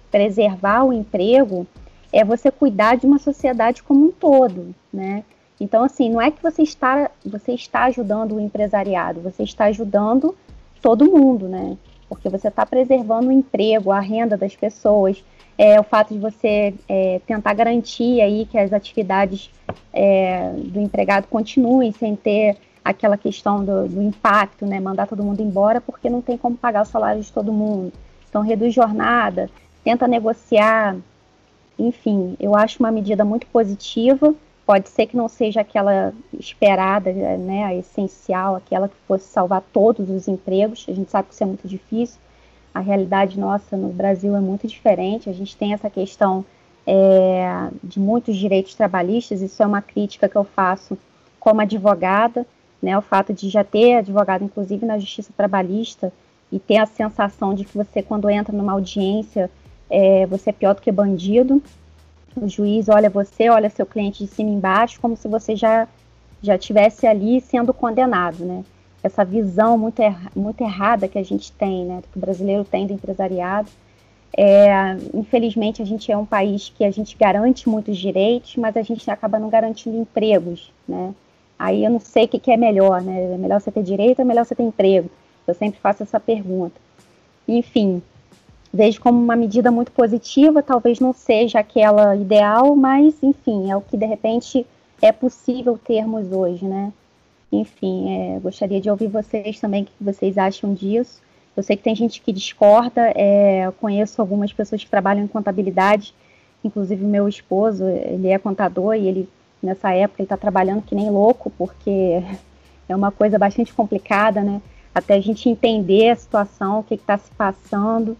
preservar 0.09 0.83
o 0.83 0.91
emprego 0.91 1.67
é 2.11 2.23
você 2.23 2.49
cuidar 2.49 2.95
de 2.95 3.05
uma 3.05 3.19
sociedade 3.19 3.83
como 3.83 4.05
um 4.05 4.11
todo, 4.11 4.73
né? 4.91 5.23
Então, 5.59 5.83
assim, 5.83 6.09
não 6.09 6.21
é 6.21 6.31
que 6.31 6.41
você 6.41 6.63
está, 6.63 7.11
você 7.25 7.53
está 7.53 7.85
ajudando 7.85 8.35
o 8.35 8.39
empresariado, 8.39 9.21
você 9.21 9.43
está 9.43 9.65
ajudando 9.65 10.35
todo 10.81 11.11
mundo, 11.11 11.47
né? 11.47 11.77
Porque 12.09 12.29
você 12.29 12.47
está 12.47 12.65
preservando 12.65 13.29
o 13.29 13.31
emprego, 13.31 13.91
a 13.91 13.99
renda 13.99 14.37
das 14.37 14.55
pessoas, 14.55 15.23
é, 15.57 15.79
o 15.79 15.83
fato 15.83 16.13
de 16.13 16.19
você 16.19 16.73
é, 16.87 17.19
tentar 17.25 17.53
garantir 17.53 18.21
aí 18.21 18.45
que 18.45 18.57
as 18.57 18.71
atividades 18.71 19.49
é, 19.91 20.51
do 20.53 20.79
empregado 20.79 21.27
continuem 21.27 21.91
sem 21.91 22.15
ter 22.15 22.57
aquela 22.83 23.17
questão 23.17 23.63
do, 23.65 23.87
do, 23.87 24.01
impacto, 24.01 24.65
né? 24.65 24.79
Mandar 24.79 25.07
todo 25.07 25.23
mundo 25.23 25.41
embora 25.41 25.81
porque 25.81 26.09
não 26.09 26.21
tem 26.21 26.37
como 26.37 26.55
pagar 26.55 26.83
o 26.83 26.85
salário 26.85 27.21
de 27.21 27.31
todo 27.31 27.51
mundo. 27.51 27.91
Então, 28.29 28.41
reduz 28.41 28.73
jornada, 28.73 29.49
tenta 29.83 30.07
negociar 30.07 30.95
enfim, 31.79 32.35
eu 32.39 32.55
acho 32.55 32.79
uma 32.79 32.91
medida 32.91 33.23
muito 33.23 33.45
positiva. 33.47 34.33
Pode 34.68 34.89
ser 34.89 35.05
que 35.05 35.15
não 35.15 35.30
seja 35.30 35.61
aquela 35.61 36.13
esperada, 36.38 37.09
né, 37.13 37.63
a 37.63 37.74
essencial, 37.74 38.57
aquela 38.57 38.89
que 38.89 38.95
fosse 39.07 39.24
salvar 39.24 39.63
todos 39.72 40.09
os 40.09 40.28
empregos. 40.28 40.86
A 40.89 40.91
gente 40.91 41.09
sabe 41.09 41.30
que 41.30 41.34
isso 41.34 41.43
é 41.43 41.47
muito 41.47 41.65
difícil. 41.65 42.20
A 42.74 42.82
realidade 42.82 43.39
nossa 43.39 43.78
no 43.78 43.88
Brasil 43.88 44.36
é 44.36 44.41
muito 44.41 44.68
diferente. 44.68 45.30
A 45.30 45.34
gente 45.34 45.55
tem 45.55 45.72
essa 45.72 45.89
questão 45.89 46.43
é, 46.86 47.70
de 47.82 47.97
muitos 47.97 48.36
direitos 48.36 48.76
trabalhistas. 48.76 49.41
Isso 49.41 49.63
é 49.63 49.65
uma 49.65 49.82
crítica 49.82 50.28
que 50.28 50.36
eu 50.36 50.43
faço 50.43 50.97
como 51.39 51.61
advogada, 51.61 52.45
né, 52.82 52.97
o 52.97 53.01
fato 53.01 53.34
de 53.34 53.47
já 53.47 53.63
ter 53.63 53.99
advogado, 53.99 54.43
inclusive 54.43 54.86
na 54.86 54.99
justiça 54.99 55.32
trabalhista, 55.36 56.11
e 56.51 56.59
ter 56.59 56.76
a 56.76 56.86
sensação 56.86 57.53
de 57.53 57.63
que 57.63 57.78
você, 57.78 58.03
quando 58.03 58.30
entra 58.30 58.55
numa 58.55 58.74
audiência, 58.74 59.49
é, 59.89 60.26
você 60.26 60.49
é 60.49 60.53
pior 60.53 60.76
do 60.76 60.82
que 60.82 60.91
bandido. 60.91 61.63
O 62.39 62.47
juiz 62.47 62.88
olha 62.88 63.09
você, 63.09 63.49
olha 63.49 63.69
seu 63.69 63.85
cliente 63.85 64.23
de 64.23 64.29
cima 64.29 64.49
e 64.49 64.53
embaixo, 64.53 65.01
como 65.01 65.17
se 65.17 65.27
você 65.27 65.55
já 65.55 65.88
já 66.41 66.57
tivesse 66.57 67.07
ali 67.07 67.41
sendo 67.41 67.73
condenado, 67.73 68.45
né? 68.45 68.63
Essa 69.01 69.25
visão 69.25 69.77
muito, 69.77 69.99
erra, 70.01 70.31
muito 70.35 70.61
errada 70.61 71.07
que 71.07 71.17
a 71.17 71.23
gente 71.23 71.51
tem, 71.51 71.85
né? 71.85 72.01
Que 72.11 72.17
o 72.17 72.21
brasileiro 72.21 72.63
tem 72.63 72.85
do 72.85 72.93
empresariado. 72.93 73.69
É, 74.38 74.95
infelizmente, 75.13 75.81
a 75.81 75.85
gente 75.85 76.11
é 76.11 76.17
um 76.17 76.25
país 76.25 76.69
que 76.69 76.83
a 76.83 76.91
gente 76.91 77.17
garante 77.17 77.67
muitos 77.67 77.97
direitos, 77.97 78.55
mas 78.55 78.77
a 78.77 78.81
gente 78.81 79.09
acaba 79.09 79.39
não 79.39 79.49
garantindo 79.49 79.97
empregos, 79.97 80.71
né? 80.88 81.13
Aí 81.57 81.83
eu 81.83 81.89
não 81.89 81.99
sei 81.99 82.25
o 82.25 82.27
que, 82.27 82.39
que 82.39 82.51
é 82.51 82.57
melhor, 82.57 83.01
né? 83.01 83.33
É 83.33 83.38
melhor 83.38 83.59
você 83.59 83.71
ter 83.71 83.81
direito 83.81 84.19
ou 84.19 84.25
é 84.25 84.27
melhor 84.27 84.45
você 84.45 84.53
ter 84.53 84.63
emprego? 84.63 85.09
Eu 85.47 85.55
sempre 85.55 85.79
faço 85.79 86.03
essa 86.03 86.19
pergunta. 86.19 86.79
Enfim, 87.47 88.01
vejo 88.74 89.01
como 89.01 89.22
uma 89.22 89.36
medida 89.36 89.72
muito 89.72 89.91
positiva, 89.91 90.61
talvez 90.61 90.99
não 90.99 91.13
seja 91.13 91.59
aquela 91.59 92.15
ideal, 92.15 92.76
mas 92.76 93.15
enfim, 93.24 93.72
é 93.72 93.76
o 93.76 93.82
que 93.82 93.97
de 93.97 94.05
repente 94.05 94.65
é 95.01 95.11
possível 95.11 95.78
termos 95.78 96.32
hoje, 96.32 96.65
né? 96.65 96.91
Enfim, 97.51 98.09
é, 98.09 98.39
gostaria 98.39 98.82
de 98.82 98.89
ouvir 98.89 99.07
vocês 99.07 99.59
também, 99.59 99.84
o 99.84 99.86
que 99.86 99.91
vocês 100.01 100.38
acham 100.38 100.74
disso. 100.74 101.22
Eu 101.55 101.63
sei 101.63 101.76
que 101.76 101.84
tem 101.84 101.95
gente 101.95 102.22
que 102.22 102.32
discorda, 102.32 103.11
é, 103.15 103.72
conheço 103.80 104.22
algumas 104.22 104.51
pessoas 104.53 104.84
que 104.84 104.89
trabalham 104.89 105.24
em 105.24 105.28
contabilidade, 105.28 106.13
inclusive 106.63 107.03
meu 107.03 107.28
esposo, 107.28 107.88
ele 107.88 108.28
é 108.28 108.38
contador 108.38 108.95
e 108.95 109.07
ele, 109.07 109.30
nessa 109.63 109.91
época, 109.91 110.22
ele 110.22 110.26
está 110.26 110.38
trabalhando 110.38 110.84
que 110.84 110.93
nem 110.93 111.09
louco, 111.09 111.51
porque 111.57 112.22
é 112.88 112.95
uma 112.95 113.11
coisa 113.11 113.39
bastante 113.39 113.74
complicada, 113.74 114.41
né? 114.41 114.61
Até 114.93 115.15
a 115.15 115.22
gente 115.22 115.49
entender 115.49 116.09
a 116.09 116.15
situação, 116.15 116.80
o 116.80 116.84
que 116.84 116.95
está 116.95 117.18
se 117.18 117.32
passando. 117.32 118.18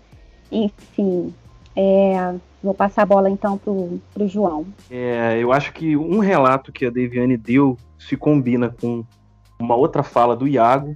Enfim, 0.52 1.34
é, 1.76 2.36
vou 2.64 2.74
passar 2.74 3.04
a 3.04 3.06
bola 3.06 3.30
então 3.30 3.58
para 3.58 3.72
o 3.72 4.28
João. 4.28 4.66
É, 4.90 5.38
eu 5.40 5.52
acho 5.52 5.74
que 5.74 5.96
um 5.96 6.20
relato 6.20 6.72
que 6.72 6.86
a 6.86 6.90
Deviane 6.90 7.38
deu 7.38 7.78
se 7.98 8.16
combina 8.16 8.70
com 8.70 9.04
uma 9.60 9.76
outra 9.76 10.04
fala 10.04 10.36
do 10.36 10.48
Iago 10.48 10.96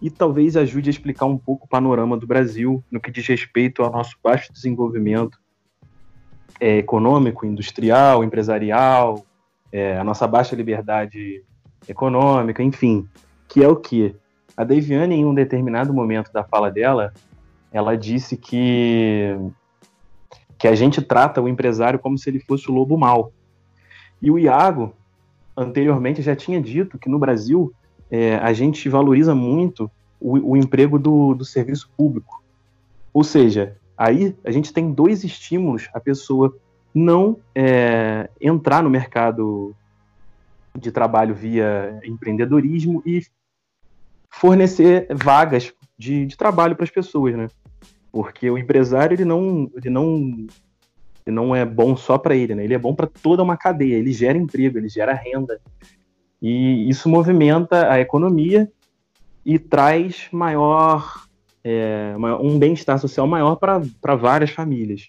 e 0.00 0.10
talvez 0.10 0.56
ajude 0.56 0.88
a 0.88 0.92
explicar 0.92 1.26
um 1.26 1.38
pouco 1.38 1.66
o 1.66 1.68
panorama 1.68 2.16
do 2.16 2.26
Brasil 2.26 2.82
no 2.90 3.00
que 3.00 3.10
diz 3.10 3.26
respeito 3.26 3.82
ao 3.82 3.90
nosso 3.90 4.16
baixo 4.22 4.52
desenvolvimento 4.52 5.38
é, 6.60 6.78
econômico, 6.78 7.46
industrial, 7.46 8.22
empresarial, 8.22 9.24
é, 9.72 9.96
a 9.98 10.04
nossa 10.04 10.26
baixa 10.26 10.54
liberdade 10.54 11.42
econômica, 11.88 12.62
enfim, 12.62 13.08
que 13.48 13.62
é 13.62 13.68
o 13.68 13.76
que 13.76 14.14
a 14.56 14.62
Deviane, 14.62 15.16
em 15.16 15.24
um 15.24 15.34
determinado 15.34 15.92
momento 15.92 16.32
da 16.32 16.44
fala 16.44 16.70
dela, 16.70 17.12
ela 17.74 17.96
disse 17.96 18.36
que 18.36 19.36
que 20.56 20.68
a 20.68 20.74
gente 20.74 21.02
trata 21.02 21.42
o 21.42 21.48
empresário 21.48 21.98
como 21.98 22.16
se 22.16 22.30
ele 22.30 22.38
fosse 22.38 22.70
o 22.70 22.72
lobo 22.72 22.96
mau. 22.96 23.32
E 24.22 24.30
o 24.30 24.38
Iago, 24.38 24.94
anteriormente, 25.54 26.22
já 26.22 26.34
tinha 26.34 26.60
dito 26.62 26.96
que 26.96 27.08
no 27.08 27.18
Brasil 27.18 27.74
é, 28.10 28.36
a 28.36 28.52
gente 28.52 28.88
valoriza 28.88 29.34
muito 29.34 29.90
o, 30.18 30.52
o 30.52 30.56
emprego 30.56 30.98
do, 30.98 31.34
do 31.34 31.44
serviço 31.44 31.90
público. 31.96 32.42
Ou 33.12 33.24
seja, 33.24 33.76
aí 33.98 34.34
a 34.44 34.50
gente 34.52 34.72
tem 34.72 34.92
dois 34.92 35.24
estímulos 35.24 35.90
a 35.92 36.00
pessoa 36.00 36.56
não 36.94 37.36
é, 37.54 38.30
entrar 38.40 38.82
no 38.82 38.88
mercado 38.88 39.74
de 40.78 40.92
trabalho 40.92 41.34
via 41.34 42.00
empreendedorismo 42.04 43.02
e 43.04 43.22
fornecer 44.30 45.08
vagas 45.12 45.74
de, 45.98 46.24
de 46.24 46.36
trabalho 46.36 46.74
para 46.74 46.84
as 46.84 46.90
pessoas, 46.90 47.34
né? 47.36 47.48
Porque 48.14 48.48
o 48.48 48.56
empresário 48.56 49.16
ele 49.16 49.24
não, 49.24 49.68
ele 49.74 49.90
não, 49.90 50.46
ele 51.26 51.34
não 51.34 51.52
é 51.52 51.64
bom 51.64 51.96
só 51.96 52.16
para 52.16 52.36
ele, 52.36 52.54
né? 52.54 52.62
Ele 52.62 52.74
é 52.74 52.78
bom 52.78 52.94
para 52.94 53.08
toda 53.08 53.42
uma 53.42 53.56
cadeia. 53.56 53.96
Ele 53.96 54.12
gera 54.12 54.38
emprego, 54.38 54.78
ele 54.78 54.88
gera 54.88 55.12
renda. 55.12 55.60
E 56.40 56.88
isso 56.88 57.08
movimenta 57.08 57.90
a 57.90 57.98
economia 57.98 58.70
e 59.44 59.58
traz 59.58 60.28
maior 60.30 61.24
é, 61.64 62.14
um 62.40 62.56
bem-estar 62.56 63.00
social 63.00 63.26
maior 63.26 63.56
para 63.56 64.14
várias 64.14 64.50
famílias. 64.50 65.08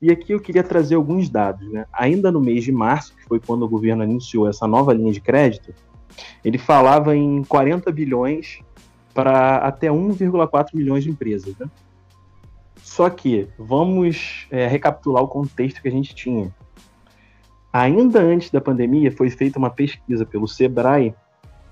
E 0.00 0.10
aqui 0.10 0.32
eu 0.32 0.40
queria 0.40 0.64
trazer 0.64 0.96
alguns 0.96 1.30
dados. 1.30 1.70
Né? 1.70 1.86
Ainda 1.92 2.32
no 2.32 2.40
mês 2.40 2.64
de 2.64 2.72
março, 2.72 3.14
que 3.14 3.22
foi 3.22 3.38
quando 3.38 3.62
o 3.62 3.68
governo 3.68 4.02
anunciou 4.02 4.48
essa 4.48 4.66
nova 4.66 4.92
linha 4.92 5.12
de 5.12 5.20
crédito, 5.20 5.72
ele 6.44 6.58
falava 6.58 7.16
em 7.16 7.44
40 7.44 7.92
bilhões 7.92 8.58
para 9.14 9.58
até 9.58 9.86
1,4 9.86 10.70
milhões 10.74 11.04
de 11.04 11.10
empresas. 11.10 11.56
Né? 11.56 11.70
Só 12.82 13.08
que 13.08 13.48
vamos 13.58 14.46
é, 14.50 14.66
recapitular 14.66 15.22
o 15.22 15.28
contexto 15.28 15.80
que 15.80 15.88
a 15.88 15.90
gente 15.90 16.14
tinha. 16.14 16.52
Ainda 17.72 18.20
antes 18.20 18.50
da 18.50 18.60
pandemia, 18.60 19.10
foi 19.10 19.30
feita 19.30 19.58
uma 19.58 19.70
pesquisa 19.70 20.26
pelo 20.26 20.46
Sebrae 20.46 21.14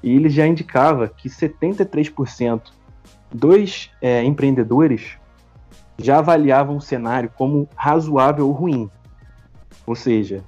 e 0.03 0.15
ele 0.15 0.31
já 0.31 0.47
indicava 0.47 1.09
que 1.09 1.29
73% 1.29 2.63
dos 3.31 3.91
é, 4.01 4.25
empreendedores 4.25 5.19
já 5.99 6.19
avaliavam 6.19 6.77
o 6.77 6.81
cenário 6.81 7.31
como 7.37 7.69
razoável 7.77 8.47
ou 8.47 8.53
ruim. 8.53 8.91
Ou 9.87 9.95
seja, 9.95 10.43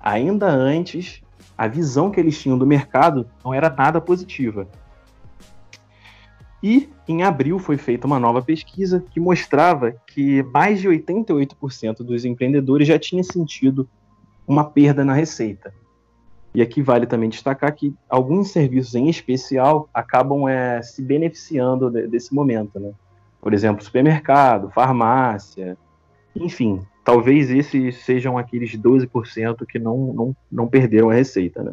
ainda 0.00 0.48
antes, 0.48 1.20
a 1.58 1.66
visão 1.66 2.10
que 2.10 2.20
eles 2.20 2.40
tinham 2.40 2.56
do 2.56 2.66
mercado 2.66 3.26
não 3.44 3.52
era 3.52 3.68
nada 3.68 4.00
positiva. 4.00 4.68
E 6.62 6.88
em 7.08 7.24
abril 7.24 7.58
foi 7.58 7.76
feita 7.76 8.06
uma 8.06 8.20
nova 8.20 8.40
pesquisa 8.40 9.04
que 9.10 9.18
mostrava 9.18 9.92
que 10.06 10.42
mais 10.44 10.80
de 10.80 10.88
88% 10.88 11.98
dos 11.98 12.24
empreendedores 12.24 12.86
já 12.86 12.98
tinha 12.98 13.24
sentido 13.24 13.88
uma 14.46 14.64
perda 14.64 15.04
na 15.04 15.12
receita. 15.12 15.74
E 16.54 16.60
aqui 16.60 16.82
vale 16.82 17.06
também 17.06 17.28
destacar 17.28 17.74
que 17.74 17.94
alguns 18.08 18.50
serviços 18.50 18.94
em 18.94 19.08
especial 19.08 19.88
acabam 19.92 20.46
é, 20.48 20.82
se 20.82 21.02
beneficiando 21.02 21.90
de, 21.90 22.06
desse 22.06 22.34
momento, 22.34 22.78
né? 22.78 22.92
Por 23.40 23.54
exemplo, 23.54 23.82
supermercado, 23.82 24.70
farmácia, 24.70 25.76
enfim, 26.36 26.80
talvez 27.04 27.50
esses 27.50 28.04
sejam 28.04 28.38
aqueles 28.38 28.76
12% 28.76 29.66
que 29.66 29.78
não, 29.78 30.12
não, 30.12 30.36
não 30.50 30.68
perderam 30.68 31.10
a 31.10 31.14
receita, 31.14 31.62
né? 31.62 31.72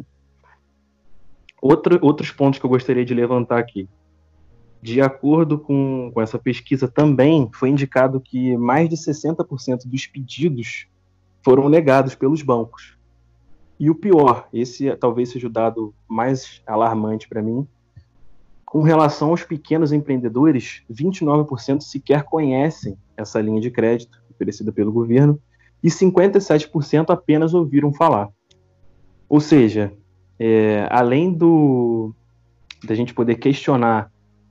Outro, 1.60 1.98
outros 2.02 2.30
pontos 2.30 2.58
que 2.58 2.64
eu 2.64 2.70
gostaria 2.70 3.04
de 3.04 3.12
levantar 3.14 3.58
aqui. 3.58 3.86
De 4.82 5.00
acordo 5.00 5.58
com, 5.58 6.10
com 6.12 6.20
essa 6.22 6.38
pesquisa, 6.38 6.88
também 6.88 7.50
foi 7.52 7.68
indicado 7.68 8.20
que 8.20 8.56
mais 8.56 8.88
de 8.88 8.96
60% 8.96 9.86
dos 9.86 10.06
pedidos 10.06 10.86
foram 11.42 11.68
negados 11.68 12.14
pelos 12.14 12.42
bancos. 12.42 12.96
E 13.78 13.90
o 13.90 13.94
pior, 13.94 14.48
esse 14.52 14.94
talvez 14.96 15.30
seja 15.30 15.46
o 15.46 15.50
dado 15.50 15.94
mais 16.08 16.62
alarmante 16.66 17.28
para 17.28 17.42
mim, 17.42 17.66
com 18.64 18.82
relação 18.82 19.30
aos 19.30 19.42
pequenos 19.42 19.90
empreendedores, 19.90 20.82
29% 20.90 21.80
sequer 21.80 22.22
conhecem 22.22 22.96
essa 23.16 23.40
linha 23.40 23.60
de 23.60 23.70
crédito 23.70 24.22
oferecida 24.30 24.70
pelo 24.70 24.92
governo 24.92 25.40
e 25.82 25.88
57% 25.88 27.10
apenas 27.10 27.52
ouviram 27.52 27.92
falar. 27.92 28.28
Ou 29.28 29.40
seja, 29.40 29.92
é, 30.38 30.86
além 30.90 31.32
do 31.32 32.14
da 32.84 32.94
gente 32.94 33.12
poder 33.12 33.34
questionar 33.34 34.10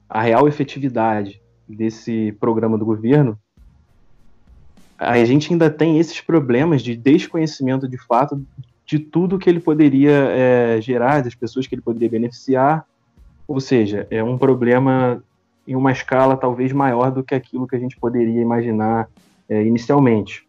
a 0.09 0.21
real 0.21 0.47
efetividade 0.47 1.41
desse 1.67 2.35
programa 2.39 2.77
do 2.77 2.85
governo, 2.85 3.37
a 4.97 5.23
gente 5.23 5.53
ainda 5.53 5.69
tem 5.69 5.99
esses 5.99 6.19
problemas 6.19 6.81
de 6.81 6.95
desconhecimento 6.95 7.87
de 7.87 7.97
fato 7.97 8.43
de 8.85 8.97
tudo 8.97 9.37
que 9.37 9.49
ele 9.49 9.59
poderia 9.59 10.11
é, 10.31 10.81
gerar, 10.81 11.21
das 11.21 11.35
pessoas 11.35 11.67
que 11.67 11.75
ele 11.75 11.81
poderia 11.81 12.09
beneficiar. 12.09 12.85
Ou 13.47 13.59
seja, 13.59 14.07
é 14.09 14.23
um 14.23 14.37
problema 14.37 15.23
em 15.67 15.75
uma 15.75 15.91
escala 15.91 16.35
talvez 16.35 16.73
maior 16.73 17.11
do 17.11 17.23
que 17.23 17.35
aquilo 17.35 17.67
que 17.67 17.75
a 17.75 17.79
gente 17.79 17.95
poderia 17.97 18.41
imaginar 18.41 19.07
é, 19.47 19.63
inicialmente. 19.63 20.47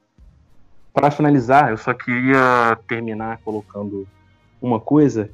Para 0.93 1.11
finalizar, 1.11 1.71
eu 1.71 1.77
só 1.77 1.93
queria 1.93 2.77
terminar 2.89 3.39
colocando 3.45 4.09
uma 4.61 4.81
coisa 4.81 5.31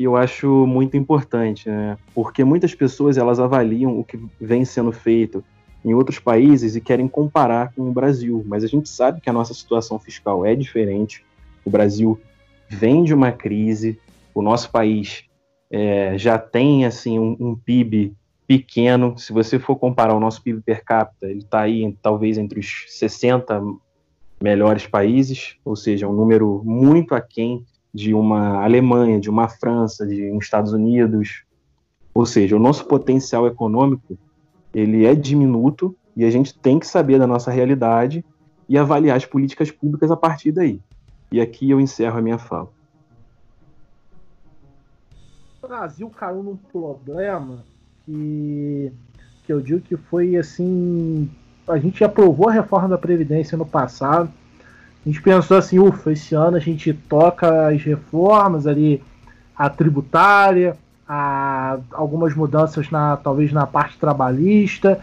que 0.00 0.04
eu 0.04 0.16
acho 0.16 0.66
muito 0.66 0.96
importante, 0.96 1.68
né? 1.68 1.98
porque 2.14 2.42
muitas 2.42 2.74
pessoas 2.74 3.18
elas 3.18 3.38
avaliam 3.38 4.00
o 4.00 4.02
que 4.02 4.18
vem 4.40 4.64
sendo 4.64 4.90
feito 4.92 5.44
em 5.84 5.92
outros 5.92 6.18
países 6.18 6.74
e 6.74 6.80
querem 6.80 7.06
comparar 7.06 7.74
com 7.74 7.82
o 7.82 7.92
Brasil, 7.92 8.42
mas 8.46 8.64
a 8.64 8.66
gente 8.66 8.88
sabe 8.88 9.20
que 9.20 9.28
a 9.28 9.32
nossa 9.32 9.52
situação 9.52 9.98
fiscal 9.98 10.46
é 10.46 10.54
diferente, 10.54 11.22
o 11.66 11.68
Brasil 11.68 12.18
vem 12.66 13.04
de 13.04 13.12
uma 13.12 13.30
crise, 13.30 14.00
o 14.34 14.40
nosso 14.40 14.70
país 14.70 15.24
é, 15.70 16.16
já 16.16 16.38
tem 16.38 16.86
assim 16.86 17.18
um, 17.18 17.36
um, 17.38 17.54
PIB 17.54 18.14
pequeno. 18.46 19.18
Se 19.18 19.34
você 19.34 19.58
for 19.58 19.76
comparar 19.76 20.14
o 20.14 20.20
nosso 20.20 20.42
PIB 20.42 20.62
per 20.62 20.82
capita, 20.82 21.26
ele 21.26 21.40
está 21.40 21.60
aí 21.60 21.94
talvez 22.00 22.38
entre 22.38 22.58
os 22.58 22.86
60 22.88 23.62
melhores 24.42 24.86
países, 24.86 25.56
ou 25.62 25.76
seja, 25.76 26.08
um 26.08 26.14
número 26.14 26.62
muito 26.64 27.14
aquém 27.14 27.66
de 27.92 28.14
uma 28.14 28.62
Alemanha, 28.62 29.20
de 29.20 29.28
uma 29.28 29.48
França, 29.48 30.06
de 30.06 30.30
um 30.32 30.38
Estados 30.38 30.72
Unidos. 30.72 31.44
Ou 32.14 32.24
seja, 32.24 32.56
o 32.56 32.60
nosso 32.60 32.86
potencial 32.86 33.46
econômico 33.46 34.18
ele 34.72 35.04
é 35.04 35.14
diminuto 35.14 35.96
e 36.16 36.24
a 36.24 36.30
gente 36.30 36.56
tem 36.56 36.78
que 36.78 36.86
saber 36.86 37.18
da 37.18 37.26
nossa 37.26 37.50
realidade 37.50 38.24
e 38.68 38.78
avaliar 38.78 39.16
as 39.16 39.24
políticas 39.24 39.70
públicas 39.70 40.10
a 40.10 40.16
partir 40.16 40.52
daí. 40.52 40.80
E 41.32 41.40
aqui 41.40 41.70
eu 41.70 41.80
encerro 41.80 42.18
a 42.18 42.22
minha 42.22 42.38
fala. 42.38 42.68
O 45.62 45.66
Brasil 45.66 46.10
caiu 46.10 46.42
num 46.42 46.56
problema 46.56 47.64
que, 48.04 48.92
que 49.44 49.52
eu 49.52 49.60
digo 49.60 49.80
que 49.80 49.96
foi 49.96 50.36
assim. 50.36 51.30
A 51.68 51.78
gente 51.78 52.02
aprovou 52.02 52.48
a 52.48 52.52
reforma 52.52 52.88
da 52.88 52.98
Previdência 52.98 53.56
no 53.56 53.66
passado. 53.66 54.32
A 55.04 55.08
gente 55.08 55.22
pensou 55.22 55.56
assim, 55.56 55.78
ufa, 55.78 56.12
esse 56.12 56.34
ano 56.34 56.56
a 56.56 56.60
gente 56.60 56.92
toca 56.92 57.68
as 57.68 57.82
reformas 57.82 58.66
ali, 58.66 59.02
a 59.56 59.70
tributária, 59.70 60.76
a, 61.08 61.78
algumas 61.92 62.34
mudanças 62.34 62.90
na 62.90 63.16
talvez 63.16 63.52
na 63.52 63.66
parte 63.66 63.98
trabalhista, 63.98 65.00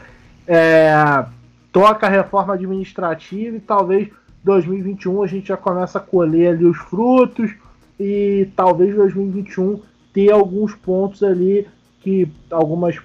é, 0.48 1.26
toca 1.72 2.06
a 2.06 2.10
reforma 2.10 2.54
administrativa 2.54 3.58
e 3.58 3.60
talvez 3.60 4.10
2021 4.44 5.24
a 5.24 5.28
gente 5.28 5.48
já 5.48 5.58
começa 5.58 5.98
a 5.98 6.02
colher 6.02 6.54
ali 6.54 6.66
os 6.66 6.78
frutos 6.78 7.52
e 8.00 8.48
talvez 8.56 8.96
2021 8.96 9.82
ter 10.14 10.32
alguns 10.32 10.76
pontos 10.76 11.24
ali 11.24 11.68
que 12.02 12.32
algumas 12.52 13.00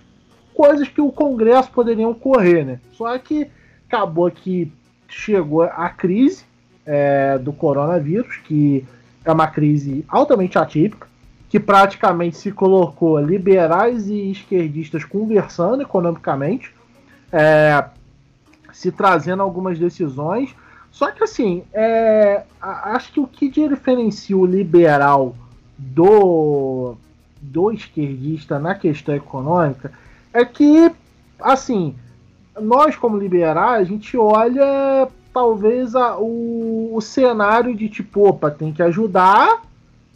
coisas 0.55 0.87
que 0.89 1.01
o 1.01 1.11
Congresso 1.11 1.71
poderiam 1.71 2.13
correr, 2.13 2.65
né? 2.65 2.81
Só 2.93 3.19
que 3.19 3.51
acabou 3.89 4.31
que 4.31 4.71
chegou 5.09 5.63
a 5.63 5.89
crise 5.89 6.45
é, 6.87 7.39
do 7.39 7.53
coronavírus, 7.53 8.37
que 8.45 8.85
é 9.25 9.33
uma 9.33 9.47
crise 9.47 10.05
altamente 10.09 10.59
atípica, 10.59 11.07
que 11.49 11.61
praticamente 11.61 12.37
se 12.37 12.51
colocou 12.51 13.21
liberais 13.21 14.09
e 14.09 14.31
esquerdistas 14.31 15.05
conversando 15.05 15.83
economicamente, 15.83 16.75
é, 17.31 17.85
se 18.73 18.91
trazendo 18.91 19.43
algumas 19.43 19.79
decisões. 19.79 20.55
Só 20.91 21.11
que 21.11 21.25
assim, 21.25 21.63
é, 21.73 22.43
acho 22.61 23.13
que 23.13 23.21
o 23.21 23.27
que 23.27 23.51
diferencia 23.51 24.37
o 24.37 24.47
liberal 24.47 25.35
do, 25.77 26.95
do 27.41 27.71
esquerdista 27.71 28.59
na 28.59 28.75
questão 28.75 29.15
econômica 29.15 29.93
é 30.33 30.45
que, 30.45 30.91
assim, 31.41 31.95
nós 32.61 32.97
como 32.97 33.19
liberais, 33.19 33.83
a 33.83 33.91
gente 33.91 34.17
olha 34.17 35.09
talvez 35.33 35.95
a, 35.95 36.17
o, 36.19 36.95
o 36.95 37.01
cenário 37.01 37.75
de 37.75 37.89
tipo, 37.89 38.29
opa, 38.29 38.51
tem 38.51 38.73
que 38.73 38.83
ajudar, 38.83 39.63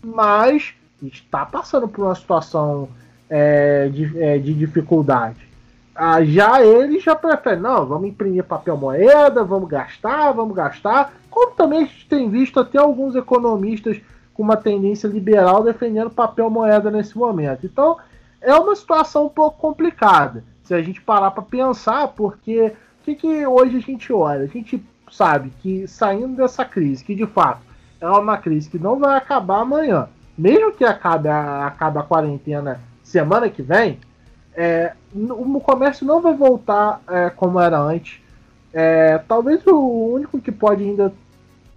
mas 0.04 0.74
está 1.02 1.44
passando 1.44 1.88
por 1.88 2.04
uma 2.04 2.14
situação 2.14 2.88
é, 3.28 3.88
de, 3.88 4.22
é, 4.22 4.38
de 4.38 4.54
dificuldade. 4.54 5.46
Ah, 5.94 6.22
já 6.22 6.62
ele 6.62 7.00
já 7.00 7.14
prefere, 7.16 7.58
não, 7.58 7.86
vamos 7.86 8.08
imprimir 8.08 8.44
papel 8.44 8.76
moeda, 8.76 9.42
vamos 9.42 9.68
gastar, 9.68 10.32
vamos 10.32 10.54
gastar. 10.54 11.14
Como 11.30 11.52
também 11.52 11.80
a 11.80 11.86
gente 11.86 12.06
tem 12.06 12.28
visto 12.28 12.60
até 12.60 12.78
alguns 12.78 13.16
economistas 13.16 13.98
com 14.34 14.42
uma 14.42 14.56
tendência 14.56 15.08
liberal 15.08 15.64
defendendo 15.64 16.10
papel 16.10 16.50
moeda 16.50 16.90
nesse 16.90 17.16
momento. 17.16 17.64
Então 17.64 17.96
é 18.42 18.54
uma 18.54 18.76
situação 18.76 19.26
um 19.26 19.30
pouco 19.30 19.58
complicada 19.58 20.44
se 20.62 20.74
a 20.74 20.82
gente 20.82 21.00
parar 21.00 21.30
para 21.30 21.42
pensar, 21.42 22.08
porque 22.08 22.72
o 23.00 23.04
que, 23.04 23.14
que 23.14 23.46
hoje 23.46 23.76
a 23.76 23.80
gente 23.80 24.12
olha? 24.12 24.42
A 24.42 24.46
gente 24.46 24.82
sabe 25.16 25.50
que 25.60 25.88
saindo 25.88 26.36
dessa 26.36 26.64
crise, 26.64 27.02
que 27.02 27.14
de 27.14 27.26
fato 27.26 27.60
é 28.00 28.08
uma 28.08 28.36
crise 28.36 28.68
que 28.68 28.78
não 28.78 28.98
vai 28.98 29.16
acabar 29.16 29.60
amanhã, 29.60 30.08
mesmo 30.36 30.72
que 30.72 30.84
acabe 30.84 31.28
a, 31.28 31.66
acabe 31.66 31.98
a 31.98 32.02
quarentena 32.02 32.80
semana 33.02 33.48
que 33.48 33.62
vem, 33.62 33.98
é, 34.54 34.92
o 35.14 35.60
comércio 35.60 36.06
não 36.06 36.20
vai 36.20 36.34
voltar 36.34 37.00
é, 37.08 37.30
como 37.30 37.60
era 37.60 37.78
antes. 37.78 38.20
É, 38.72 39.18
talvez 39.26 39.66
o 39.66 40.12
único 40.12 40.40
que 40.40 40.52
pode 40.52 40.82
ainda 40.82 41.12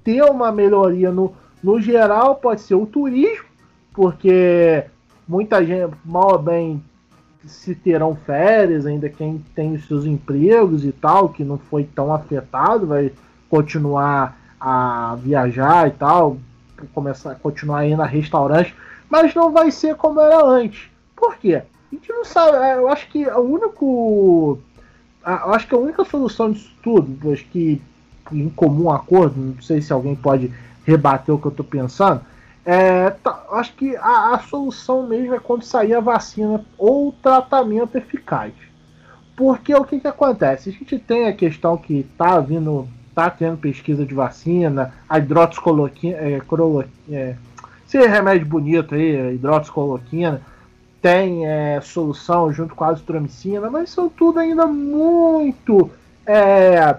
ter 0.03 0.23
uma 0.23 0.51
melhoria 0.51 1.11
no, 1.11 1.33
no 1.63 1.79
geral 1.79 2.35
pode 2.35 2.61
ser 2.61 2.75
o 2.75 2.85
turismo, 2.85 3.45
porque 3.93 4.83
muita 5.27 5.63
gente, 5.63 5.93
mal 6.03 6.33
ou 6.33 6.39
bem, 6.39 6.83
se 7.45 7.73
terão 7.73 8.15
férias, 8.15 8.85
ainda 8.85 9.09
quem 9.09 9.43
tem 9.55 9.73
os 9.73 9.87
seus 9.87 10.05
empregos 10.05 10.83
e 10.83 10.91
tal, 10.91 11.29
que 11.29 11.43
não 11.43 11.57
foi 11.57 11.83
tão 11.83 12.13
afetado, 12.13 12.87
vai 12.87 13.11
continuar 13.49 14.37
a 14.59 15.15
viajar 15.19 15.87
e 15.87 15.91
tal, 15.91 16.37
começar 16.93 17.31
a 17.31 17.35
continuar 17.35 17.79
a 17.79 17.87
ir 17.87 17.95
na 17.95 18.05
restaurante, 18.05 18.75
mas 19.09 19.33
não 19.33 19.51
vai 19.51 19.71
ser 19.71 19.95
como 19.95 20.19
era 20.19 20.43
antes. 20.45 20.89
Por 21.15 21.37
quê? 21.37 21.55
A 21.91 21.95
gente 21.95 22.09
não 22.09 22.23
sabe. 22.23 22.57
É, 22.57 22.75
eu 22.75 22.87
acho 22.87 23.07
que 23.09 23.27
o 23.27 23.39
único. 23.39 24.59
Eu 25.25 25.53
acho 25.53 25.67
que 25.67 25.75
a 25.75 25.77
única 25.77 26.05
solução 26.05 26.51
disso 26.51 26.71
tudo, 26.81 27.31
acho 27.31 27.45
que 27.45 27.81
em 28.31 28.49
comum 28.49 28.89
acordo, 28.89 29.39
não 29.39 29.61
sei 29.61 29.81
se 29.81 29.91
alguém 29.91 30.15
pode 30.15 30.53
rebater 30.85 31.33
o 31.33 31.39
que 31.39 31.47
eu 31.47 31.51
estou 31.51 31.65
pensando. 31.65 32.21
É, 32.65 33.09
tá, 33.09 33.45
acho 33.53 33.73
que 33.73 33.95
a, 33.95 34.35
a, 34.35 34.39
solução 34.39 35.07
mesmo 35.07 35.33
é 35.33 35.39
quando 35.39 35.63
sair 35.63 35.93
a 35.95 35.99
vacina 35.99 36.63
ou 36.77 37.11
tratamento 37.11 37.97
eficaz. 37.97 38.53
Porque 39.35 39.73
o 39.73 39.85
que, 39.85 39.99
que 39.99 40.07
acontece? 40.07 40.69
A 40.69 40.71
gente 40.71 40.99
tem 40.99 41.27
a 41.27 41.33
questão 41.33 41.77
que 41.77 41.99
está 41.99 42.39
vindo, 42.39 42.87
está 43.19 43.29
tendo 43.29 43.57
pesquisa 43.57 44.05
de 44.05 44.13
vacina, 44.13 44.93
a 45.07 45.17
é, 45.17 46.41
é, 47.11 47.35
esse 47.85 48.07
remédio 48.07 48.47
bonito 48.47 48.95
aí, 48.95 49.35
hidroxicoloquina, 49.35 50.41
tem 51.01 51.45
é, 51.45 51.81
solução 51.81 52.51
junto 52.51 52.75
com 52.75 52.83
a 52.83 52.89
azitromicina, 52.89 53.69
mas 53.69 53.89
são 53.89 54.09
tudo 54.09 54.39
ainda 54.39 54.65
muito 54.65 55.89
é, 56.25 56.97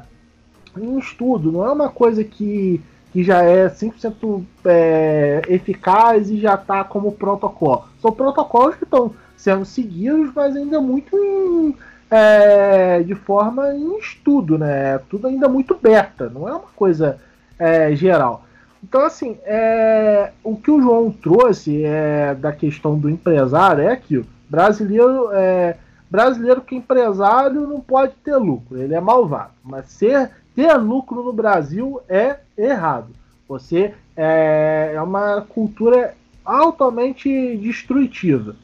em 0.77 0.99
estudo, 0.99 1.53
não 1.53 1.65
é 1.65 1.73
uma 1.73 1.89
coisa 1.89 2.23
que, 2.23 2.81
que 3.13 3.23
já 3.23 3.43
é 3.43 3.69
100% 3.69 4.43
é, 4.65 5.43
eficaz 5.49 6.31
e 6.31 6.41
já 6.41 6.55
está 6.55 6.85
como 6.85 7.13
protocolo. 7.13 7.85
São 8.01 8.13
protocolos 8.13 8.77
que 8.77 8.85
estão 8.85 9.15
sendo 9.37 9.65
seguidos, 9.65 10.33
mas 10.35 10.55
ainda 10.55 10.81
muito 10.81 11.17
em, 11.17 11.75
é, 12.11 13.03
de 13.03 13.15
forma 13.15 13.73
em 13.73 13.99
estudo, 13.99 14.59
né? 14.59 14.99
Tudo 15.09 15.29
ainda 15.29 15.49
muito 15.49 15.79
beta, 15.81 16.29
não 16.29 16.49
é 16.49 16.53
uma 16.53 16.69
coisa 16.75 17.19
é, 17.59 17.95
geral. 17.95 18.45
Então, 18.83 19.03
assim, 19.03 19.37
é, 19.45 20.33
o 20.43 20.57
que 20.57 20.71
o 20.71 20.81
João 20.81 21.11
trouxe 21.11 21.85
é, 21.85 22.35
da 22.35 22.51
questão 22.51 22.99
do 22.99 23.09
empresário 23.09 23.89
é 23.89 23.95
que 23.95 24.17
o 24.17 24.27
brasileiro, 24.49 25.31
é, 25.33 25.77
brasileiro 26.11 26.63
que 26.63 26.75
é 26.75 26.79
empresário 26.79 27.67
não 27.67 27.81
pode 27.81 28.15
ter 28.25 28.37
lucro, 28.37 28.79
ele 28.79 28.95
é 28.95 29.01
malvado. 29.01 29.53
Mas 29.63 29.87
ser, 29.91 30.31
ter 30.57 30.75
lucro 30.77 31.23
no 31.23 31.33
Brasil 31.33 32.01
é 32.09 32.39
errado. 32.57 33.09
Você 33.47 33.95
é, 34.17 34.93
é 34.95 35.03
uma 35.03 35.43
cultura 35.43 36.15
altamente 36.45 37.57
destrutiva. 37.59 38.57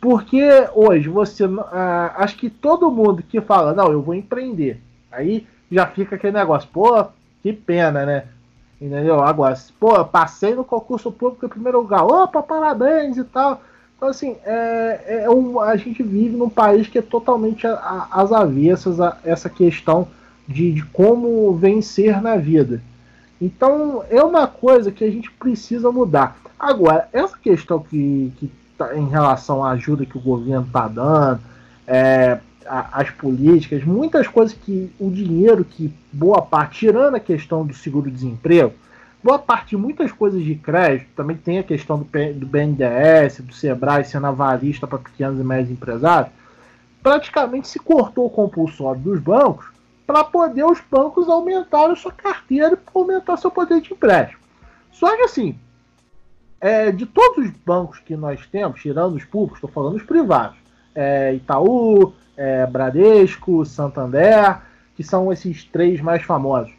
Porque 0.00 0.42
hoje 0.74 1.08
você. 1.08 1.44
Ah, 1.72 2.14
acho 2.16 2.36
que 2.36 2.48
todo 2.48 2.90
mundo 2.90 3.22
que 3.22 3.40
fala, 3.40 3.74
não, 3.74 3.92
eu 3.92 4.00
vou 4.00 4.14
empreender. 4.14 4.80
Aí 5.12 5.46
já 5.70 5.86
fica 5.86 6.16
aquele 6.16 6.36
negócio, 6.36 6.68
pô, 6.72 7.04
que 7.42 7.52
pena, 7.52 8.06
né? 8.06 8.24
Entendeu? 8.80 9.22
Agora, 9.22 9.54
pô, 9.78 10.02
passei 10.06 10.54
no 10.54 10.64
concurso 10.64 11.12
público 11.12 11.44
em 11.44 11.50
primeiro 11.50 11.80
lugar, 11.80 12.04
opa, 12.04 12.42
parabéns 12.42 13.18
e 13.18 13.24
tal. 13.24 13.60
Então, 13.96 14.08
assim, 14.08 14.36
é, 14.46 15.24
é 15.24 15.30
um, 15.30 15.60
a 15.60 15.76
gente 15.76 16.02
vive 16.02 16.34
num 16.34 16.48
país 16.48 16.88
que 16.88 16.98
é 16.98 17.02
totalmente 17.02 17.66
às 17.66 18.32
avessas 18.32 18.98
a 18.98 19.18
essa 19.22 19.50
questão 19.50 20.08
de, 20.48 20.72
de 20.72 20.82
como 20.86 21.52
vencer 21.54 22.22
na 22.22 22.36
vida. 22.36 22.80
Então, 23.38 24.02
é 24.08 24.22
uma 24.22 24.46
coisa 24.46 24.90
que 24.90 25.04
a 25.04 25.10
gente 25.10 25.30
precisa 25.30 25.92
mudar. 25.92 26.38
Agora, 26.58 27.08
essa 27.12 27.36
questão 27.36 27.80
que, 27.80 28.32
que 28.38 28.50
tá, 28.84 28.96
em 28.96 29.08
relação 29.08 29.64
à 29.64 29.70
ajuda 29.72 30.06
que 30.06 30.16
o 30.16 30.20
governo 30.20 30.66
está 30.66 30.88
dando, 30.88 31.40
é, 31.86 32.38
a, 32.66 33.00
as 33.00 33.10
políticas, 33.10 33.84
muitas 33.84 34.26
coisas 34.26 34.56
que 34.56 34.90
o 34.98 35.10
dinheiro 35.10 35.64
que 35.64 35.92
boa 36.12 36.40
parte, 36.40 36.80
tirando 36.80 37.16
a 37.16 37.20
questão 37.20 37.66
do 37.66 37.74
seguro-desemprego, 37.74 38.72
boa 39.22 39.38
parte 39.38 39.70
de 39.70 39.76
muitas 39.76 40.10
coisas 40.12 40.42
de 40.42 40.54
crédito, 40.54 41.10
também 41.14 41.36
tem 41.36 41.58
a 41.58 41.62
questão 41.62 41.98
do, 41.98 42.04
do 42.04 42.46
BNDES, 42.46 43.40
do 43.40 43.52
Sebrae 43.52 44.04
sendo 44.04 44.26
avalista 44.26 44.86
para 44.86 44.98
pequenos 44.98 45.38
e 45.38 45.44
médios 45.44 45.70
empresários, 45.70 46.32
praticamente 47.02 47.68
se 47.68 47.78
cortou 47.78 48.26
o 48.26 48.30
compulsório 48.30 49.00
dos 49.00 49.20
bancos 49.20 49.66
para 50.06 50.24
poder 50.24 50.64
os 50.64 50.80
bancos 50.90 51.28
aumentarem 51.28 51.94
sua 51.96 52.12
carteira 52.12 52.74
e 52.74 52.98
aumentar 52.98 53.36
seu 53.36 53.50
poder 53.50 53.80
de 53.80 53.92
empréstimo. 53.92 54.40
Só 54.90 55.16
que 55.16 55.22
assim, 55.22 55.56
é, 56.60 56.92
de 56.92 57.06
todos 57.06 57.46
os 57.46 57.50
bancos 57.64 57.98
que 57.98 58.14
nós 58.16 58.46
temos, 58.46 58.80
tirando 58.80 59.14
os 59.14 59.24
públicos, 59.24 59.58
estou 59.58 59.70
falando 59.70 59.96
os 59.96 60.02
privados, 60.02 60.56
é, 60.94 61.34
Itaú, 61.34 62.12
é, 62.36 62.66
Bradesco, 62.66 63.64
Santander, 63.64 64.58
que 64.94 65.02
são 65.02 65.32
esses 65.32 65.64
três 65.64 66.00
mais 66.00 66.22
famosos. 66.22 66.72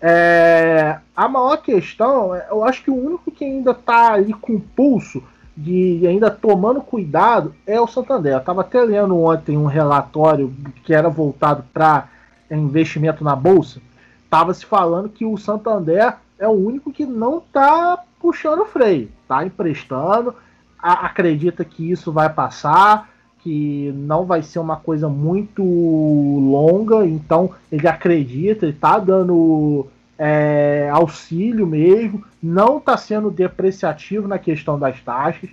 É, 0.00 0.98
a 1.14 1.28
maior 1.28 1.58
questão, 1.58 2.34
eu 2.34 2.64
acho 2.64 2.82
que 2.82 2.90
o 2.90 2.96
único 2.96 3.30
que 3.30 3.44
ainda 3.44 3.72
está 3.72 4.14
ali 4.14 4.32
com 4.32 4.58
pulso 4.58 5.22
de 5.56 6.06
ainda 6.06 6.30
tomando 6.30 6.80
cuidado 6.80 7.54
é 7.66 7.78
o 7.78 7.86
Santander. 7.86 8.32
Eu 8.32 8.38
estava 8.38 8.62
até 8.62 8.80
lendo 8.82 9.18
ontem 9.20 9.58
um 9.58 9.66
relatório 9.66 10.54
que 10.84 10.94
era 10.94 11.08
voltado 11.08 11.64
para 11.72 12.08
investimento 12.50 13.22
na 13.22 13.36
bolsa. 13.36 13.80
Estava 14.24 14.54
se 14.54 14.64
falando 14.64 15.08
que 15.08 15.24
o 15.24 15.36
Santander 15.36 16.16
é 16.38 16.48
o 16.48 16.52
único 16.52 16.90
que 16.92 17.04
não 17.04 17.38
está 17.38 18.02
puxando 18.20 18.60
o 18.60 18.66
freio, 18.66 19.08
está 19.22 19.44
emprestando, 19.44 20.34
a, 20.78 21.06
acredita 21.06 21.64
que 21.64 21.90
isso 21.90 22.12
vai 22.12 22.28
passar, 22.28 23.08
que 23.42 23.92
não 23.96 24.24
vai 24.24 24.42
ser 24.42 24.58
uma 24.58 24.76
coisa 24.76 25.08
muito 25.08 25.62
longa, 25.62 27.06
então 27.06 27.50
ele 27.72 27.88
acredita, 27.88 28.66
ele 28.66 28.74
está 28.74 28.98
dando 28.98 29.86
é, 30.18 30.90
auxílio 30.92 31.66
mesmo, 31.66 32.22
não 32.42 32.76
está 32.76 32.96
sendo 32.96 33.30
depreciativo 33.30 34.28
na 34.28 34.38
questão 34.38 34.78
das 34.78 35.00
taxas. 35.00 35.48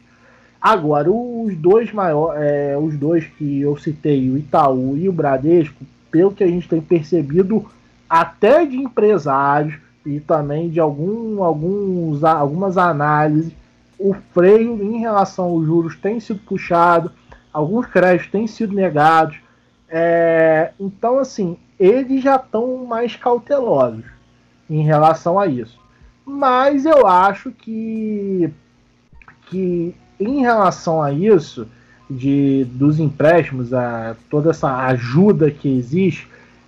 Agora, 0.61 1.09
os 1.09 1.55
dois 1.55 1.93
maiores, 1.93 2.41
é, 2.41 2.77
os 2.77 2.97
dois 2.97 3.25
que 3.25 3.61
eu 3.61 3.77
citei, 3.77 4.29
o 4.29 4.37
Itaú 4.37 4.97
e 4.97 5.07
o 5.07 5.13
Bradesco, 5.13 5.85
pelo 6.11 6.31
que 6.31 6.43
a 6.43 6.47
gente 6.47 6.67
tem 6.67 6.81
percebido, 6.81 7.65
até 8.09 8.65
de 8.65 8.75
empresários 8.75 9.75
e 10.07 10.19
também 10.19 10.69
de 10.69 10.79
algum, 10.79 11.43
alguns, 11.43 12.23
algumas 12.23 12.77
análises, 12.77 13.51
o 13.99 14.15
freio 14.33 14.81
em 14.83 14.99
relação 14.99 15.45
aos 15.45 15.65
juros 15.65 15.95
tem 15.95 16.19
sido 16.19 16.39
puxado 16.39 17.11
alguns 17.57 17.87
créditos 17.87 18.31
têm 18.31 18.45
sido 18.45 18.75
negados. 18.75 19.37
É, 19.89 20.71
então, 20.79 21.17
assim, 21.17 21.57
eles 21.79 22.21
já 22.21 22.35
estão 22.35 22.85
mais 22.85 23.15
cautelosos 23.15 24.05
em 24.69 24.83
relação 24.83 25.39
a 25.39 25.47
isso. 25.47 25.79
Mas 26.23 26.85
eu 26.85 27.07
acho 27.07 27.51
que, 27.51 28.53
que 29.49 29.95
em 30.19 30.41
relação 30.41 31.01
a 31.01 31.11
isso, 31.11 31.67
de, 32.07 32.65
dos 32.65 32.99
empréstimos, 32.99 33.73
a 33.73 34.15
toda 34.29 34.51
essa 34.51 34.75
ajuda 34.85 35.49
que 35.49 35.67
existe, 35.67 36.27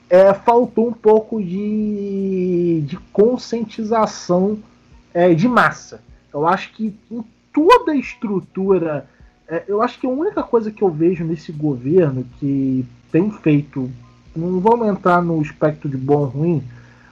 é, 0.09 0.33
faltou 0.33 0.87
um 0.87 0.93
pouco 0.93 1.41
de, 1.41 2.83
de 2.85 2.97
conscientização 3.13 4.59
é, 5.13 5.33
de 5.33 5.47
massa. 5.47 6.01
Eu 6.33 6.47
acho 6.47 6.71
que 6.73 6.95
em 7.11 7.23
toda 7.53 7.91
a 7.91 7.95
estrutura 7.95 9.07
é, 9.49 9.63
eu 9.67 9.81
acho 9.81 9.99
que 9.99 10.05
a 10.05 10.09
única 10.09 10.43
coisa 10.43 10.71
que 10.71 10.83
eu 10.83 10.89
vejo 10.89 11.23
nesse 11.23 11.51
governo 11.51 12.23
que 12.39 12.85
tem 13.11 13.31
feito, 13.31 13.89
não 14.35 14.59
vamos 14.59 14.87
entrar 14.87 15.21
no 15.23 15.41
espectro 15.41 15.89
de 15.89 15.97
bom 15.97 16.19
ou 16.19 16.25
ruim, 16.25 16.63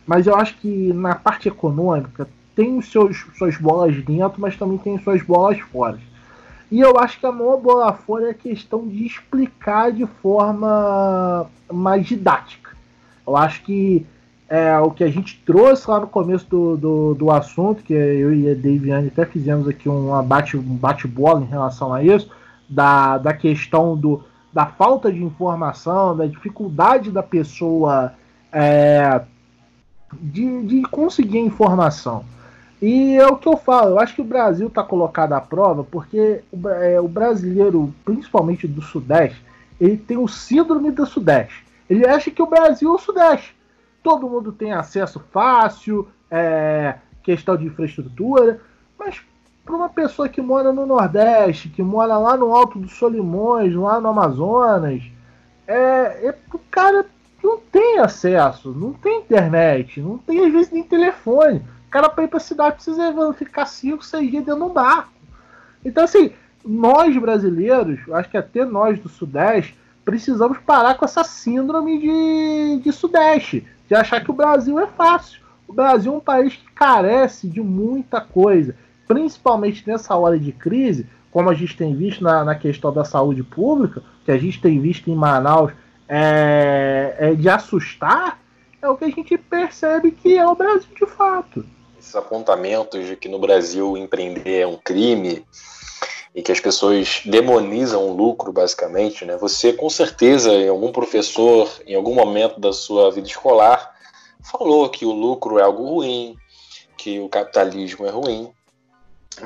mas 0.05 0.27
eu 0.27 0.35
acho 0.35 0.55
que 0.57 0.93
na 0.93 1.15
parte 1.15 1.47
econômica 1.47 2.29
tem 2.55 2.77
os 2.77 2.91
seus, 2.91 3.25
suas 3.37 3.57
bolas 3.57 3.95
dentro, 4.03 4.39
mas 4.39 4.55
também 4.55 4.77
tem 4.77 4.99
suas 4.99 5.21
bolas 5.23 5.59
fora. 5.59 5.99
E 6.71 6.79
eu 6.79 6.99
acho 6.99 7.19
que 7.19 7.25
a 7.25 7.31
maior 7.31 7.57
bola 7.57 7.91
fora 7.93 8.27
é 8.27 8.31
a 8.31 8.35
questão 8.35 8.87
de 8.87 9.05
explicar 9.05 9.91
de 9.91 10.05
forma 10.05 11.49
mais 11.71 12.05
didática. 12.05 12.66
Eu 13.27 13.35
acho 13.35 13.61
que 13.63 14.05
é, 14.49 14.77
o 14.79 14.91
que 14.91 15.03
a 15.03 15.09
gente 15.09 15.41
trouxe 15.45 15.89
lá 15.89 15.99
no 15.99 16.07
começo 16.07 16.45
do, 16.47 16.77
do, 16.77 17.13
do 17.15 17.31
assunto, 17.31 17.83
que 17.83 17.93
eu 17.93 18.33
e 18.33 18.49
a 18.49 18.53
Daviane 18.53 19.09
até 19.09 19.25
fizemos 19.25 19.67
aqui 19.67 19.89
um 19.89 20.09
bate-bola 20.23 20.69
um 20.69 20.77
bate 20.77 21.07
em 21.07 21.49
relação 21.49 21.93
a 21.93 22.01
isso, 22.01 22.29
da, 22.69 23.17
da 23.17 23.33
questão 23.33 23.95
do, 23.97 24.23
da 24.53 24.65
falta 24.65 25.11
de 25.11 25.21
informação, 25.21 26.15
da 26.15 26.25
dificuldade 26.25 27.11
da 27.11 27.21
pessoa 27.21 28.13
é, 28.51 29.21
de, 30.13 30.63
de 30.63 30.81
conseguir 30.83 31.39
informação. 31.39 32.23
E 32.81 33.15
é 33.15 33.27
o 33.27 33.35
que 33.35 33.47
eu 33.47 33.57
falo, 33.57 33.91
eu 33.91 33.99
acho 33.99 34.15
que 34.15 34.21
o 34.21 34.25
Brasil 34.25 34.67
está 34.67 34.83
colocado 34.83 35.33
à 35.33 35.41
prova 35.41 35.83
porque 35.83 36.41
o, 36.51 36.69
é, 36.69 37.01
o 37.01 37.07
brasileiro, 37.07 37.93
principalmente 38.05 38.67
do 38.67 38.81
Sudeste, 38.81 39.43
ele 39.81 39.97
tem 39.97 40.17
o 40.17 40.27
síndrome 40.27 40.91
do 40.91 41.05
Sudeste. 41.05 41.66
Ele 41.89 42.07
acha 42.07 42.31
que 42.31 42.41
o 42.41 42.47
Brasil 42.47 42.91
é 42.91 42.93
o 42.93 42.97
Sudeste 42.97 43.57
todo 44.07 44.29
mundo 44.29 44.53
tem 44.53 44.71
acesso 44.71 45.21
fácil, 45.33 46.07
é, 46.31 46.95
questão 47.21 47.57
de 47.57 47.65
infraestrutura, 47.65 48.61
mas 48.97 49.21
para 49.65 49.75
uma 49.75 49.89
pessoa 49.89 50.29
que 50.29 50.41
mora 50.41 50.71
no 50.71 50.85
Nordeste, 50.85 51.67
que 51.67 51.83
mora 51.83 52.17
lá 52.17 52.37
no 52.37 52.55
Alto 52.55 52.79
dos 52.79 52.93
Solimões, 52.93 53.75
lá 53.75 53.99
no 53.99 54.07
Amazonas, 54.07 55.03
é, 55.67 55.75
é, 55.75 56.35
o 56.53 56.59
cara 56.71 57.05
não 57.43 57.57
tem 57.59 57.99
acesso, 57.99 58.71
não 58.71 58.93
tem 58.93 59.19
internet, 59.19 59.99
não 59.99 60.17
tem 60.17 60.45
às 60.45 60.53
vezes 60.53 60.71
nem 60.71 60.83
telefone. 60.83 61.61
O 61.87 61.89
cara 61.89 62.07
para 62.07 62.23
ir 62.23 62.29
para 62.29 62.39
cidade 62.39 62.75
precisa 62.75 63.33
ficar 63.33 63.65
5, 63.65 64.05
6 64.05 64.31
dias 64.31 64.45
dentro 64.45 64.63
de 64.63 64.69
um 64.69 64.73
barco. 64.73 65.11
Então, 65.83 66.05
assim, 66.05 66.31
nós 66.65 67.15
brasileiros, 67.17 67.99
acho 68.13 68.29
que 68.29 68.37
até 68.37 68.63
nós 68.63 68.97
do 69.01 69.09
Sudeste, 69.09 69.77
precisamos 70.07 70.57
parar 70.59 70.95
com 70.95 71.03
essa 71.03 71.21
síndrome 71.25 71.99
de, 71.99 72.81
de 72.81 72.93
Sudeste 72.93 73.67
de 73.89 73.93
achar 73.93 74.23
que 74.23 74.31
o 74.31 74.33
Brasil 74.33 74.79
é 74.79 74.87
fácil. 74.87 75.41
O 75.67 75.73
Brasil 75.73 76.13
é 76.13 76.15
um 76.15 76.21
país 76.21 76.55
que 76.55 76.71
carece 76.71 77.45
de 77.45 77.59
muita 77.59 78.21
coisa, 78.21 78.73
principalmente 79.05 79.85
nessa 79.85 80.15
hora 80.15 80.39
de 80.39 80.53
crise, 80.53 81.05
como 81.29 81.49
a 81.49 81.53
gente 81.53 81.75
tem 81.75 81.93
visto 81.93 82.23
na, 82.23 82.45
na 82.45 82.55
questão 82.55 82.93
da 82.93 83.03
saúde 83.03 83.43
pública, 83.43 84.01
que 84.23 84.31
a 84.31 84.37
gente 84.37 84.61
tem 84.61 84.79
visto 84.79 85.09
em 85.09 85.15
Manaus, 85.15 85.73
é, 86.07 87.13
é 87.19 87.35
de 87.35 87.49
assustar, 87.49 88.39
é 88.81 88.87
o 88.87 88.95
que 88.95 89.03
a 89.03 89.09
gente 89.09 89.37
percebe 89.37 90.11
que 90.11 90.37
é 90.37 90.47
o 90.47 90.55
Brasil 90.55 90.87
de 90.97 91.05
fato. 91.05 91.65
Esses 91.99 92.15
apontamentos 92.15 93.05
de 93.05 93.17
que 93.17 93.27
no 93.27 93.39
Brasil 93.39 93.97
empreender 93.97 94.61
é 94.61 94.67
um 94.67 94.77
crime, 94.77 95.45
e 96.33 96.41
que 96.41 96.51
as 96.51 96.59
pessoas 96.59 97.21
demonizam 97.25 98.07
o 98.07 98.15
lucro, 98.15 98.51
basicamente, 98.51 99.25
né? 99.25 99.37
Você, 99.37 99.73
com 99.73 99.89
certeza, 99.89 100.51
em 100.53 100.67
algum 100.67 100.91
professor, 100.91 101.69
em 101.85 101.95
algum 101.95 102.13
momento 102.13 102.59
da 102.59 102.71
sua 102.71 103.11
vida 103.11 103.27
escolar, 103.27 103.95
falou 104.43 104.89
que 104.89 105.05
o 105.05 105.11
lucro 105.11 105.59
é 105.59 105.63
algo 105.63 105.83
ruim, 105.83 106.37
que 106.97 107.19
o 107.19 107.29
capitalismo 107.29 108.05
é 108.05 108.09
ruim. 108.09 108.51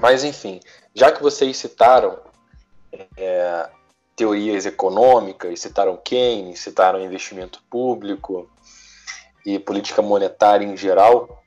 Mas, 0.02 0.24
enfim, 0.24 0.60
já 0.94 1.12
que 1.12 1.22
vocês 1.22 1.58
citaram 1.58 2.20
é, 3.18 3.70
teorias 4.16 4.66
econômicas, 4.66 5.60
citaram 5.60 5.98
Keynes, 5.98 6.60
citaram 6.60 7.04
investimento 7.04 7.62
público 7.70 8.50
e 9.46 9.58
política 9.58 10.02
monetária 10.02 10.66
em 10.66 10.78
geral, 10.78 11.44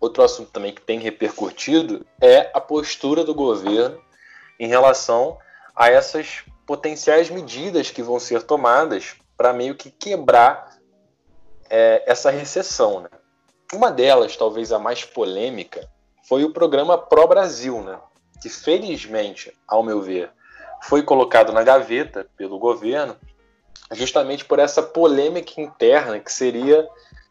outro 0.00 0.22
assunto 0.22 0.50
também 0.50 0.72
que 0.72 0.80
tem 0.80 0.98
repercutido 0.98 2.06
é 2.20 2.50
a 2.54 2.60
postura 2.60 3.24
do 3.24 3.34
governo 3.34 4.00
em 4.58 4.66
relação 4.66 5.38
a 5.74 5.90
essas 5.90 6.44
potenciais 6.66 7.30
medidas 7.30 7.90
que 7.90 8.02
vão 8.02 8.18
ser 8.18 8.42
tomadas 8.42 9.16
para 9.36 9.52
meio 9.52 9.74
que 9.74 9.90
quebrar 9.90 10.76
é, 11.70 12.02
essa 12.06 12.30
recessão. 12.30 13.00
Né? 13.00 13.08
Uma 13.72 13.90
delas, 13.90 14.36
talvez 14.36 14.72
a 14.72 14.78
mais 14.78 15.04
polêmica, 15.04 15.88
foi 16.28 16.44
o 16.44 16.52
programa 16.52 16.98
Pro 16.98 17.26
Brasil, 17.26 17.80
né? 17.82 17.98
que 18.42 18.48
felizmente, 18.48 19.56
ao 19.66 19.82
meu 19.82 20.02
ver, 20.02 20.30
foi 20.82 21.02
colocado 21.02 21.52
na 21.52 21.62
gaveta 21.62 22.28
pelo 22.36 22.58
governo, 22.58 23.16
justamente 23.92 24.44
por 24.44 24.58
essa 24.58 24.82
polêmica 24.82 25.60
interna 25.60 26.20
que 26.20 26.32
seria 26.32 26.86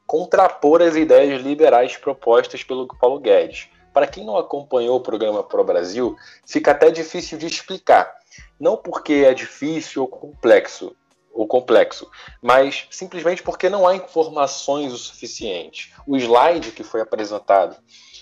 contrapor 0.06 0.82
as 0.82 0.96
ideias 0.96 1.42
liberais 1.42 1.98
propostas 1.98 2.64
pelo 2.64 2.88
Paulo 2.88 3.20
Guedes. 3.20 3.70
Para 3.98 4.06
quem 4.06 4.24
não 4.24 4.38
acompanhou 4.38 4.98
o 4.98 5.02
programa 5.02 5.42
Pro 5.42 5.64
Brasil, 5.64 6.16
fica 6.46 6.70
até 6.70 6.92
difícil 6.92 7.36
de 7.36 7.48
explicar. 7.48 8.16
Não 8.60 8.78
porque 8.78 9.26
é 9.26 9.34
difícil 9.34 10.04
ou 10.04 10.08
complexo, 10.08 10.96
ou 11.34 11.48
complexo, 11.48 12.08
mas 12.40 12.86
simplesmente 12.92 13.42
porque 13.42 13.72
não 13.72 13.88
há 13.88 13.96
informações 13.96 14.94
o 14.94 15.00
suficiente. 15.00 15.96
O 16.06 16.16
slide 16.16 16.74
que 16.74 16.84
foi 16.84 17.02
apresentado 17.02 17.76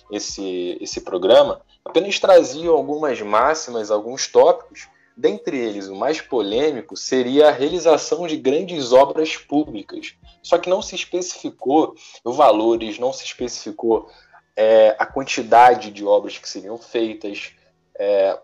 esse, 0.09 0.77
esse 0.79 1.01
programa 1.01 1.59
apenas 1.83 2.17
trazia 2.21 2.69
algumas 2.69 3.21
máximas, 3.21 3.91
alguns 3.91 4.27
tópicos. 4.27 4.87
Dentre 5.17 5.57
eles, 5.57 5.89
o 5.89 5.95
mais 5.95 6.21
polêmico 6.21 6.95
seria 6.95 7.49
a 7.49 7.51
realização 7.51 8.25
de 8.27 8.37
grandes 8.37 8.93
obras 8.93 9.35
públicas. 9.35 10.15
Só 10.41 10.57
que 10.57 10.69
não 10.69 10.81
se 10.81 10.95
especificou 10.95 11.95
valores, 12.23 12.97
não 12.97 13.11
se 13.11 13.25
especificou 13.25 14.09
é, 14.55 14.95
a 14.97 15.05
quantidade 15.05 15.91
de 15.91 16.05
obras 16.05 16.37
que 16.37 16.47
seriam 16.47 16.77
feitas. 16.77 17.51
É, 17.97 18.37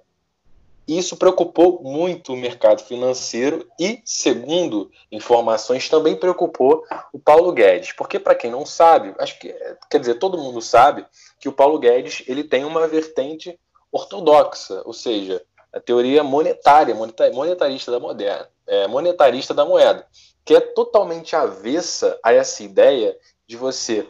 isso 0.87 1.15
preocupou 1.15 1.81
muito 1.81 2.33
o 2.33 2.37
mercado 2.37 2.83
financeiro 2.83 3.67
e, 3.79 4.01
segundo 4.03 4.91
informações, 5.11 5.87
também 5.87 6.15
preocupou 6.15 6.83
o 7.13 7.19
Paulo 7.19 7.51
Guedes. 7.53 7.93
Porque, 7.93 8.19
para 8.19 8.35
quem 8.35 8.51
não 8.51 8.65
sabe, 8.65 9.13
acho 9.19 9.39
que, 9.39 9.55
quer 9.89 9.99
dizer, 9.99 10.15
todo 10.15 10.37
mundo 10.37 10.61
sabe 10.61 11.05
que 11.39 11.47
o 11.47 11.53
Paulo 11.53 11.79
Guedes 11.79 12.23
ele 12.27 12.43
tem 12.43 12.65
uma 12.65 12.87
vertente 12.87 13.57
ortodoxa, 13.91 14.81
ou 14.85 14.93
seja, 14.93 15.41
a 15.71 15.79
teoria 15.79 16.23
monetária, 16.23 16.95
monetarista 16.95 17.91
da 17.91 17.99
moderna, 17.99 18.49
é, 18.67 18.87
monetarista 18.87 19.53
da 19.53 19.65
moeda, 19.65 20.05
que 20.43 20.55
é 20.55 20.59
totalmente 20.59 21.35
avessa 21.35 22.19
a 22.23 22.33
essa 22.33 22.63
ideia 22.63 23.17
de 23.47 23.55
você 23.55 24.07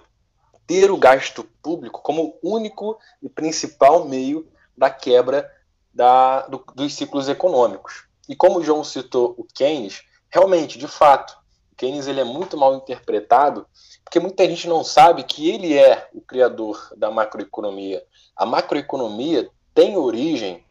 ter 0.72 0.90
o 0.90 0.96
gasto 0.96 1.44
público 1.62 2.02
como 2.02 2.40
único 2.42 2.98
e 3.22 3.28
principal 3.28 4.06
meio 4.06 4.48
da 4.78 4.90
quebra 4.90 5.54
da, 5.94 6.48
do, 6.48 6.64
dos 6.74 6.94
ciclos 6.94 7.28
econômicos. 7.28 8.06
E 8.30 8.38
como 8.38 8.60
o 8.60 8.64
João 8.64 8.82
citou 8.82 9.36
o 9.38 9.44
Keynes, 9.44 10.02
realmente, 10.30 10.80
de 10.80 10.88
fato, 10.88 11.38
o 11.74 11.76
Keynes 11.76 12.08
ele 12.08 12.22
é 12.22 12.24
muito 12.24 12.56
mal 12.56 12.74
interpretado, 12.74 13.68
porque 14.02 14.18
muita 14.18 14.48
gente 14.48 14.66
não 14.70 14.82
sabe 14.82 15.24
que 15.24 15.50
ele 15.50 15.78
é 15.78 16.08
o 16.14 16.22
criador 16.22 16.94
da 16.96 17.12
macroeconomia. 17.12 18.02
A 18.34 18.46
macroeconomia 18.46 19.50
tem 19.74 19.98
origem 19.98 20.64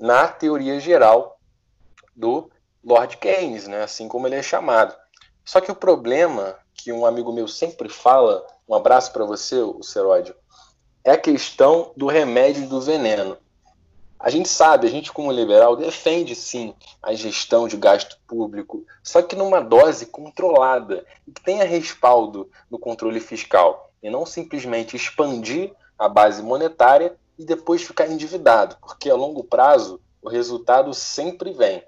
na 0.00 0.26
teoria 0.26 0.80
geral 0.80 1.38
do 2.16 2.50
Lord 2.82 3.18
Keynes, 3.18 3.68
né? 3.68 3.84
assim 3.84 4.08
como 4.08 4.26
ele 4.26 4.34
é 4.34 4.42
chamado. 4.42 4.96
Só 5.44 5.60
que 5.60 5.70
o 5.70 5.76
problema 5.76 6.58
que 6.74 6.92
um 6.92 7.06
amigo 7.06 7.32
meu 7.32 7.48
sempre 7.48 7.88
fala, 7.88 8.46
um 8.68 8.74
abraço 8.74 9.12
para 9.12 9.24
você, 9.24 9.56
o 9.60 9.82
Seródio, 9.82 10.34
é 11.02 11.12
a 11.12 11.18
questão 11.18 11.92
do 11.96 12.06
remédio 12.06 12.68
do 12.68 12.80
veneno. 12.80 13.36
A 14.18 14.30
gente 14.30 14.48
sabe, 14.48 14.86
a 14.86 14.90
gente 14.90 15.12
como 15.12 15.30
liberal 15.30 15.76
defende 15.76 16.34
sim 16.34 16.74
a 17.02 17.12
gestão 17.12 17.68
de 17.68 17.76
gasto 17.76 18.18
público, 18.26 18.84
só 19.02 19.20
que 19.20 19.36
numa 19.36 19.60
dose 19.60 20.06
controlada 20.06 21.04
e 21.28 21.32
que 21.32 21.42
tenha 21.42 21.64
respaldo 21.64 22.50
no 22.70 22.78
controle 22.78 23.20
fiscal 23.20 23.92
e 24.02 24.08
não 24.08 24.24
simplesmente 24.24 24.96
expandir 24.96 25.74
a 25.98 26.08
base 26.08 26.42
monetária 26.42 27.16
e 27.38 27.44
depois 27.44 27.82
ficar 27.82 28.06
endividado, 28.06 28.76
porque 28.80 29.10
a 29.10 29.14
longo 29.14 29.44
prazo 29.44 30.00
o 30.22 30.28
resultado 30.28 30.94
sempre 30.94 31.52
vem. 31.52 31.82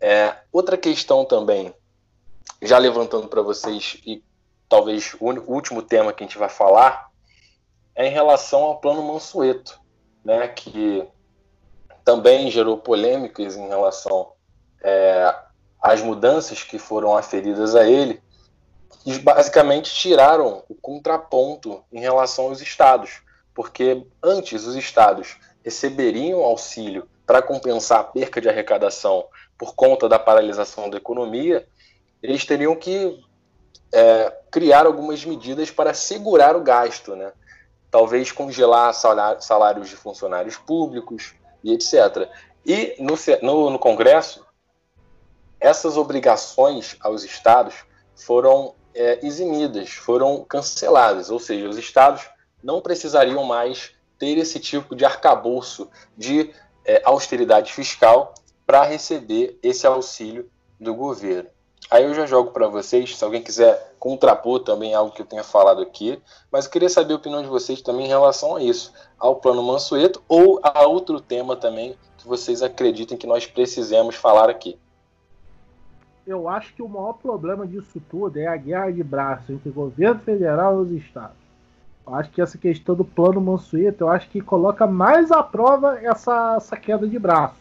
É, 0.00 0.34
outra 0.50 0.78
questão 0.78 1.26
também 1.26 1.74
já 2.62 2.78
levantando 2.78 3.28
para 3.28 3.42
vocês, 3.42 4.00
e 4.06 4.22
talvez 4.68 5.14
o 5.18 5.52
último 5.52 5.82
tema 5.82 6.12
que 6.12 6.22
a 6.22 6.26
gente 6.26 6.38
vai 6.38 6.48
falar, 6.48 7.10
é 7.94 8.06
em 8.06 8.10
relação 8.10 8.62
ao 8.62 8.80
plano 8.80 9.02
Mansueto, 9.02 9.80
né, 10.24 10.48
que 10.48 11.06
também 12.04 12.50
gerou 12.50 12.78
polêmicas 12.78 13.56
em 13.56 13.68
relação 13.68 14.32
é, 14.82 15.34
às 15.80 16.00
mudanças 16.00 16.62
que 16.62 16.78
foram 16.78 17.16
aferidas 17.16 17.74
a 17.74 17.88
ele, 17.88 18.22
que 19.02 19.18
basicamente 19.18 19.94
tiraram 19.94 20.62
o 20.68 20.74
contraponto 20.74 21.82
em 21.92 22.00
relação 22.00 22.46
aos 22.46 22.60
estados, 22.60 23.22
porque 23.54 24.06
antes 24.22 24.66
os 24.66 24.74
estados 24.74 25.38
receberiam 25.64 26.42
auxílio 26.42 27.08
para 27.26 27.42
compensar 27.42 28.00
a 28.00 28.04
perca 28.04 28.40
de 28.40 28.48
arrecadação 28.48 29.24
por 29.56 29.74
conta 29.74 30.08
da 30.08 30.18
paralisação 30.18 30.90
da 30.90 30.96
economia, 30.96 31.66
eles 32.22 32.44
teriam 32.44 32.74
que 32.76 33.22
é, 33.92 34.32
criar 34.50 34.86
algumas 34.86 35.24
medidas 35.24 35.70
para 35.70 35.94
segurar 35.94 36.56
o 36.56 36.62
gasto, 36.62 37.16
né? 37.16 37.32
Talvez 37.90 38.30
congelar 38.30 38.94
salários 38.94 39.88
de 39.88 39.96
funcionários 39.96 40.56
públicos 40.56 41.34
e 41.64 41.72
etc. 41.72 42.28
E 42.64 42.96
no, 43.00 43.14
no, 43.42 43.70
no 43.70 43.78
Congresso, 43.78 44.46
essas 45.58 45.96
obrigações 45.96 46.96
aos 47.00 47.24
estados 47.24 47.74
foram 48.14 48.74
é, 48.94 49.24
eximidas, 49.24 49.90
foram 49.90 50.44
canceladas, 50.44 51.30
ou 51.30 51.38
seja, 51.38 51.68
os 51.68 51.76
estados 51.76 52.28
não 52.62 52.80
precisariam 52.80 53.44
mais 53.44 53.92
ter 54.18 54.36
esse 54.38 54.60
tipo 54.60 54.94
de 54.94 55.04
arcabouço 55.04 55.90
de 56.16 56.52
é, 56.84 57.02
austeridade 57.04 57.72
fiscal 57.72 58.34
para 58.66 58.84
receber 58.84 59.58
esse 59.62 59.86
auxílio 59.86 60.50
do 60.78 60.94
governo. 60.94 61.48
Aí 61.88 62.04
eu 62.04 62.14
já 62.14 62.26
jogo 62.26 62.50
para 62.50 62.68
vocês, 62.68 63.16
se 63.16 63.24
alguém 63.24 63.42
quiser 63.42 63.94
contrapor 63.98 64.60
também 64.60 64.94
algo 64.94 65.12
que 65.12 65.22
eu 65.22 65.26
tenha 65.26 65.42
falado 65.42 65.82
aqui, 65.82 66.20
mas 66.50 66.64
eu 66.64 66.70
queria 66.70 66.88
saber 66.88 67.12
a 67.12 67.16
opinião 67.16 67.42
de 67.42 67.48
vocês 67.48 67.80
também 67.82 68.06
em 68.06 68.08
relação 68.08 68.56
a 68.56 68.62
isso, 68.62 68.92
ao 69.18 69.36
plano 69.36 69.62
Mansueto 69.62 70.22
ou 70.28 70.60
a 70.62 70.86
outro 70.86 71.20
tema 71.20 71.56
também 71.56 71.96
que 72.16 72.26
vocês 72.26 72.62
acreditem 72.62 73.18
que 73.18 73.26
nós 73.26 73.46
precisamos 73.46 74.14
falar 74.14 74.48
aqui. 74.48 74.78
Eu 76.26 76.48
acho 76.48 76.74
que 76.74 76.82
o 76.82 76.88
maior 76.88 77.14
problema 77.14 77.66
disso 77.66 78.00
tudo 78.08 78.38
é 78.38 78.46
a 78.46 78.56
guerra 78.56 78.92
de 78.92 79.02
braços 79.02 79.50
entre 79.50 79.68
o 79.68 79.72
governo 79.72 80.20
federal 80.20 80.78
e 80.78 80.82
os 80.82 80.90
estados. 80.92 81.36
Eu 82.06 82.14
acho 82.14 82.30
que 82.30 82.40
essa 82.40 82.58
questão 82.58 82.94
do 82.94 83.04
plano 83.04 83.40
Mansueto, 83.40 84.04
eu 84.04 84.08
acho 84.08 84.28
que 84.28 84.40
coloca 84.40 84.86
mais 84.86 85.30
à 85.32 85.42
prova 85.42 85.98
essa, 86.00 86.54
essa 86.56 86.76
queda 86.76 87.06
de 87.06 87.18
braço. 87.18 87.56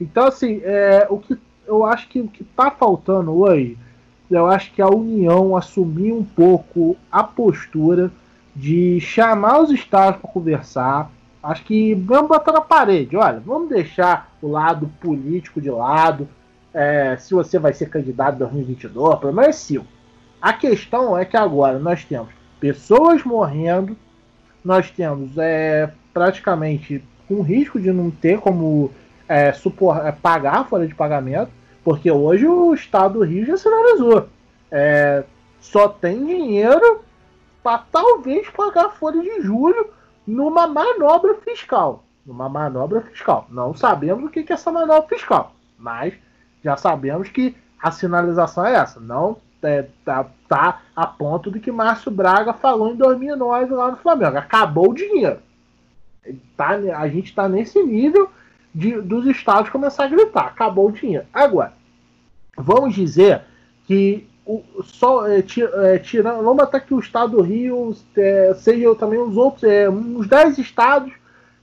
Então, 0.00 0.26
assim, 0.26 0.60
é, 0.62 1.06
o 1.08 1.18
que 1.18 1.36
eu 1.66 1.84
acho 1.84 2.08
que 2.08 2.20
o 2.20 2.28
que 2.28 2.42
está 2.42 2.70
faltando 2.70 3.32
hoje, 3.32 3.76
eu 4.30 4.46
acho 4.46 4.72
que 4.72 4.82
a 4.82 4.88
União 4.88 5.56
assumir 5.56 6.12
um 6.12 6.24
pouco 6.24 6.96
a 7.10 7.22
postura 7.22 8.10
de 8.54 9.00
chamar 9.00 9.60
os 9.60 9.70
estados 9.70 10.20
para 10.20 10.30
conversar. 10.30 11.10
Acho 11.42 11.64
que 11.64 11.94
vamos 11.94 12.28
botar 12.28 12.52
na 12.52 12.60
parede, 12.60 13.16
olha, 13.16 13.40
vamos 13.40 13.68
deixar 13.68 14.34
o 14.42 14.48
lado 14.48 14.90
político 15.00 15.60
de 15.60 15.70
lado. 15.70 16.28
É, 16.74 17.16
se 17.16 17.34
você 17.34 17.58
vai 17.58 17.72
ser 17.72 17.88
candidato 17.88 18.36
em 18.36 18.38
2022, 18.38 19.22
o 19.22 19.40
é. 19.40 19.86
A 20.40 20.52
questão 20.52 21.16
é 21.16 21.24
que 21.24 21.36
agora 21.36 21.78
nós 21.78 22.04
temos 22.04 22.28
pessoas 22.60 23.24
morrendo, 23.24 23.96
nós 24.64 24.90
temos 24.90 25.36
é, 25.38 25.90
praticamente 26.12 27.02
com 27.28 27.42
risco 27.42 27.80
de 27.80 27.92
não 27.92 28.10
ter 28.10 28.38
como 28.38 28.90
é, 29.28 29.52
supor, 29.52 30.04
é, 30.04 30.12
pagar 30.12 30.56
a 30.56 30.64
folha 30.64 30.86
de 30.86 30.94
pagamento, 30.94 31.50
porque 31.86 32.10
hoje 32.10 32.44
o 32.48 32.74
Estado 32.74 33.20
do 33.20 33.24
Rio 33.24 33.46
já 33.46 33.56
sinalizou. 33.56 34.28
É, 34.72 35.22
só 35.60 35.86
tem 35.86 36.26
dinheiro 36.26 37.00
para 37.62 37.78
talvez 37.78 38.50
pagar 38.50 38.86
a 38.86 38.90
folha 38.90 39.22
de 39.22 39.40
julho 39.42 39.90
numa 40.26 40.66
manobra 40.66 41.36
fiscal. 41.36 42.02
numa 42.26 42.48
manobra 42.48 43.02
fiscal. 43.02 43.46
Não 43.48 43.72
sabemos 43.72 44.24
o 44.24 44.28
que 44.28 44.40
é 44.40 44.52
essa 44.52 44.72
manobra 44.72 45.06
fiscal, 45.06 45.54
mas 45.78 46.12
já 46.64 46.76
sabemos 46.76 47.28
que 47.28 47.56
a 47.80 47.92
sinalização 47.92 48.66
é 48.66 48.74
essa. 48.74 48.98
Não 48.98 49.36
é, 49.62 49.86
tá, 50.04 50.26
tá 50.48 50.82
a 50.96 51.06
ponto 51.06 51.52
do 51.52 51.60
que 51.60 51.70
Márcio 51.70 52.10
Braga 52.10 52.52
falou 52.52 52.90
em 52.90 52.96
2009 52.96 53.74
lá 53.74 53.92
no 53.92 53.96
Flamengo. 53.98 54.36
Acabou 54.38 54.90
o 54.90 54.94
dinheiro. 54.94 55.38
Tá, 56.56 56.70
a 56.70 57.06
gente 57.06 57.26
está 57.26 57.48
nesse 57.48 57.80
nível 57.80 58.28
de, 58.76 59.00
dos 59.00 59.26
estados 59.26 59.70
começar 59.70 60.04
a 60.04 60.08
gritar. 60.08 60.48
Acabou 60.48 60.88
o 60.88 60.92
dinheiro. 60.92 61.24
Agora, 61.32 61.72
vamos 62.58 62.94
dizer 62.94 63.40
que 63.86 64.28
o, 64.44 64.62
só 64.84 65.26
é, 65.26 65.38
é, 65.38 65.98
tirando, 65.98 66.44
vamos 66.44 66.62
até 66.62 66.78
que 66.78 66.92
o 66.92 67.00
estado 67.00 67.38
do 67.38 67.42
Rio 67.42 67.96
é, 68.14 68.54
seja 68.54 68.94
também 68.94 69.18
os 69.18 69.34
outros, 69.34 69.64
é, 69.64 69.88
uns 69.88 70.28
10 70.28 70.58
estados 70.58 71.10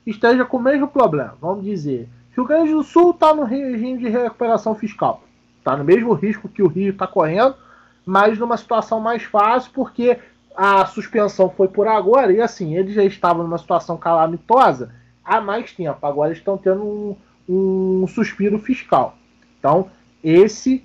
esteja 0.08 0.44
com 0.44 0.58
o 0.58 0.62
mesmo 0.62 0.88
problema. 0.88 1.36
Vamos 1.40 1.64
dizer, 1.64 2.10
Rio 2.36 2.46
Grande 2.46 2.72
do 2.72 2.84
Sul 2.84 3.12
está 3.12 3.32
no 3.32 3.44
regime 3.44 4.00
de 4.00 4.10
recuperação 4.10 4.74
fiscal, 4.74 5.24
está 5.60 5.78
no 5.78 5.84
mesmo 5.84 6.14
risco 6.14 6.50
que 6.50 6.64
o 6.64 6.68
Rio 6.68 6.94
está 6.94 7.06
correndo, 7.06 7.56
mas 8.04 8.40
numa 8.40 8.58
situação 8.58 9.00
mais 9.00 9.22
fácil 9.22 9.72
porque 9.72 10.18
a 10.56 10.84
suspensão 10.88 11.48
foi 11.56 11.68
por 11.68 11.88
agora 11.88 12.34
e 12.34 12.42
assim 12.42 12.76
eles 12.76 12.96
já 12.96 13.04
estavam 13.04 13.44
numa 13.44 13.58
situação 13.60 13.98
calamitosa 13.98 15.03
há 15.24 15.42
mais 15.42 15.72
tempo. 15.72 16.06
Agora 16.06 16.34
estão 16.34 16.58
tendo 16.58 16.84
um, 16.84 17.16
um 17.48 18.08
suspiro 18.08 18.60
fiscal. 18.60 19.18
Então 19.60 19.90
esse 20.24 20.84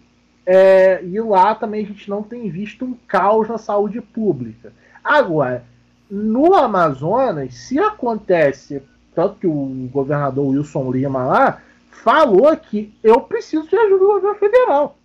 é, 0.51 1.05
e 1.05 1.21
lá 1.21 1.55
também 1.55 1.85
a 1.85 1.87
gente 1.87 2.09
não 2.09 2.23
tem 2.23 2.49
visto 2.49 2.83
um 2.83 2.95
caos 3.07 3.49
na 3.49 3.59
saúde 3.59 4.01
pública. 4.01 4.73
Agora, 5.05 5.63
no 6.11 6.55
Amazonas, 6.55 7.53
se 7.53 7.79
acontece, 7.79 8.83
tanto 9.15 9.41
que 9.41 9.47
o 9.47 9.89
governador 9.93 10.47
Wilson 10.47 10.91
Lima 10.91 11.27
lá 11.27 11.61
falou 11.91 12.57
que 12.57 12.95
eu 13.03 13.21
preciso 13.21 13.69
de 13.69 13.77
ajuda 13.77 13.99
do 13.99 14.07
governo 14.07 14.39
federal. 14.39 14.97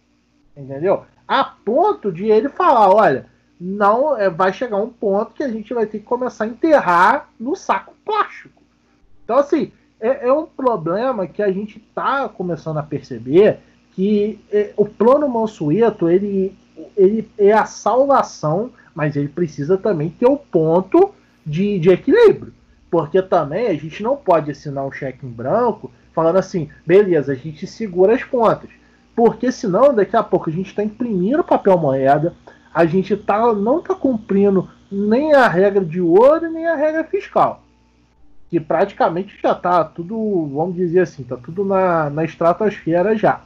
Entendeu? 0.56 1.04
A 1.28 1.44
ponto 1.44 2.10
de 2.10 2.28
ele 2.28 2.48
falar, 2.48 2.90
olha, 2.90 3.26
não 3.60 4.18
é, 4.18 4.30
vai 4.30 4.54
chegar 4.54 4.78
um 4.78 4.90
ponto 4.90 5.34
que 5.34 5.44
a 5.44 5.50
gente 5.50 5.74
vai 5.74 5.86
ter 5.86 6.00
que 6.00 6.06
começar 6.06 6.46
a 6.46 6.48
enterrar 6.48 7.30
no 7.38 7.54
saco 7.54 7.94
plástico. 8.06 8.63
Então, 9.24 9.38
assim, 9.38 9.72
é, 10.00 10.28
é 10.28 10.34
um 10.34 10.46
problema 10.46 11.28
que 11.28 11.42
a 11.42 11.52
gente 11.52 11.78
está 11.78 12.28
começando 12.28 12.78
a 12.78 12.84
perceber 12.84 13.60
que 13.92 14.40
é, 14.52 14.74
o 14.76 14.86
plano 14.86 15.30
Mansueto 15.30 16.10
ele, 16.10 16.56
ele 16.98 17.30
é 17.38 17.54
a 17.54 17.66
salvação, 17.66 18.72
mas 18.94 19.16
ele 19.16 19.28
precisa 19.28 19.78
também 19.78 20.10
ter 20.10 20.26
o 20.26 20.38
ponto 20.38 21.14
de, 21.46 21.80
de 21.80 21.90
equilíbrio. 21.90 22.54
Porque 22.90 23.22
também 23.22 23.68
a 23.68 23.74
gente 23.74 24.04
não 24.04 24.16
pode 24.16 24.52
assinar 24.52 24.86
um 24.86 24.92
cheque 24.92 25.26
em 25.26 25.30
branco 25.30 25.92
falando 26.14 26.38
assim, 26.38 26.70
beleza, 26.86 27.32
a 27.32 27.36
gente 27.36 27.66
segura 27.66 28.14
as 28.14 28.24
pontas. 28.24 28.70
Porque 29.16 29.52
senão, 29.52 29.94
daqui 29.94 30.16
a 30.16 30.24
pouco, 30.24 30.50
a 30.50 30.54
gente 30.54 30.68
está 30.68 30.84
imprimindo 30.84 31.44
papel 31.44 31.78
moeda, 31.78 32.34
a 32.74 32.86
gente 32.86 33.16
tá, 33.16 33.54
não 33.54 33.80
está 33.80 33.94
cumprindo 33.96 34.70
nem 34.92 35.34
a 35.34 35.48
regra 35.48 35.84
de 35.84 36.02
ouro 36.02 36.52
nem 36.52 36.68
a 36.68 36.76
regra 36.76 37.04
fiscal. 37.04 37.63
Que 38.54 38.60
praticamente 38.60 39.36
já 39.42 39.54
está 39.54 39.84
tudo, 39.84 40.48
vamos 40.54 40.76
dizer 40.76 41.00
assim, 41.00 41.24
está 41.24 41.36
tudo 41.36 41.66
na, 41.66 42.08
na 42.12 42.24
estratosfera 42.24 43.18
já. 43.18 43.42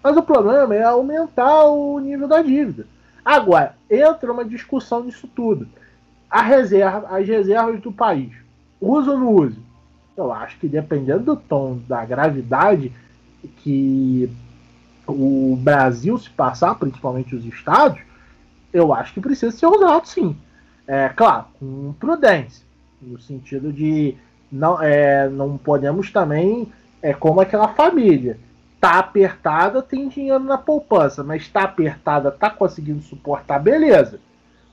Mas 0.00 0.16
o 0.16 0.22
problema 0.22 0.72
é 0.72 0.84
aumentar 0.84 1.64
o 1.64 1.98
nível 1.98 2.28
da 2.28 2.40
dívida. 2.40 2.86
Agora, 3.24 3.74
entra 3.90 4.32
uma 4.32 4.44
discussão 4.44 5.02
nisso 5.02 5.26
tudo. 5.34 5.66
A 6.30 6.42
reserva, 6.42 7.08
as 7.08 7.26
reservas 7.26 7.80
do 7.80 7.90
país, 7.90 8.30
uso 8.80 9.10
ou 9.10 9.18
não 9.18 9.32
uso? 9.32 9.58
Eu 10.16 10.32
acho 10.32 10.56
que 10.60 10.68
dependendo 10.68 11.24
do 11.24 11.36
tom 11.36 11.80
da 11.88 12.04
gravidade 12.04 12.92
que 13.64 14.30
o 15.08 15.58
Brasil 15.60 16.16
se 16.18 16.30
passar, 16.30 16.76
principalmente 16.76 17.34
os 17.34 17.44
estados, 17.46 18.00
eu 18.72 18.94
acho 18.94 19.12
que 19.12 19.20
precisa 19.20 19.50
ser 19.50 19.66
usado 19.66 20.06
sim. 20.06 20.36
É 20.86 21.08
claro, 21.08 21.46
com 21.58 21.92
prudência, 21.98 22.64
no 23.02 23.20
sentido 23.20 23.72
de 23.72 24.16
não, 24.52 24.80
é, 24.82 25.28
não 25.30 25.56
podemos 25.56 26.12
também, 26.12 26.70
é 27.00 27.14
como 27.14 27.40
aquela 27.40 27.68
família 27.68 28.38
tá 28.78 28.98
apertada, 28.98 29.80
tem 29.80 30.08
dinheiro 30.08 30.42
na 30.42 30.58
poupança, 30.58 31.22
mas 31.22 31.42
está 31.42 31.62
apertada, 31.62 32.32
tá 32.32 32.50
conseguindo 32.50 33.00
suportar, 33.00 33.60
beleza. 33.60 34.18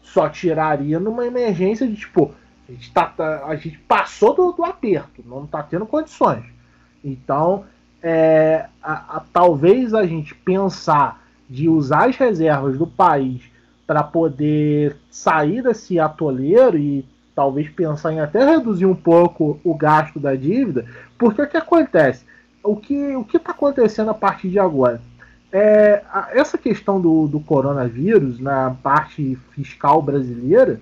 Só 0.02 0.28
tiraria 0.28 1.00
numa 1.00 1.28
emergência 1.28 1.88
de 1.88 1.96
tipo, 1.96 2.34
a 2.68 2.72
gente, 2.72 2.92
tá, 2.92 3.06
tá, 3.06 3.46
a 3.46 3.56
gente 3.56 3.78
passou 3.78 4.34
do, 4.34 4.52
do 4.52 4.66
aperto, 4.66 5.24
não 5.26 5.44
está 5.44 5.62
tendo 5.62 5.86
condições. 5.86 6.44
Então, 7.06 7.66
é, 8.02 8.66
a, 8.82 9.18
a, 9.18 9.24
talvez 9.32 9.94
a 9.94 10.06
gente 10.08 10.34
pensar 10.34 11.24
de 11.48 11.70
usar 11.70 12.10
as 12.10 12.18
reservas 12.18 12.80
do 12.80 12.88
país 12.88 13.44
para 13.86 14.04
poder 14.04 14.98
sair 15.12 15.62
desse 15.62 16.00
atoleiro 16.00 16.78
e 16.78 17.06
talvez 17.40 17.70
pensar 17.70 18.12
em 18.12 18.20
até 18.20 18.44
reduzir 18.44 18.86
um 18.86 18.94
pouco 18.94 19.62
o 19.64 19.74
gasto 19.74 20.20
da 20.20 20.36
dívida, 20.36 20.86
porque 21.18 21.42
o 21.42 21.48
que 21.48 21.56
acontece? 21.56 22.26
o 22.62 22.76
que 22.76 23.16
o 23.16 23.22
está 23.22 23.52
acontecendo 23.52 24.12
a 24.12 24.14
partir 24.14 24.50
de 24.50 24.60
agora? 24.60 25.02
É, 25.50 26.04
essa 26.34 26.58
questão 26.58 27.00
do, 27.00 27.28
do 27.28 27.40
coronavírus 27.40 28.42
na 28.42 28.76
parte 28.84 29.38
fiscal 29.52 30.02
brasileira, 30.02 30.82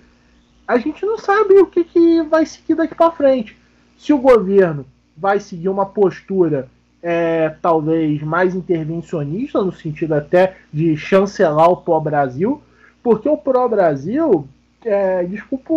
a 0.68 0.80
gente 0.80 1.06
não 1.06 1.20
sabe 1.20 1.60
o 1.60 1.68
que, 1.68 1.84
que 1.84 2.24
vai 2.24 2.44
seguir 2.44 2.74
daqui 2.74 2.96
para 2.96 3.12
frente. 3.12 3.56
Se 3.96 4.12
o 4.12 4.18
governo 4.18 4.84
vai 5.16 5.40
seguir 5.40 5.70
uma 5.70 5.86
postura 5.86 6.68
é, 7.04 7.50
talvez 7.62 8.24
mais 8.24 8.56
intervencionista, 8.56 9.62
no 9.62 9.72
sentido 9.72 10.14
até 10.14 10.58
de 10.74 10.98
chancelar 10.98 11.70
o 11.70 11.78
pró-Brasil, 11.78 12.64
porque 13.04 13.30
o 13.30 13.38
pró-Brasil, 13.38 14.48
é, 14.84 15.24
desculpa 15.24 15.74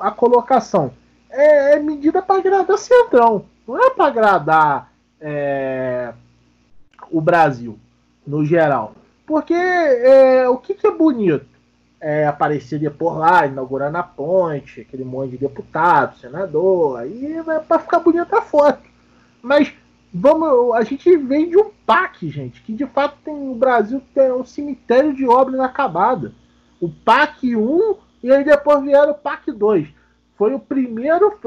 a 0.00 0.10
colocação, 0.10 0.92
é, 1.30 1.74
é 1.74 1.78
medida 1.78 2.20
para 2.20 2.40
agradar 2.40 2.78
Centrão, 2.78 3.44
não 3.66 3.78
é 3.78 3.90
para 3.90 4.06
agradar 4.06 4.92
é, 5.20 6.12
o 7.10 7.20
Brasil, 7.20 7.78
no 8.26 8.44
geral. 8.44 8.94
Porque 9.26 9.54
é, 9.54 10.48
o 10.48 10.56
que, 10.56 10.74
que, 10.74 10.86
é 10.86 10.90
bonito? 10.90 11.46
É 12.00 12.26
aparecer 12.26 12.90
por 12.92 13.18
lá, 13.18 13.46
inaugurando 13.46 13.98
a 13.98 14.02
ponte, 14.02 14.80
aquele 14.80 15.04
monte 15.04 15.32
de 15.32 15.38
deputado, 15.38 16.18
senador, 16.18 16.98
aí 16.98 17.36
é 17.36 17.42
para 17.60 17.78
ficar 17.78 18.00
bonita 18.00 18.38
a 18.38 18.42
foto. 18.42 18.82
Mas 19.42 19.72
vamos, 20.12 20.74
a 20.74 20.82
gente 20.82 21.16
vem 21.16 21.48
de 21.48 21.56
um 21.56 21.70
PAC, 21.86 22.28
gente, 22.28 22.62
que 22.62 22.72
de 22.72 22.86
fato 22.86 23.18
tem 23.24 23.34
o 23.34 23.54
Brasil 23.54 24.02
tem 24.14 24.32
um 24.32 24.44
cemitério 24.44 25.14
de 25.14 25.26
obra 25.26 25.54
inacabada. 25.54 26.32
O 26.80 26.88
PAC 26.88 27.54
1 27.54 27.96
e 28.22 28.32
aí 28.32 28.44
depois 28.44 28.82
vieram 28.82 29.12
o 29.12 29.14
PAC 29.14 29.50
2. 29.52 29.88
Foi 30.36 30.54
o 30.54 30.58
primeiro, 30.58 31.38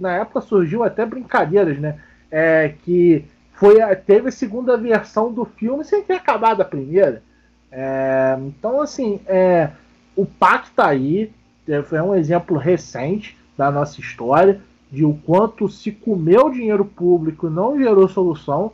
na 0.00 0.16
época 0.16 0.40
surgiu 0.40 0.82
até 0.82 1.04
brincadeiras, 1.04 1.78
né? 1.78 1.98
é, 2.30 2.74
que 2.84 3.24
foi 3.54 3.78
teve 4.06 4.28
a 4.28 4.32
segunda 4.32 4.76
versão 4.76 5.32
do 5.32 5.44
filme 5.44 5.84
sem 5.84 6.02
ter 6.02 6.14
acabado 6.14 6.60
a 6.60 6.64
primeira. 6.64 7.22
É, 7.70 8.36
então, 8.40 8.80
assim, 8.80 9.20
é, 9.26 9.70
o 10.16 10.24
PAC 10.24 10.70
tá 10.70 10.86
aí, 10.86 11.32
é, 11.68 12.02
um 12.02 12.14
exemplo 12.14 12.56
recente 12.56 13.36
da 13.56 13.70
nossa 13.70 14.00
história 14.00 14.60
de 14.90 15.04
o 15.04 15.14
quanto 15.14 15.68
se 15.68 15.92
comeu 15.92 16.50
dinheiro 16.50 16.84
público 16.84 17.50
não 17.50 17.78
gerou 17.78 18.08
solução. 18.08 18.72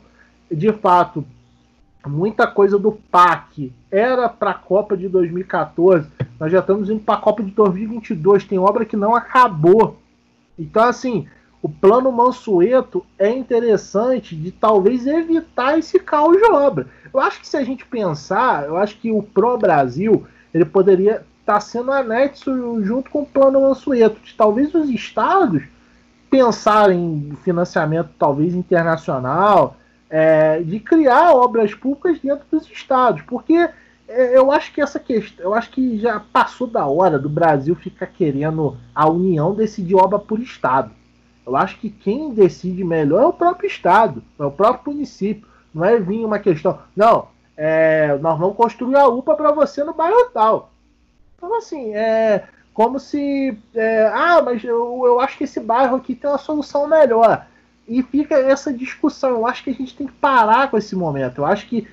De 0.49 0.71
fato, 0.71 1.25
muita 2.05 2.47
coisa 2.47 2.77
do 2.77 2.91
PAC 2.91 3.73
era 3.91 4.29
para 4.29 4.51
a 4.51 4.55
Copa 4.55 4.95
de 4.95 5.07
2014, 5.07 6.09
nós 6.39 6.51
já 6.51 6.59
estamos 6.59 6.89
indo 6.89 7.01
para 7.01 7.15
a 7.15 7.21
Copa 7.21 7.43
de 7.43 7.51
2022, 7.51 8.45
tem 8.45 8.59
obra 8.59 8.85
que 8.85 8.95
não 8.95 9.15
acabou. 9.15 9.97
Então, 10.57 10.83
assim, 10.83 11.27
o 11.61 11.69
plano 11.69 12.11
Mansueto 12.11 13.05
é 13.17 13.29
interessante 13.29 14.35
de 14.35 14.51
talvez 14.51 15.07
evitar 15.07 15.77
esse 15.77 15.99
caos 15.99 16.37
de 16.37 16.45
obra. 16.51 16.87
Eu 17.13 17.19
acho 17.19 17.39
que 17.39 17.47
se 17.47 17.57
a 17.57 17.63
gente 17.63 17.85
pensar, 17.85 18.65
eu 18.65 18.77
acho 18.77 18.97
que 18.97 19.11
o 19.11 19.23
Pro 19.23 19.57
Brasil 19.57 20.25
ele 20.53 20.65
poderia 20.65 21.25
estar 21.39 21.53
tá 21.53 21.59
sendo 21.59 21.91
anexo 21.91 22.83
junto 22.83 23.09
com 23.09 23.21
o 23.21 23.25
plano 23.25 23.61
Mansueto, 23.61 24.19
de 24.21 24.33
talvez 24.35 24.73
os 24.73 24.89
estados 24.89 25.63
pensarem 26.29 27.29
em 27.31 27.35
financiamento 27.43 28.09
talvez 28.19 28.53
internacional, 28.53 29.77
é, 30.09 30.59
de 30.61 30.79
criar 30.79 31.33
obras 31.33 31.73
públicas 31.73 32.19
dentro 32.19 32.45
dos 32.51 32.69
estados, 32.69 33.21
porque 33.23 33.69
é, 34.07 34.37
eu 34.37 34.51
acho 34.51 34.73
que 34.73 34.81
essa 34.81 34.99
questão, 34.99 35.45
eu 35.45 35.53
acho 35.53 35.69
que 35.71 35.97
já 35.99 36.19
passou 36.19 36.67
da 36.67 36.85
hora 36.85 37.19
do 37.19 37.29
Brasil 37.29 37.75
ficar 37.75 38.07
querendo 38.07 38.77
a 38.95 39.09
União 39.09 39.53
decidir 39.53 39.95
obra 39.95 40.17
por 40.17 40.39
estado. 40.39 40.91
Eu 41.45 41.55
acho 41.55 41.79
que 41.79 41.89
quem 41.89 42.33
decide 42.33 42.83
melhor 42.83 43.23
é 43.23 43.25
o 43.25 43.33
próprio 43.33 43.67
Estado, 43.67 44.21
é 44.37 44.43
o 44.43 44.51
próprio 44.51 44.93
município. 44.93 45.47
Não 45.73 45.85
é 45.85 45.97
vir 45.97 46.25
uma 46.25 46.39
questão, 46.39 46.79
não, 46.93 47.29
é, 47.55 48.17
nós 48.17 48.37
vamos 48.37 48.57
construir 48.57 48.97
a 48.97 49.07
UPA 49.07 49.35
para 49.35 49.51
você 49.53 49.81
no 49.83 49.93
bairro 49.93 50.29
tal. 50.33 50.71
Então, 51.37 51.55
assim, 51.55 51.93
é 51.95 52.47
como 52.73 52.99
se. 52.99 53.57
É, 53.73 54.05
ah, 54.13 54.41
mas 54.43 54.63
eu, 54.63 55.01
eu 55.05 55.19
acho 55.19 55.37
que 55.37 55.45
esse 55.45 55.59
bairro 55.59 55.95
aqui 55.95 56.13
tem 56.13 56.29
uma 56.29 56.37
solução 56.37 56.87
melhor. 56.87 57.47
E 57.87 58.03
fica 58.03 58.35
essa 58.35 58.73
discussão. 58.73 59.31
Eu 59.31 59.47
acho 59.47 59.63
que 59.63 59.69
a 59.69 59.73
gente 59.73 59.95
tem 59.95 60.07
que 60.07 60.13
parar 60.13 60.69
com 60.69 60.77
esse 60.77 60.95
momento. 60.95 61.39
Eu 61.39 61.45
acho 61.45 61.67
que 61.67 61.87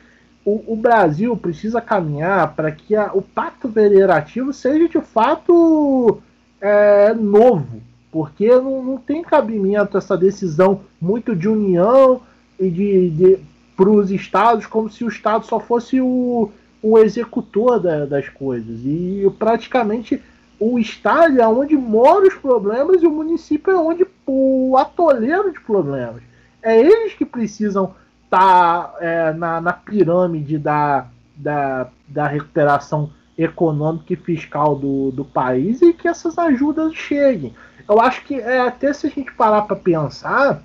o, 0.45 0.73
o 0.73 0.77
Brasil 0.77 1.37
precisa 1.37 1.81
caminhar 1.81 2.55
para 2.55 2.71
que 2.71 2.95
a, 2.95 3.13
o 3.15 3.23
pacto 3.23 3.69
federativo 3.69 4.53
seja 4.53 4.89
de 4.89 5.01
fato 5.01 6.21
é, 6.61 7.15
novo, 7.15 7.81
porque 8.11 8.49
não, 8.49 8.83
não, 8.83 8.97
tem 8.99 9.23
cabimento 9.23 9.97
essa 9.97 10.17
decisão 10.17 10.81
muito 11.01 11.35
de 11.35 11.49
união 11.49 12.21
e 12.59 12.69
de, 12.69 13.11
de 13.11 13.39
para 13.77 13.91
os 13.91 14.11
estados, 14.11 14.67
como 14.67 14.89
se 14.89 15.05
o 15.05 15.09
estado 15.09 15.47
só 15.47 15.59
fosse 15.59 16.01
o, 16.01 16.51
o 16.81 16.99
executor 16.99 17.81
da, 17.81 18.05
das 18.05 18.29
coisas. 18.29 18.81
E 18.85 19.27
praticamente 19.39 20.23
o 20.67 20.79
estado 20.79 21.39
é 21.39 21.47
onde 21.47 21.77
moram 21.77 22.27
os 22.27 22.35
problemas 22.35 23.03
e 23.03 23.07
o 23.07 23.11
município 23.11 23.71
é 23.71 23.77
onde 23.77 24.07
o 24.27 24.75
atoleiro 24.79 25.53
de 25.53 25.61
problemas. 25.61 26.23
É 26.63 26.81
eles 26.81 27.13
que 27.13 27.27
precisam 27.27 27.95
estar 28.25 28.85
tá, 28.85 28.95
é, 28.99 29.33
na, 29.35 29.61
na 29.61 29.73
pirâmide 29.75 30.57
da, 30.57 31.07
da, 31.37 31.89
da 32.09 32.27
recuperação 32.27 33.11
econômica 33.37 34.15
e 34.15 34.17
fiscal 34.17 34.75
do, 34.75 35.11
do 35.11 35.23
país 35.23 35.83
e 35.83 35.93
que 35.93 36.09
essas 36.09 36.39
ajudas 36.39 36.95
cheguem. 36.95 37.53
Eu 37.87 38.01
acho 38.01 38.25
que 38.25 38.37
é, 38.37 38.61
até 38.61 38.91
se 38.95 39.07
a 39.07 39.11
gente 39.11 39.35
parar 39.35 39.63
para 39.63 39.77
pensar, 39.77 40.63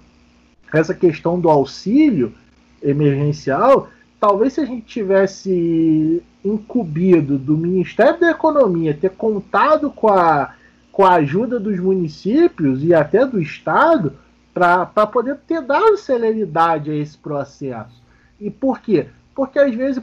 essa 0.73 0.93
questão 0.93 1.37
do 1.37 1.49
auxílio 1.49 2.33
emergencial, 2.81 3.89
talvez 4.19 4.53
se 4.53 4.61
a 4.61 4.65
gente 4.65 4.85
tivesse 4.85 6.21
incumbido 6.43 7.37
do 7.37 7.57
Ministério 7.57 8.19
da 8.19 8.31
Economia 8.31 8.97
ter 8.99 9.11
contado 9.11 9.89
com 9.89 10.09
a, 10.09 10.53
com 10.91 11.05
a 11.05 11.15
ajuda 11.15 11.59
dos 11.59 11.79
municípios 11.79 12.83
e 12.83 12.93
até 12.93 13.25
do 13.25 13.41
Estado 13.41 14.13
para 14.53 15.07
poder 15.07 15.37
ter 15.47 15.61
dado 15.61 15.97
celeridade 15.97 16.91
a 16.91 16.95
esse 16.95 17.17
processo. 17.17 18.01
E 18.39 18.49
por 18.49 18.79
quê? 18.79 19.07
Porque 19.33 19.57
às 19.57 19.73
vezes 19.73 20.01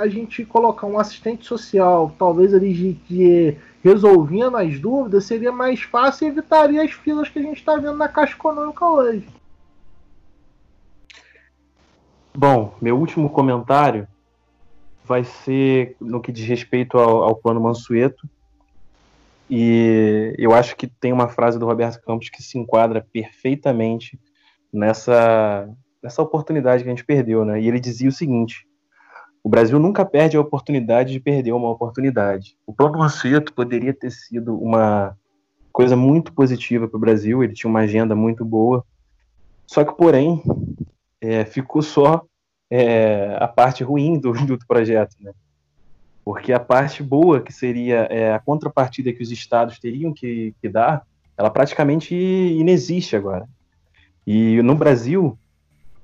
a 0.00 0.08
gente 0.08 0.44
colocar 0.46 0.86
um 0.86 0.98
assistente 0.98 1.46
social, 1.46 2.14
talvez 2.18 2.54
ali 2.54 2.72
de, 2.72 2.92
de 3.08 3.56
resolvendo 3.84 4.56
as 4.56 4.78
dúvidas, 4.78 5.24
seria 5.24 5.52
mais 5.52 5.82
fácil 5.82 6.26
e 6.26 6.30
evitaria 6.30 6.82
as 6.82 6.92
filas 6.92 7.28
que 7.28 7.38
a 7.38 7.42
gente 7.42 7.58
está 7.58 7.76
vendo 7.76 7.96
na 7.96 8.08
Caixa 8.08 8.34
Econômica 8.34 8.86
hoje. 8.86 9.26
Bom, 12.34 12.74
meu 12.80 12.98
último 12.98 13.28
comentário 13.28 14.08
vai 15.04 15.22
ser 15.22 15.96
no 16.00 16.20
que 16.20 16.32
diz 16.32 16.46
respeito 16.46 16.98
ao, 16.98 17.24
ao 17.24 17.36
plano 17.36 17.60
Mansueto. 17.60 18.28
E 19.50 20.34
eu 20.38 20.54
acho 20.54 20.74
que 20.74 20.86
tem 20.86 21.12
uma 21.12 21.28
frase 21.28 21.58
do 21.58 21.66
Roberto 21.66 22.00
Campos 22.02 22.30
que 22.30 22.42
se 22.42 22.58
enquadra 22.58 23.06
perfeitamente 23.12 24.18
nessa, 24.72 25.68
nessa 26.02 26.22
oportunidade 26.22 26.82
que 26.82 26.88
a 26.88 26.92
gente 26.92 27.04
perdeu, 27.04 27.44
né? 27.44 27.60
E 27.60 27.68
ele 27.68 27.78
dizia 27.78 28.08
o 28.08 28.12
seguinte: 28.12 28.66
o 29.44 29.48
Brasil 29.50 29.78
nunca 29.78 30.04
perde 30.04 30.38
a 30.38 30.40
oportunidade 30.40 31.12
de 31.12 31.20
perder 31.20 31.52
uma 31.52 31.70
oportunidade. 31.70 32.56
O 32.66 32.72
plano 32.72 32.98
Mansueto 32.98 33.52
poderia 33.52 33.92
ter 33.92 34.10
sido 34.10 34.56
uma 34.56 35.14
coisa 35.70 35.96
muito 35.96 36.32
positiva 36.32 36.88
para 36.88 36.96
o 36.96 37.00
Brasil, 37.00 37.44
ele 37.44 37.52
tinha 37.52 37.68
uma 37.68 37.80
agenda 37.80 38.16
muito 38.16 38.42
boa. 38.44 38.82
Só 39.66 39.84
que, 39.84 39.94
porém, 39.94 40.42
é, 41.22 41.44
ficou 41.44 41.80
só 41.80 42.22
é, 42.68 43.36
a 43.40 43.46
parte 43.46 43.84
ruim 43.84 44.18
do, 44.18 44.32
do 44.32 44.58
projeto, 44.66 45.14
né? 45.20 45.32
Porque 46.24 46.52
a 46.52 46.60
parte 46.60 47.02
boa, 47.02 47.40
que 47.40 47.52
seria 47.52 48.06
é, 48.10 48.34
a 48.34 48.38
contrapartida 48.38 49.12
que 49.12 49.22
os 49.22 49.30
estados 49.30 49.78
teriam 49.78 50.12
que, 50.12 50.54
que 50.60 50.68
dar, 50.68 51.06
ela 51.36 51.50
praticamente 51.50 52.14
inexiste 52.14 53.16
agora. 53.16 53.48
E 54.26 54.60
no 54.62 54.74
Brasil, 54.74 55.38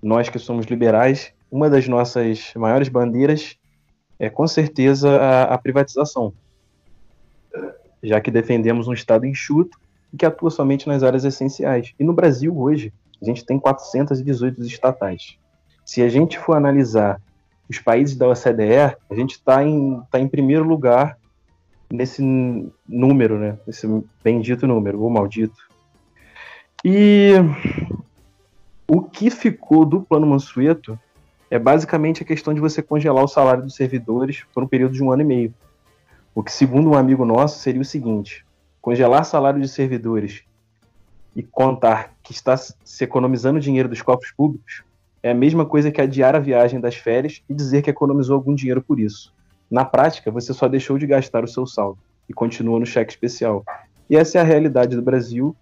nós 0.03 0.29
que 0.29 0.39
somos 0.39 0.67
liberais, 0.67 1.33
uma 1.51 1.69
das 1.69 1.87
nossas 1.87 2.53
maiores 2.55 2.89
bandeiras 2.89 3.57
é 4.19 4.29
com 4.29 4.47
certeza 4.47 5.21
a, 5.21 5.55
a 5.55 5.59
privatização, 5.59 6.33
já 8.03 8.21
que 8.21 8.31
defendemos 8.31 8.89
um 8.89 8.93
Estado 8.93 9.25
enxuto 9.25 9.79
e 10.13 10.17
que 10.17 10.27
atua 10.27 10.51
somente 10.51 10.89
nas 10.89 11.05
áreas 11.05 11.25
essenciais. 11.25 11.95
E 11.99 12.03
no 12.03 12.13
Brasil, 12.13 12.57
hoje, 12.59 12.93
a 13.21 13.25
gente 13.25 13.45
tem 13.45 13.59
418 13.59 14.63
estatais. 14.63 15.39
Se 15.85 16.03
a 16.03 16.09
gente 16.09 16.39
for 16.39 16.55
analisar 16.55 17.21
os 17.69 17.79
países 17.79 18.17
da 18.17 18.29
OCDE, 18.29 18.97
a 19.11 19.15
gente 19.15 19.33
está 19.33 19.65
em, 19.65 20.01
tá 20.11 20.19
em 20.19 20.29
primeiro 20.29 20.65
lugar 20.65 21.19
nesse 21.91 22.23
número, 22.89 23.39
né? 23.39 23.59
Esse 23.67 23.87
bendito 24.23 24.67
número, 24.67 25.01
ou 25.01 25.11
maldito. 25.11 25.69
E 26.85 27.33
o 28.87 29.03
que 29.03 29.31
ficou 29.31 29.85
do 29.85 30.01
plano 30.01 30.27
Mansueto 30.27 30.99
é 31.51 31.59
basicamente 31.59 32.23
a 32.23 32.27
questão 32.27 32.55
de 32.55 32.61
você 32.61 32.83
congelar 32.83 33.25
o 33.25 33.29
salário 33.29 33.63
dos 33.63 33.75
servidores 33.75 34.45
por 34.53 34.63
um 34.63 34.67
período 34.69 34.93
de 34.93 35.03
um 35.03 35.11
ano 35.11 35.23
e 35.23 35.25
meio. 35.25 35.55
O 36.35 36.43
que, 36.43 36.53
segundo 36.53 36.91
um 36.91 36.97
amigo 36.97 37.25
nosso, 37.25 37.59
seria 37.59 37.81
o 37.81 37.85
seguinte: 37.85 38.45
congelar 38.81 39.25
salário 39.25 39.61
de 39.61 39.69
servidores 39.69 40.45
e 41.35 41.43
contar 41.43 42.15
que 42.23 42.33
está 42.33 42.57
se 42.57 43.05
economizando 43.05 43.61
dinheiro 43.61 43.89
dos 43.89 44.03
cofres 44.03 44.33
públicos 44.33 44.83
é 45.23 45.31
a 45.31 45.35
mesma 45.35 45.67
coisa 45.67 45.91
que 45.91 46.01
adiar 46.01 46.35
a 46.35 46.41
viagem 46.41 46.81
das 46.81 46.95
férias 46.95 47.43
e 47.49 47.55
dizer 47.55 47.83
que 47.83 47.91
economizou 47.91 48.37
algum 48.37 48.55
dinheiro 48.55 48.83
por 48.83 49.01
isso. 49.01 49.33
Na 49.71 49.85
prática, 49.85 50.31
você 50.31 50.55
só 50.55 50.69
deixou 50.69 50.97
de 50.97 51.07
gastar 51.07 51.45
o 51.45 51.49
seu 51.49 51.67
saldo 51.67 51.99
e 52.29 52.33
continua 52.33 52.79
no 52.79 52.87
cheque 52.87 53.13
especial. 53.13 53.65
E 54.09 54.17
essa 54.17 54.39
é 54.39 54.41
a 54.41 54.45
realidade 54.45 54.97
do 54.97 55.03
Brasil, 55.03 55.55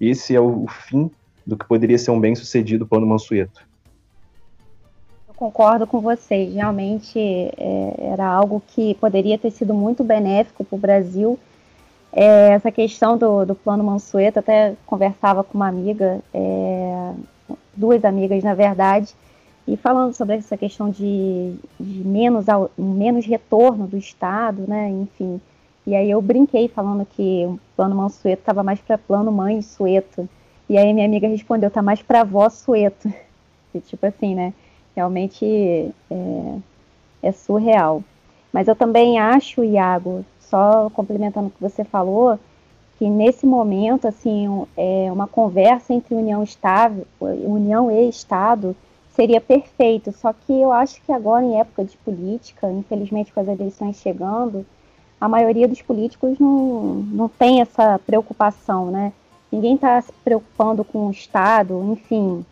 esse 0.00 0.34
é 0.34 0.40
o, 0.40 0.66
fim 0.66 1.10
do 1.46 1.56
que 1.56 1.66
poderia 1.66 1.98
ser 1.98 2.10
um 2.10 2.18
bem-sucedido 2.18 2.86
plano 2.86 3.06
Mansueto. 3.06 3.64
Eu 5.28 5.34
concordo 5.34 5.86
com 5.86 6.00
vocês, 6.00 6.54
realmente 6.54 7.18
é, 7.18 7.94
era 8.12 8.26
algo 8.26 8.62
que 8.68 8.94
poderia 8.94 9.38
ter 9.38 9.50
sido 9.50 9.74
muito 9.74 10.02
benéfico 10.02 10.64
para 10.64 10.76
o 10.76 10.78
Brasil. 10.78 11.38
É, 12.12 12.50
essa 12.50 12.70
questão 12.70 13.16
do, 13.16 13.44
do 13.46 13.54
plano 13.54 13.82
Mansueto, 13.82 14.38
até 14.38 14.74
conversava 14.84 15.42
com 15.42 15.56
uma 15.56 15.68
amiga 15.68 16.20
é, 16.34 17.12
duas 17.74 18.04
amigas, 18.04 18.44
na 18.44 18.54
verdade, 18.54 19.14
e 19.66 19.76
falando 19.76 20.12
sobre 20.12 20.36
essa 20.36 20.56
questão 20.56 20.90
de, 20.90 21.54
de 21.80 22.04
menos, 22.04 22.46
menos 22.76 23.24
retorno 23.24 23.86
do 23.86 23.96
Estado, 23.96 24.64
né, 24.68 24.90
enfim. 24.90 25.40
E 25.86 25.94
aí 25.94 26.10
eu 26.10 26.20
brinquei 26.20 26.68
falando 26.68 27.06
que 27.06 27.44
o 27.46 27.58
plano 27.76 27.94
Mansueto 27.94 28.42
estava 28.42 28.62
mais 28.62 28.80
para 28.80 28.98
plano 28.98 29.32
mãe 29.32 29.62
Sueto. 29.62 30.28
E 30.68 30.76
aí 30.76 30.92
minha 30.92 31.06
amiga 31.06 31.26
respondeu, 31.28 31.70
tá 31.70 31.82
mais 31.82 32.02
para 32.02 32.20
avó 32.20 32.48
Sueto. 32.48 33.12
E, 33.74 33.80
tipo 33.80 34.04
assim, 34.04 34.34
né, 34.34 34.52
realmente 34.94 35.90
é, 36.10 36.58
é 37.22 37.32
surreal. 37.32 38.04
Mas 38.52 38.68
eu 38.68 38.76
também 38.76 39.18
acho, 39.18 39.64
Iago, 39.64 40.24
só 40.52 40.90
complementando 40.90 41.46
o 41.46 41.50
que 41.50 41.62
você 41.62 41.82
falou, 41.82 42.38
que 42.98 43.08
nesse 43.08 43.46
momento, 43.46 44.06
assim, 44.06 44.66
é, 44.76 45.08
uma 45.10 45.26
conversa 45.26 45.94
entre 45.94 46.14
União, 46.14 46.42
Estado, 46.42 47.06
União 47.18 47.90
e 47.90 48.06
Estado 48.06 48.76
seria 49.16 49.40
perfeito. 49.40 50.12
Só 50.12 50.30
que 50.34 50.52
eu 50.52 50.70
acho 50.70 51.00
que 51.00 51.10
agora, 51.10 51.42
em 51.42 51.58
época 51.58 51.84
de 51.84 51.96
política, 51.96 52.70
infelizmente 52.70 53.32
com 53.32 53.40
as 53.40 53.48
eleições 53.48 53.96
chegando, 53.96 54.66
a 55.18 55.26
maioria 55.26 55.66
dos 55.66 55.80
políticos 55.80 56.38
não, 56.38 56.82
não 57.10 57.28
tem 57.28 57.62
essa 57.62 57.98
preocupação, 58.00 58.90
né? 58.90 59.12
Ninguém 59.50 59.76
está 59.76 60.00
se 60.02 60.12
preocupando 60.22 60.84
com 60.84 61.06
o 61.06 61.10
Estado, 61.10 61.82
enfim, 61.92 62.44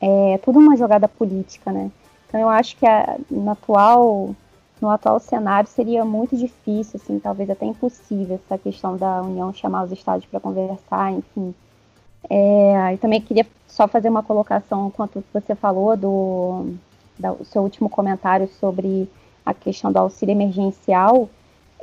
é 0.00 0.38
tudo 0.38 0.58
uma 0.58 0.76
jogada 0.76 1.06
política, 1.06 1.70
né? 1.72 1.90
Então 2.26 2.40
eu 2.40 2.48
acho 2.48 2.76
que 2.76 2.86
a, 2.86 3.18
no 3.30 3.50
atual 3.50 4.34
no 4.80 4.88
atual 4.88 5.20
cenário 5.20 5.68
seria 5.68 6.04
muito 6.04 6.36
difícil, 6.36 6.98
assim, 7.02 7.18
talvez 7.18 7.50
até 7.50 7.66
impossível 7.66 8.40
essa 8.44 8.56
questão 8.56 8.96
da 8.96 9.22
União 9.22 9.52
chamar 9.52 9.84
os 9.84 9.92
estados 9.92 10.24
para 10.26 10.40
conversar, 10.40 11.12
enfim. 11.12 11.54
É, 12.28 12.94
eu 12.94 12.98
também 12.98 13.20
queria 13.20 13.46
só 13.66 13.86
fazer 13.86 14.08
uma 14.08 14.22
colocação 14.22 14.90
quanto 14.90 15.22
você 15.32 15.54
falou 15.54 15.96
do, 15.96 16.74
seu 17.44 17.62
último 17.62 17.88
comentário 17.88 18.48
sobre 18.58 19.08
a 19.44 19.54
questão 19.54 19.92
do 19.92 19.98
auxílio 19.98 20.32
emergencial. 20.32 21.28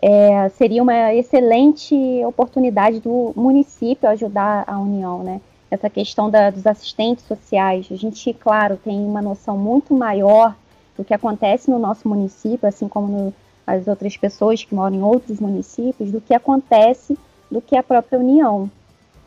É, 0.02 0.50
seria 0.50 0.82
uma 0.84 1.14
excelente 1.14 1.96
oportunidade 2.26 3.00
do 3.00 3.34
município 3.36 4.08
ajudar 4.10 4.64
a 4.68 4.78
União, 4.80 5.24
né? 5.24 5.42
Essa 5.70 5.90
questão 5.90 6.30
da, 6.30 6.50
dos 6.50 6.66
assistentes 6.66 7.26
sociais. 7.26 7.88
A 7.92 7.96
gente, 7.96 8.34
claro, 8.34 8.78
tem 8.78 8.98
uma 9.04 9.22
noção 9.22 9.58
muito 9.58 9.94
maior 9.94 10.56
do 10.98 11.06
que 11.06 11.14
acontece 11.14 11.70
no 11.70 11.78
nosso 11.78 12.08
município, 12.08 12.68
assim 12.68 12.88
como 12.88 13.08
no, 13.08 13.34
as 13.66 13.88
outras 13.88 14.18
pessoas 14.18 14.64
que 14.64 14.74
moram 14.74 14.96
em 14.96 15.04
outros 15.04 15.40
municípios, 15.40 16.12
do 16.12 16.20
que 16.20 16.34
acontece 16.34 17.18
do 17.50 17.62
que 17.62 17.76
a 17.76 17.84
própria 17.84 18.20
União. 18.20 18.70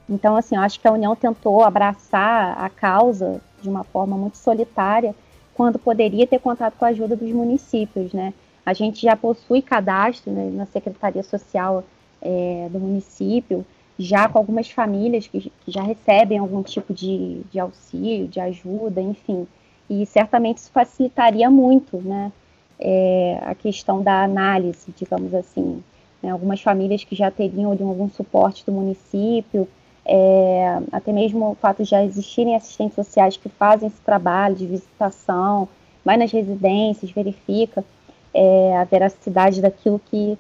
Então, 0.09 0.37
assim, 0.37 0.57
eu 0.57 0.62
acho 0.62 0.81
que 0.81 0.89
a 0.89 0.93
União 0.93 1.14
tentou 1.14 1.62
abraçar 1.62 2.59
a 2.59 2.68
causa 2.68 3.41
de 3.62 3.68
uma 3.68 3.85
forma 3.85 4.16
muito 4.16 4.37
solitária, 4.37 5.14
quando 5.55 5.79
poderia 5.79 6.27
ter 6.27 6.41
contato 6.41 6.75
com 6.79 6.85
a 6.85 6.89
ajuda 6.89 7.14
dos 7.14 7.31
municípios, 7.31 8.12
né? 8.12 8.33
A 8.64 8.73
gente 8.73 9.03
já 9.03 9.14
possui 9.14 9.62
cadastro 9.62 10.33
né, 10.33 10.51
na 10.53 10.66
Secretaria 10.66 11.23
Social 11.23 11.85
é, 12.21 12.68
do 12.71 12.79
município, 12.79 13.64
já 13.99 14.29
com 14.29 14.39
algumas 14.39 14.71
famílias 14.71 15.27
que, 15.27 15.41
que 15.41 15.71
já 15.71 15.83
recebem 15.83 16.39
algum 16.39 16.62
tipo 16.62 16.95
de, 16.95 17.43
de 17.53 17.61
auxílio, 17.61 18.27
de 18.27 18.41
ajuda, 18.41 19.01
enfim. 19.01 19.47
E 19.91 20.07
certamente 20.07 20.59
isso 20.59 20.70
facilitaria 20.70 21.51
muito 21.51 21.97
né, 21.97 22.30
é, 22.78 23.41
a 23.43 23.57
questão 23.57 24.01
da 24.01 24.22
análise, 24.22 24.95
digamos 24.97 25.34
assim. 25.34 25.82
Né, 26.22 26.30
algumas 26.30 26.62
famílias 26.62 27.03
que 27.03 27.16
já 27.16 27.28
teriam 27.28 27.72
algum 27.72 28.09
suporte 28.09 28.64
do 28.64 28.70
município, 28.70 29.66
é, 30.07 30.78
até 30.93 31.12
mesmo 31.12 31.51
o 31.51 31.55
fato 31.57 31.82
de 31.82 31.91
já 31.91 32.05
existirem 32.05 32.55
assistentes 32.55 32.95
sociais 32.95 33.36
que 33.36 33.49
fazem 33.49 33.88
esse 33.88 34.01
trabalho 34.03 34.55
de 34.55 34.64
visitação, 34.64 35.68
vai 36.05 36.16
nas 36.16 36.30
residências, 36.30 37.11
verifica 37.11 37.84
é, 38.32 38.76
a 38.76 38.84
veracidade 38.84 39.61
daquilo 39.61 40.01
que 40.11 40.38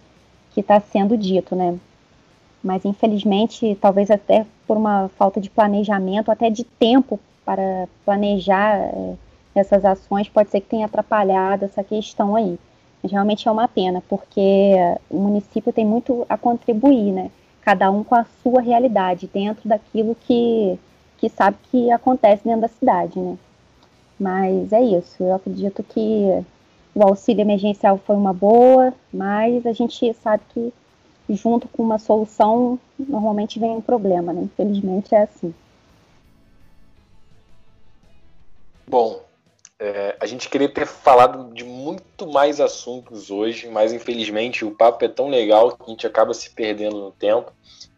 está 0.56 0.78
sendo 0.80 1.16
dito, 1.16 1.56
né? 1.56 1.76
Mas 2.62 2.84
infelizmente, 2.84 3.76
talvez 3.80 4.10
até 4.10 4.46
por 4.66 4.76
uma 4.76 5.08
falta 5.16 5.40
de 5.40 5.50
planejamento, 5.50 6.30
até 6.30 6.50
de 6.50 6.62
tempo 6.62 7.18
para 7.44 7.88
planejar 8.04 8.76
é, 8.76 9.14
essas 9.54 9.84
ações, 9.84 10.28
pode 10.28 10.50
ser 10.50 10.60
que 10.60 10.68
tenha 10.68 10.86
atrapalhado 10.86 11.64
essa 11.64 11.82
questão 11.82 12.36
aí. 12.36 12.58
Mas 13.02 13.12
realmente 13.12 13.48
é 13.48 13.50
uma 13.50 13.66
pena, 13.66 14.02
porque 14.08 14.74
o 15.08 15.18
município 15.18 15.72
tem 15.72 15.86
muito 15.86 16.24
a 16.28 16.36
contribuir, 16.36 17.12
né? 17.12 17.30
Cada 17.62 17.90
um 17.90 18.04
com 18.04 18.14
a 18.14 18.26
sua 18.42 18.60
realidade, 18.60 19.28
dentro 19.32 19.68
daquilo 19.68 20.14
que, 20.14 20.78
que 21.18 21.28
sabe 21.28 21.56
que 21.70 21.90
acontece 21.90 22.44
dentro 22.44 22.62
da 22.62 22.68
cidade, 22.68 23.18
né? 23.18 23.38
Mas 24.18 24.72
é 24.72 24.82
isso, 24.82 25.22
eu 25.22 25.34
acredito 25.34 25.82
que 25.82 26.44
o 26.94 27.02
auxílio 27.02 27.40
emergencial 27.40 27.98
foi 27.98 28.16
uma 28.16 28.34
boa, 28.34 28.92
mas 29.12 29.64
a 29.64 29.72
gente 29.72 30.12
sabe 30.14 30.42
que 30.52 30.72
junto 31.30 31.68
com 31.68 31.82
uma 31.82 31.98
solução 31.98 32.78
normalmente 32.98 33.58
vem 33.58 33.70
um 33.70 33.80
problema, 33.80 34.32
né? 34.32 34.42
Infelizmente 34.42 35.14
é 35.14 35.22
assim. 35.22 35.54
Bom, 38.86 39.20
é, 39.80 40.14
a 40.20 40.26
gente 40.26 40.50
queria 40.50 40.68
ter 40.68 40.86
falado 40.86 41.54
de 41.54 41.64
muito 41.64 42.26
mais 42.26 42.60
assuntos 42.60 43.30
hoje, 43.30 43.66
mas 43.66 43.94
infelizmente 43.94 44.62
o 44.62 44.72
papo 44.72 45.02
é 45.06 45.08
tão 45.08 45.30
legal 45.30 45.72
que 45.72 45.82
a 45.82 45.86
gente 45.86 46.06
acaba 46.06 46.34
se 46.34 46.50
perdendo 46.50 47.00
no 47.00 47.10
tempo. 47.10 47.50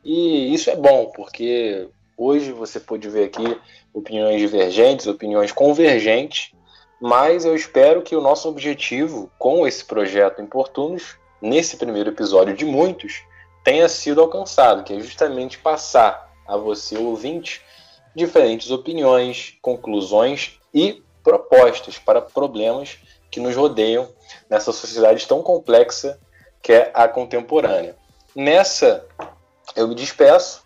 E 0.05 0.55
isso 0.55 0.71
é 0.71 0.77
bom, 0.77 1.11
porque 1.13 1.89
hoje 2.17 2.53
você 2.53 2.79
pode 2.79 3.09
ver 3.09 3.25
aqui 3.25 3.61
opiniões 3.93 4.41
divergentes, 4.41 5.09
opiniões 5.09 5.51
convergentes, 5.51 6.53
mas 7.01 7.45
eu 7.45 7.57
espero 7.57 8.01
que 8.03 8.15
o 8.15 8.21
nosso 8.21 8.49
objetivo 8.49 9.29
com 9.37 9.67
esse 9.67 9.85
projeto 9.85 10.41
Importunos, 10.41 11.17
nesse 11.41 11.77
primeiro 11.77 12.11
episódio 12.11 12.55
de 12.55 12.65
muitos, 12.65 13.25
tenha 13.65 13.89
sido 13.89 14.21
alcançado, 14.21 14.85
que 14.85 14.95
é 14.95 15.01
justamente 15.01 15.59
passar 15.59 16.33
a 16.47 16.57
você, 16.57 16.97
ouvinte, 16.97 17.61
diferentes 18.15 18.71
opiniões, 18.71 19.59
conclusões 19.61 20.61
e 20.73 21.03
propostas 21.23 21.99
para 21.99 22.21
problemas 22.21 22.99
que 23.31 23.41
nos 23.41 23.57
rodeiam 23.57 24.09
nessa 24.49 24.73
sociedade 24.73 25.27
tão 25.27 25.43
complexa 25.43 26.19
que 26.63 26.73
é 26.73 26.91
a 26.95 27.09
contemporânea. 27.09 27.97
Nessa, 28.35 29.05
eu 29.75 29.89
me 29.89 29.95
despeço, 29.95 30.63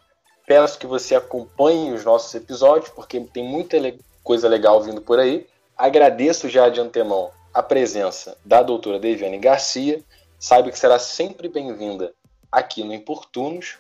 peço 0.47 0.79
que 0.79 0.87
você 0.87 1.15
acompanhe 1.15 1.93
os 1.93 2.05
nossos 2.05 2.35
episódios, 2.35 2.91
porque 2.91 3.21
tem 3.21 3.45
muita 3.45 3.77
coisa 4.23 4.49
legal 4.49 4.83
vindo 4.83 5.01
por 5.01 5.19
aí. 5.19 5.47
Agradeço 5.77 6.49
já 6.49 6.69
de 6.69 6.81
antemão 6.81 7.31
a 7.53 7.63
presença 7.63 8.37
da 8.45 8.63
doutora 8.63 8.99
Deviane 8.99 9.39
Garcia. 9.39 10.03
Saiba 10.39 10.71
que 10.71 10.79
será 10.79 10.99
sempre 10.99 11.49
bem-vinda 11.49 12.13
aqui 12.51 12.85
no 12.85 12.93
Importunos. 12.93 13.79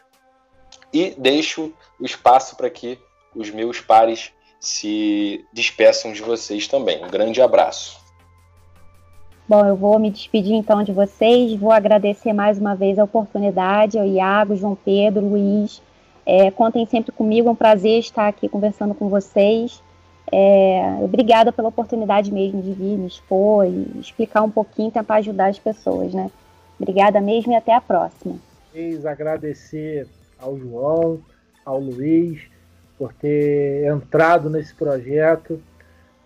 E 0.92 1.10
deixo 1.18 1.72
o 2.00 2.04
espaço 2.04 2.56
para 2.56 2.70
que 2.70 2.98
os 3.34 3.50
meus 3.50 3.80
pares 3.80 4.32
se 4.66 5.44
despeçam 5.52 6.12
de 6.12 6.20
vocês 6.22 6.66
também. 6.66 7.04
Um 7.04 7.08
grande 7.08 7.40
abraço. 7.40 7.98
Bom, 9.48 9.64
eu 9.64 9.76
vou 9.76 9.96
me 9.98 10.10
despedir 10.10 10.54
então 10.54 10.82
de 10.82 10.92
vocês, 10.92 11.54
vou 11.54 11.70
agradecer 11.70 12.32
mais 12.32 12.58
uma 12.58 12.74
vez 12.74 12.98
a 12.98 13.04
oportunidade 13.04 13.96
ao 13.96 14.04
Iago, 14.04 14.56
João 14.56 14.74
Pedro, 14.74 15.24
Luiz. 15.24 15.80
É, 16.24 16.50
contem 16.50 16.84
sempre 16.84 17.12
comigo, 17.12 17.48
é 17.48 17.52
um 17.52 17.54
prazer 17.54 18.00
estar 18.00 18.26
aqui 18.26 18.48
conversando 18.48 18.92
com 18.92 19.08
vocês. 19.08 19.80
É, 20.32 20.98
obrigada 21.00 21.52
pela 21.52 21.68
oportunidade 21.68 22.32
mesmo 22.32 22.60
de 22.60 22.72
vir 22.72 22.98
me 22.98 23.06
expor 23.06 23.64
e 23.64 24.00
explicar 24.00 24.42
um 24.42 24.50
pouquinho, 24.50 24.90
tentar 24.90 25.14
ajudar 25.16 25.46
as 25.46 25.60
pessoas, 25.60 26.12
né? 26.12 26.28
Obrigada 26.80 27.20
mesmo 27.20 27.52
e 27.52 27.56
até 27.56 27.72
a 27.72 27.80
próxima. 27.80 28.34
Agradecer 29.08 30.08
ao 30.40 30.58
João, 30.58 31.20
ao 31.64 31.78
Luiz, 31.78 32.42
por 32.98 33.12
ter 33.12 33.86
entrado 33.86 34.48
nesse 34.48 34.74
projeto, 34.74 35.60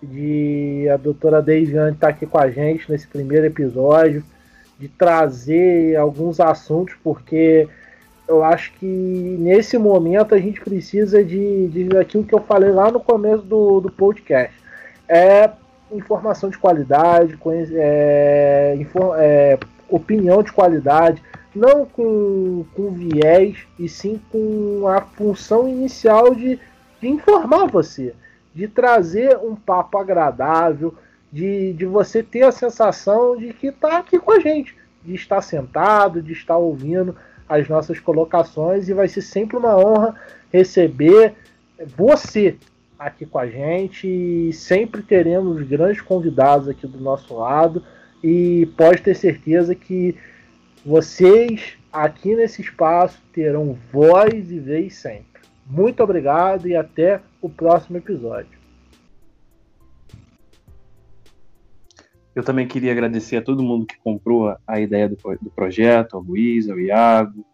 de 0.02 0.88
a 0.88 0.96
doutora 0.96 1.42
Deiviane 1.42 1.92
estar 1.92 2.08
aqui 2.08 2.26
com 2.26 2.38
a 2.38 2.50
gente 2.50 2.90
nesse 2.90 3.06
primeiro 3.06 3.46
episódio, 3.46 4.24
de 4.78 4.88
trazer 4.88 5.96
alguns 5.96 6.40
assuntos, 6.40 6.94
porque 7.04 7.68
eu 8.26 8.42
acho 8.42 8.72
que 8.74 8.86
nesse 8.86 9.76
momento 9.76 10.34
a 10.34 10.38
gente 10.38 10.60
precisa 10.60 11.22
de, 11.22 11.68
de 11.68 11.96
aquilo 11.98 12.24
que 12.24 12.34
eu 12.34 12.40
falei 12.40 12.70
lá 12.70 12.90
no 12.90 13.00
começo 13.00 13.42
do, 13.42 13.80
do 13.80 13.90
podcast. 13.90 14.54
É 15.08 15.50
informação 15.92 16.48
de 16.48 16.56
qualidade, 16.56 17.36
é, 17.74 18.78
é, 19.18 19.58
opinião 19.88 20.42
de 20.42 20.52
qualidade, 20.52 21.22
não 21.54 21.84
com, 21.84 22.64
com 22.74 22.90
viés, 22.90 23.66
e 23.78 23.88
sim 23.88 24.20
com 24.30 24.86
a 24.86 25.00
função 25.00 25.68
inicial 25.68 26.34
de, 26.34 26.58
de 27.00 27.08
informar 27.08 27.66
você, 27.66 28.14
de 28.54 28.68
trazer 28.68 29.36
um 29.38 29.54
papo 29.54 29.98
agradável, 29.98 30.94
de, 31.32 31.72
de 31.72 31.86
você 31.86 32.22
ter 32.22 32.42
a 32.42 32.52
sensação 32.52 33.36
de 33.36 33.52
que 33.52 33.68
está 33.68 33.98
aqui 33.98 34.18
com 34.18 34.32
a 34.32 34.40
gente, 34.40 34.76
de 35.04 35.14
estar 35.14 35.40
sentado, 35.40 36.20
de 36.20 36.32
estar 36.32 36.56
ouvindo 36.56 37.16
as 37.48 37.68
nossas 37.68 37.98
colocações, 37.98 38.88
e 38.88 38.94
vai 38.94 39.08
ser 39.08 39.22
sempre 39.22 39.56
uma 39.56 39.76
honra 39.76 40.14
receber 40.52 41.34
você 41.96 42.56
aqui 42.98 43.26
com 43.26 43.38
a 43.38 43.46
gente. 43.46 44.06
E 44.06 44.52
sempre 44.52 45.02
teremos 45.02 45.62
grandes 45.62 46.00
convidados 46.00 46.68
aqui 46.68 46.86
do 46.86 47.00
nosso 47.00 47.36
lado, 47.36 47.82
e 48.22 48.68
pode 48.76 49.02
ter 49.02 49.14
certeza 49.14 49.74
que 49.74 50.16
vocês 50.84 51.74
aqui 51.92 52.34
nesse 52.34 52.62
espaço 52.62 53.20
terão 53.32 53.76
voz 53.92 54.50
e 54.50 54.58
vez 54.58 54.94
sempre. 54.94 55.42
Muito 55.66 56.02
obrigado 56.02 56.66
e 56.66 56.74
até 56.74 57.20
o 57.40 57.48
próximo 57.48 57.98
episódio. 57.98 58.58
Eu 62.34 62.44
também 62.44 62.66
queria 62.66 62.92
agradecer 62.92 63.36
a 63.36 63.42
todo 63.42 63.62
mundo 63.62 63.86
que 63.86 63.98
comprou 63.98 64.56
a 64.66 64.80
ideia 64.80 65.08
do, 65.08 65.16
do 65.40 65.50
projeto, 65.50 66.16
ao 66.16 66.22
Luiz, 66.22 66.68
ao 66.68 66.78
Iago, 66.78 67.44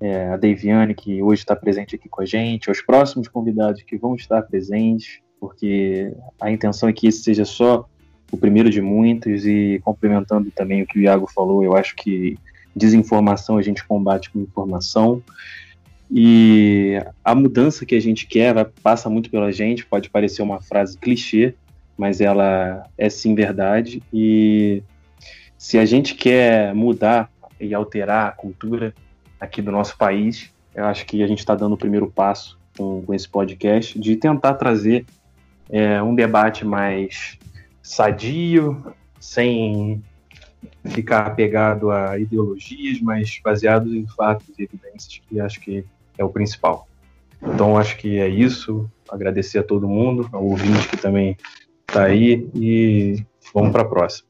é, 0.00 0.28
a 0.28 0.36
Deviane, 0.36 0.94
que 0.94 1.22
hoje 1.22 1.42
está 1.42 1.56
presente 1.56 1.94
aqui 1.94 2.08
com 2.08 2.22
a 2.22 2.26
gente, 2.26 2.68
aos 2.68 2.80
próximos 2.80 3.28
convidados 3.28 3.82
que 3.82 3.96
vão 3.96 4.14
estar 4.14 4.42
presentes, 4.42 5.20
porque 5.40 6.12
a 6.40 6.50
intenção 6.50 6.88
é 6.88 6.92
que 6.92 7.06
esse 7.06 7.22
seja 7.22 7.44
só 7.44 7.88
o 8.30 8.36
primeiro 8.36 8.68
de 8.68 8.80
muitos, 8.80 9.46
e 9.46 9.80
complementando 9.84 10.50
também 10.50 10.82
o 10.82 10.86
que 10.86 10.98
o 10.98 11.02
Iago 11.02 11.26
falou, 11.32 11.64
eu 11.64 11.74
acho 11.76 11.96
que 11.96 12.36
desinformação 12.78 13.58
a 13.58 13.62
gente 13.62 13.84
combate 13.84 14.30
com 14.30 14.40
informação. 14.40 15.22
E 16.10 17.02
a 17.22 17.34
mudança 17.34 17.84
que 17.84 17.94
a 17.94 18.00
gente 18.00 18.26
quer 18.26 18.64
passa 18.82 19.10
muito 19.10 19.30
pela 19.30 19.52
gente, 19.52 19.84
pode 19.84 20.08
parecer 20.08 20.40
uma 20.40 20.60
frase 20.60 20.96
clichê, 20.96 21.54
mas 21.98 22.20
ela 22.20 22.88
é 22.96 23.10
sim 23.10 23.34
verdade. 23.34 24.02
E 24.12 24.82
se 25.58 25.76
a 25.76 25.84
gente 25.84 26.14
quer 26.14 26.74
mudar 26.74 27.30
e 27.60 27.74
alterar 27.74 28.28
a 28.28 28.32
cultura 28.32 28.94
aqui 29.38 29.60
do 29.60 29.70
nosso 29.70 29.98
país, 29.98 30.50
eu 30.74 30.84
acho 30.84 31.04
que 31.04 31.22
a 31.22 31.26
gente 31.26 31.40
está 31.40 31.54
dando 31.54 31.74
o 31.74 31.78
primeiro 31.78 32.10
passo 32.10 32.58
com, 32.76 33.02
com, 33.02 33.12
esse 33.12 33.28
podcast 33.28 33.98
de 33.98 34.16
tentar 34.16 34.54
trazer 34.54 35.04
é, 35.68 36.02
um 36.02 36.14
debate 36.14 36.64
mais 36.64 37.36
sadio, 37.82 38.94
sem 39.20 40.02
ficar 40.84 41.26
apegado 41.26 41.90
a 41.90 42.18
ideologias, 42.18 43.00
mas 43.00 43.40
baseado 43.42 43.94
em 43.94 44.06
fatos 44.06 44.58
e 44.58 44.64
evidências, 44.64 45.20
que 45.28 45.40
acho 45.40 45.60
que 45.60 45.84
é 46.16 46.24
o 46.24 46.30
principal. 46.30 46.88
Então, 47.42 47.78
acho 47.78 47.96
que 47.96 48.18
é 48.18 48.28
isso. 48.28 48.90
Agradecer 49.08 49.58
a 49.58 49.62
todo 49.62 49.88
mundo, 49.88 50.28
ao 50.32 50.44
ouvinte 50.44 50.88
que 50.88 50.96
também 50.96 51.36
está 51.86 52.04
aí, 52.04 52.48
e 52.54 53.24
vamos 53.54 53.72
para 53.72 53.82
a 53.82 53.86
próxima. 53.86 54.27